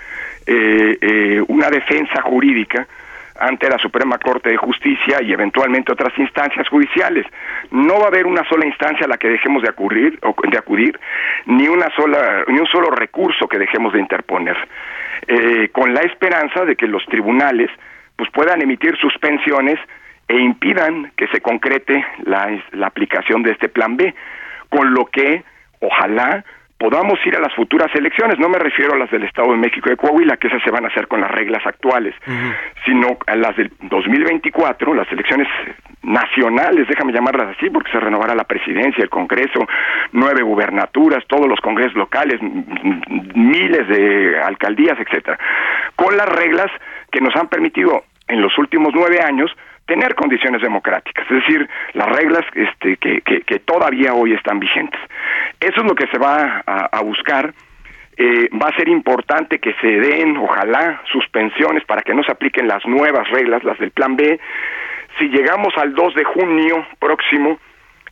eh, 0.47 0.99
eh, 1.01 1.43
una 1.49 1.71
defensa 1.71 2.21
jurídica 2.21 2.87
ante 3.39 3.69
la 3.69 3.79
Suprema 3.79 4.19
Corte 4.19 4.51
de 4.51 4.57
Justicia 4.57 5.21
y 5.23 5.33
eventualmente 5.33 5.93
otras 5.93 6.17
instancias 6.19 6.69
judiciales. 6.69 7.27
No 7.71 7.99
va 7.99 8.05
a 8.05 8.09
haber 8.09 8.27
una 8.27 8.45
sola 8.49 8.67
instancia 8.67 9.07
a 9.07 9.09
la 9.09 9.19
que 9.19 9.29
dejemos 9.29 9.63
de 9.63 9.69
acudir, 9.69 10.19
de 10.21 10.59
acudir 10.59 10.99
ni 11.47 11.69
una 11.69 11.89
sola, 11.97 12.45
ni 12.49 12.59
un 12.59 12.67
solo 12.67 12.91
recurso 12.91 13.49
que 13.49 13.59
dejemos 13.59 13.93
de 13.93 14.01
interponer, 14.01 14.57
eh, 15.27 15.69
con 15.73 15.93
la 15.95 16.01
esperanza 16.01 16.65
de 16.65 16.77
que 16.77 16.87
los 16.87 17.05
tribunales 17.07 17.71
pues 18.17 18.31
puedan 18.31 18.63
emitir 18.63 18.97
suspensiones 18.99 19.79
e 20.29 20.39
impidan 20.39 21.13
que 21.17 21.27
se 21.29 21.41
concrete 21.41 22.05
la, 22.25 22.49
la 22.73 22.87
aplicación 22.87 23.43
de 23.43 23.53
este 23.53 23.69
plan 23.69 23.97
B, 23.97 24.15
con 24.69 24.95
lo 24.95 25.07
que 25.07 25.43
ojalá 25.81 26.45
podamos 26.79 27.19
ir 27.25 27.37
a 27.37 27.41
las 27.41 27.55
futuras 27.55 27.95
elecciones. 27.95 28.39
No 28.39 28.49
me 28.49 28.59
refiero 28.59 28.95
a 28.95 28.99
las 28.99 29.11
del 29.11 29.25
Estado 29.25 29.53
de 29.53 29.59
México 29.59 29.89
y 29.89 29.91
de 29.91 29.97
Coahuila, 29.97 30.37
que 30.37 30.49
esas 30.49 30.63
se 30.63 30.71
van 30.71 30.85
a 30.85 30.89
hacer 30.89 31.09
con 31.09 31.21
las 31.21 31.31
reglas 31.31 31.65
actuales, 31.67 32.15
sino 32.85 33.19
a 33.27 33.37
las 33.37 33.57
del 33.57 33.71
2024, 33.81 34.95
las 34.95 35.11
elecciones 35.11 35.49
nacionales, 36.03 36.87
déjame 36.89 37.13
llamarlas 37.13 37.57
así, 37.57 37.71
porque 37.71 37.91
se 37.91 38.01
renovará 38.01 38.35
la 38.35 38.45
presidencia, 38.45 39.03
el 39.03 39.11
Congreso, 39.11 39.67
nueve 40.13 40.43
gubernaturas, 40.43 41.25
todos 41.27 41.47
los 41.49 41.61
congresos 41.61 41.95
locales, 41.95 42.41
miles 42.43 43.89
de 43.89 44.39
alcaldías, 44.41 44.99
etcétera, 44.99 45.39
con 45.97 46.17
las 46.17 46.29
reglas 46.29 46.71
que 47.11 47.21
nos 47.21 47.35
han 47.37 47.49
permitido 47.49 48.05
en 48.29 48.41
los 48.41 48.57
últimos 48.59 48.93
nueve 48.95 49.21
años 49.23 49.51
tener 49.87 50.15
condiciones 50.15 50.63
democráticas, 50.63 51.27
es 51.31 51.45
decir, 51.45 51.69
las 51.93 52.09
reglas 52.09 52.45
este, 52.55 52.97
que, 52.97 53.21
que, 53.21 53.59
todavía 53.61 54.15
hoy 54.15 54.33
están 54.33 54.59
vigentes. 54.59 55.01
Eso 55.61 55.81
es 55.81 55.85
lo 55.87 55.95
que 55.95 56.07
se 56.07 56.19
va 56.19 56.63
a, 56.67 57.01
buscar. 57.03 57.53
Eh, 58.17 58.49
va 58.51 58.69
a 58.69 58.77
ser 58.77 58.89
importante 58.89 59.59
que 59.59 59.75
se 59.81 59.89
den, 59.89 60.37
ojalá, 60.37 61.03
suspensiones 61.11 61.85
para 61.85 62.03
que 62.03 62.15
no 62.15 62.23
se 62.23 62.33
apliquen 62.33 62.69
las 62.69 62.85
nuevas 62.87 63.29
reglas, 63.31 63.65
las 63.65 63.79
del 63.79 63.91
Plan 63.91 64.17
B. 64.17 64.39
Si 65.19 65.29
llegamos 65.29 65.77
al 65.77 65.95
2 65.95 66.15
de 66.15 66.25
junio 66.25 66.87
próximo, 66.99 67.59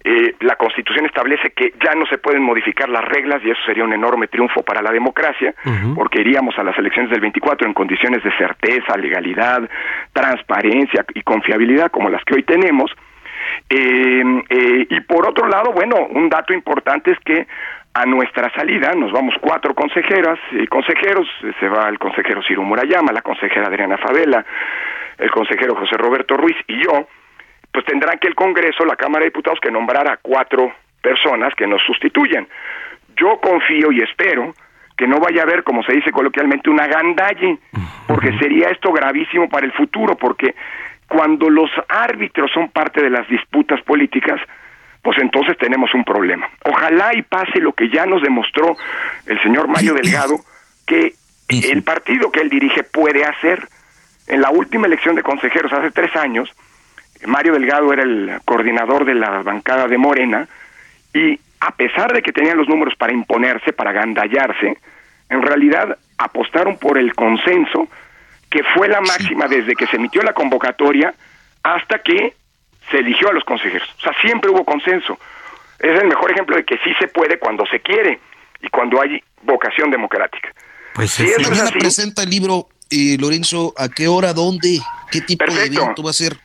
eh, 0.04 0.34
la 0.40 0.56
Constitución 0.56 1.06
establece 1.06 1.50
que 1.50 1.74
ya 1.82 1.94
no 1.94 2.06
se 2.06 2.18
pueden 2.18 2.42
modificar 2.42 2.88
las 2.88 3.04
reglas 3.04 3.40
y 3.44 3.50
eso 3.50 3.60
sería 3.64 3.84
un 3.84 3.92
enorme 3.92 4.26
triunfo 4.26 4.62
para 4.62 4.82
la 4.82 4.90
democracia, 4.90 5.54
porque 5.94 6.20
iríamos 6.20 6.58
a 6.58 6.64
las 6.64 6.76
elecciones 6.76 7.10
del 7.10 7.20
24 7.20 7.68
en 7.68 7.74
condiciones 7.74 8.22
de 8.24 8.36
certeza, 8.36 8.96
legalidad, 8.96 9.68
transparencia 10.12 11.04
y 11.14 11.22
confiabilidad 11.22 11.90
como 11.90 12.08
las 12.08 12.24
que 12.24 12.34
hoy 12.34 12.42
tenemos. 12.42 12.90
Eh, 13.68 14.42
eh, 14.48 14.86
y 14.90 15.00
por 15.00 15.28
otro 15.28 15.46
lado, 15.48 15.72
bueno, 15.72 15.96
un 16.10 16.28
dato 16.28 16.52
importante 16.52 17.12
es 17.12 17.18
que 17.20 17.46
a 17.94 18.06
nuestra 18.06 18.50
salida 18.54 18.92
nos 18.94 19.12
vamos 19.12 19.34
cuatro 19.40 19.74
consejeras 19.74 20.38
y 20.50 20.66
consejeros, 20.66 21.28
se 21.60 21.68
va 21.68 21.88
el 21.88 21.98
consejero 21.98 22.42
Ciro 22.42 22.62
Murayama, 22.62 23.12
la 23.12 23.22
consejera 23.22 23.68
Adriana 23.68 23.98
Favela, 23.98 24.44
el 25.18 25.30
consejero 25.30 25.76
José 25.76 25.96
Roberto 25.96 26.36
Ruiz 26.36 26.56
y 26.66 26.82
yo, 26.82 27.06
pues 27.72 27.84
tendrán 27.86 28.18
que 28.18 28.28
el 28.28 28.34
Congreso, 28.34 28.84
la 28.84 28.96
Cámara 28.96 29.24
de 29.24 29.30
Diputados, 29.30 29.60
que 29.60 29.70
nombrar 29.70 30.08
a 30.08 30.18
cuatro 30.18 30.72
personas 31.00 31.54
que 31.54 31.66
nos 31.66 31.82
sustituyan. 31.82 32.46
Yo 33.16 33.40
confío 33.40 33.90
y 33.92 34.00
espero 34.00 34.54
que 34.96 35.06
no 35.06 35.18
vaya 35.18 35.40
a 35.40 35.44
haber, 35.44 35.64
como 35.64 35.82
se 35.82 35.92
dice 35.92 36.12
coloquialmente, 36.12 36.70
una 36.70 36.86
gandalle, 36.86 37.58
porque 38.06 38.36
sería 38.38 38.68
esto 38.68 38.92
gravísimo 38.92 39.48
para 39.48 39.66
el 39.66 39.72
futuro, 39.72 40.16
porque 40.16 40.54
cuando 41.08 41.50
los 41.50 41.70
árbitros 41.88 42.50
son 42.52 42.68
parte 42.68 43.02
de 43.02 43.10
las 43.10 43.28
disputas 43.28 43.80
políticas, 43.82 44.40
pues 45.02 45.18
entonces 45.18 45.56
tenemos 45.58 45.92
un 45.94 46.04
problema. 46.04 46.48
Ojalá 46.64 47.14
y 47.14 47.22
pase 47.22 47.58
lo 47.60 47.72
que 47.72 47.88
ya 47.88 48.06
nos 48.06 48.22
demostró 48.22 48.76
el 49.26 49.42
señor 49.42 49.66
Mario 49.68 49.94
Delgado, 49.94 50.36
que 50.86 51.14
el 51.48 51.82
partido 51.82 52.30
que 52.30 52.40
él 52.40 52.48
dirige 52.48 52.82
puede 52.84 53.24
hacer. 53.24 53.66
En 54.28 54.40
la 54.40 54.50
última 54.50 54.86
elección 54.86 55.16
de 55.16 55.22
consejeros 55.22 55.72
hace 55.72 55.90
tres 55.90 56.14
años, 56.14 56.48
Mario 57.26 57.52
Delgado 57.52 57.92
era 57.92 58.02
el 58.02 58.40
coordinador 58.44 59.04
de 59.04 59.14
la 59.14 59.42
bancada 59.42 59.86
de 59.88 59.98
Morena 59.98 60.48
y 61.14 61.38
a 61.60 61.70
pesar 61.76 62.12
de 62.12 62.22
que 62.22 62.32
tenían 62.32 62.58
los 62.58 62.68
números 62.68 62.94
para 62.96 63.12
imponerse, 63.12 63.72
para 63.72 63.92
gandallarse, 63.92 64.78
en 65.28 65.42
realidad 65.42 65.96
apostaron 66.18 66.76
por 66.78 66.98
el 66.98 67.14
consenso 67.14 67.88
que 68.50 68.62
fue 68.74 68.88
la 68.88 69.00
máxima 69.00 69.46
desde 69.48 69.74
que 69.74 69.86
se 69.86 69.96
emitió 69.96 70.22
la 70.22 70.34
convocatoria 70.34 71.14
hasta 71.62 72.00
que 72.00 72.34
se 72.90 72.98
eligió 72.98 73.30
a 73.30 73.32
los 73.32 73.44
consejeros. 73.44 73.88
O 73.98 74.02
sea, 74.02 74.12
siempre 74.20 74.50
hubo 74.50 74.64
consenso. 74.64 75.18
Es 75.78 76.00
el 76.00 76.08
mejor 76.08 76.32
ejemplo 76.32 76.56
de 76.56 76.64
que 76.64 76.76
sí 76.84 76.92
se 76.98 77.08
puede 77.08 77.38
cuando 77.38 77.64
se 77.66 77.80
quiere 77.80 78.20
y 78.60 78.68
cuando 78.68 79.00
hay 79.00 79.22
vocación 79.42 79.90
democrática. 79.90 80.52
Pues 80.94 81.12
si 81.12 81.24
mañana 81.24 81.70
presenta 81.70 82.22
el 82.22 82.30
libro, 82.30 82.68
eh, 82.90 83.16
Lorenzo, 83.18 83.72
¿a 83.78 83.88
qué 83.88 84.08
hora, 84.08 84.32
dónde, 84.32 84.80
qué 85.10 85.20
tipo 85.22 85.44
de 85.46 85.64
evento 85.64 86.02
va 86.02 86.10
a 86.10 86.14
ser? 86.14 86.36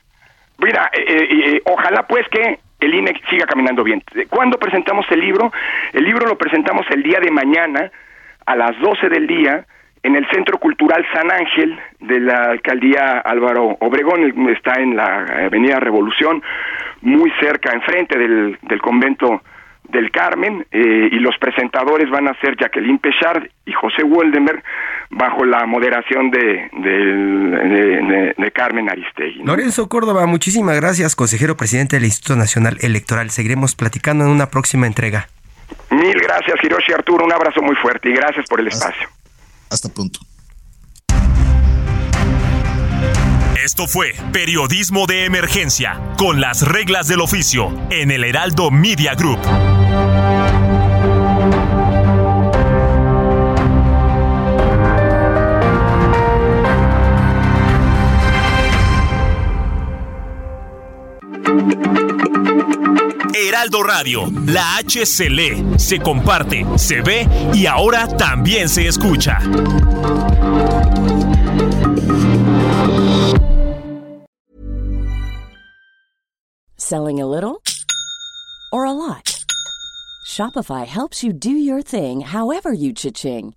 Mira, 0.60 0.90
eh, 0.94 1.06
eh, 1.08 1.28
eh, 1.30 1.62
ojalá 1.66 2.04
pues 2.08 2.28
que 2.30 2.60
el 2.80 2.94
INE 2.94 3.14
siga 3.30 3.46
caminando 3.46 3.84
bien. 3.84 4.04
¿Cuándo 4.30 4.58
presentamos 4.58 5.06
el 5.12 5.20
libro? 5.20 5.52
El 5.94 6.04
libro 6.04 6.28
lo 6.28 6.38
presentamos 6.38 6.86
el 6.92 7.04
día 7.04 7.20
de 7.20 7.32
mañana 7.32 7.92
a 8.46 8.56
las 8.56 8.80
12 8.80 9.10
del 9.10 9.28
día 9.28 9.66
en 10.04 10.16
el 10.16 10.28
Centro 10.30 10.58
Cultural 10.58 11.06
San 11.12 11.32
Ángel 11.32 11.78
de 12.00 12.20
la 12.20 12.52
alcaldía 12.52 13.20
Álvaro 13.20 13.78
Obregón, 13.80 14.50
está 14.50 14.80
en 14.80 14.96
la 14.96 15.26
Avenida 15.46 15.80
Revolución, 15.80 16.42
muy 17.02 17.32
cerca, 17.40 17.74
enfrente 17.74 18.18
del, 18.18 18.58
del 18.62 18.82
convento 18.82 19.42
del 19.90 20.12
Carmen 20.12 20.66
eh, 20.72 21.10
y 21.12 21.20
los 21.20 21.38
presentadores 21.38 22.10
van 22.10 22.28
a 22.28 22.40
ser 22.40 22.58
Jacqueline 22.58 23.00
Pechard 23.00 23.48
y 23.66 23.74
José 23.74 24.04
Woldenberg 24.04 24.64
bajo 25.10 25.46
la 25.46 25.66
moderación 25.66 26.30
de, 26.30 26.70
de, 28.38 28.52
Carmen 28.52 28.90
Aristegui. 28.90 29.44
Lorenzo 29.44 29.88
Córdoba, 29.88 30.26
muchísimas 30.26 30.76
gracias, 30.78 31.16
consejero 31.16 31.56
presidente 31.56 31.96
del 31.98 32.06
Instituto 32.06 32.36
Nacional 32.36 32.78
Electoral. 32.82 33.30
Seguiremos 33.30 33.76
platicando 33.76 34.26
en 34.26 34.32
una 34.32 34.48
próxima 34.48 34.88
entrega. 34.88 35.28
Mil 35.92 36.20
gracias, 36.20 36.56
Hiroshi 36.64 36.94
Arturo, 36.94 37.26
un 37.26 37.34
abrazo 37.34 37.62
muy 37.62 37.76
fuerte 37.76 38.10
y 38.10 38.14
gracias 38.14 38.46
por 38.50 38.60
el 38.60 38.68
espacio. 38.68 39.08
Hasta 39.70 39.90
pronto. 39.90 40.20
Esto 43.64 43.86
fue 43.86 44.14
Periodismo 44.32 45.08
de 45.08 45.26
Emergencia, 45.26 46.00
con 46.18 46.40
las 46.40 46.66
reglas 46.66 47.08
del 47.10 47.20
oficio, 47.20 47.78
en 47.90 48.12
el 48.12 48.24
Heraldo 48.24 48.72
Media 48.72 49.14
Group. 49.14 49.40
Heraldo 63.34 63.84
Radio, 63.84 64.32
la 64.46 64.78
H 64.78 65.06
se 65.06 65.30
lee, 65.30 65.64
se 65.78 66.00
comparte, 66.00 66.66
se 66.78 67.02
ve 67.02 67.28
y 67.54 67.66
ahora 67.66 68.08
también 68.18 68.70
se 68.70 68.88
escucha. 68.88 69.40
Selling 76.78 77.20
a 77.20 77.26
little 77.26 77.62
or 78.72 78.86
a 78.86 78.94
lot? 78.94 79.44
Shopify 80.26 80.86
helps 80.86 81.24
you 81.24 81.34
do 81.34 81.52
your 81.52 81.82
thing 81.82 82.22
however 82.22 82.72
you 82.72 82.94
cha-ching. 82.94 83.57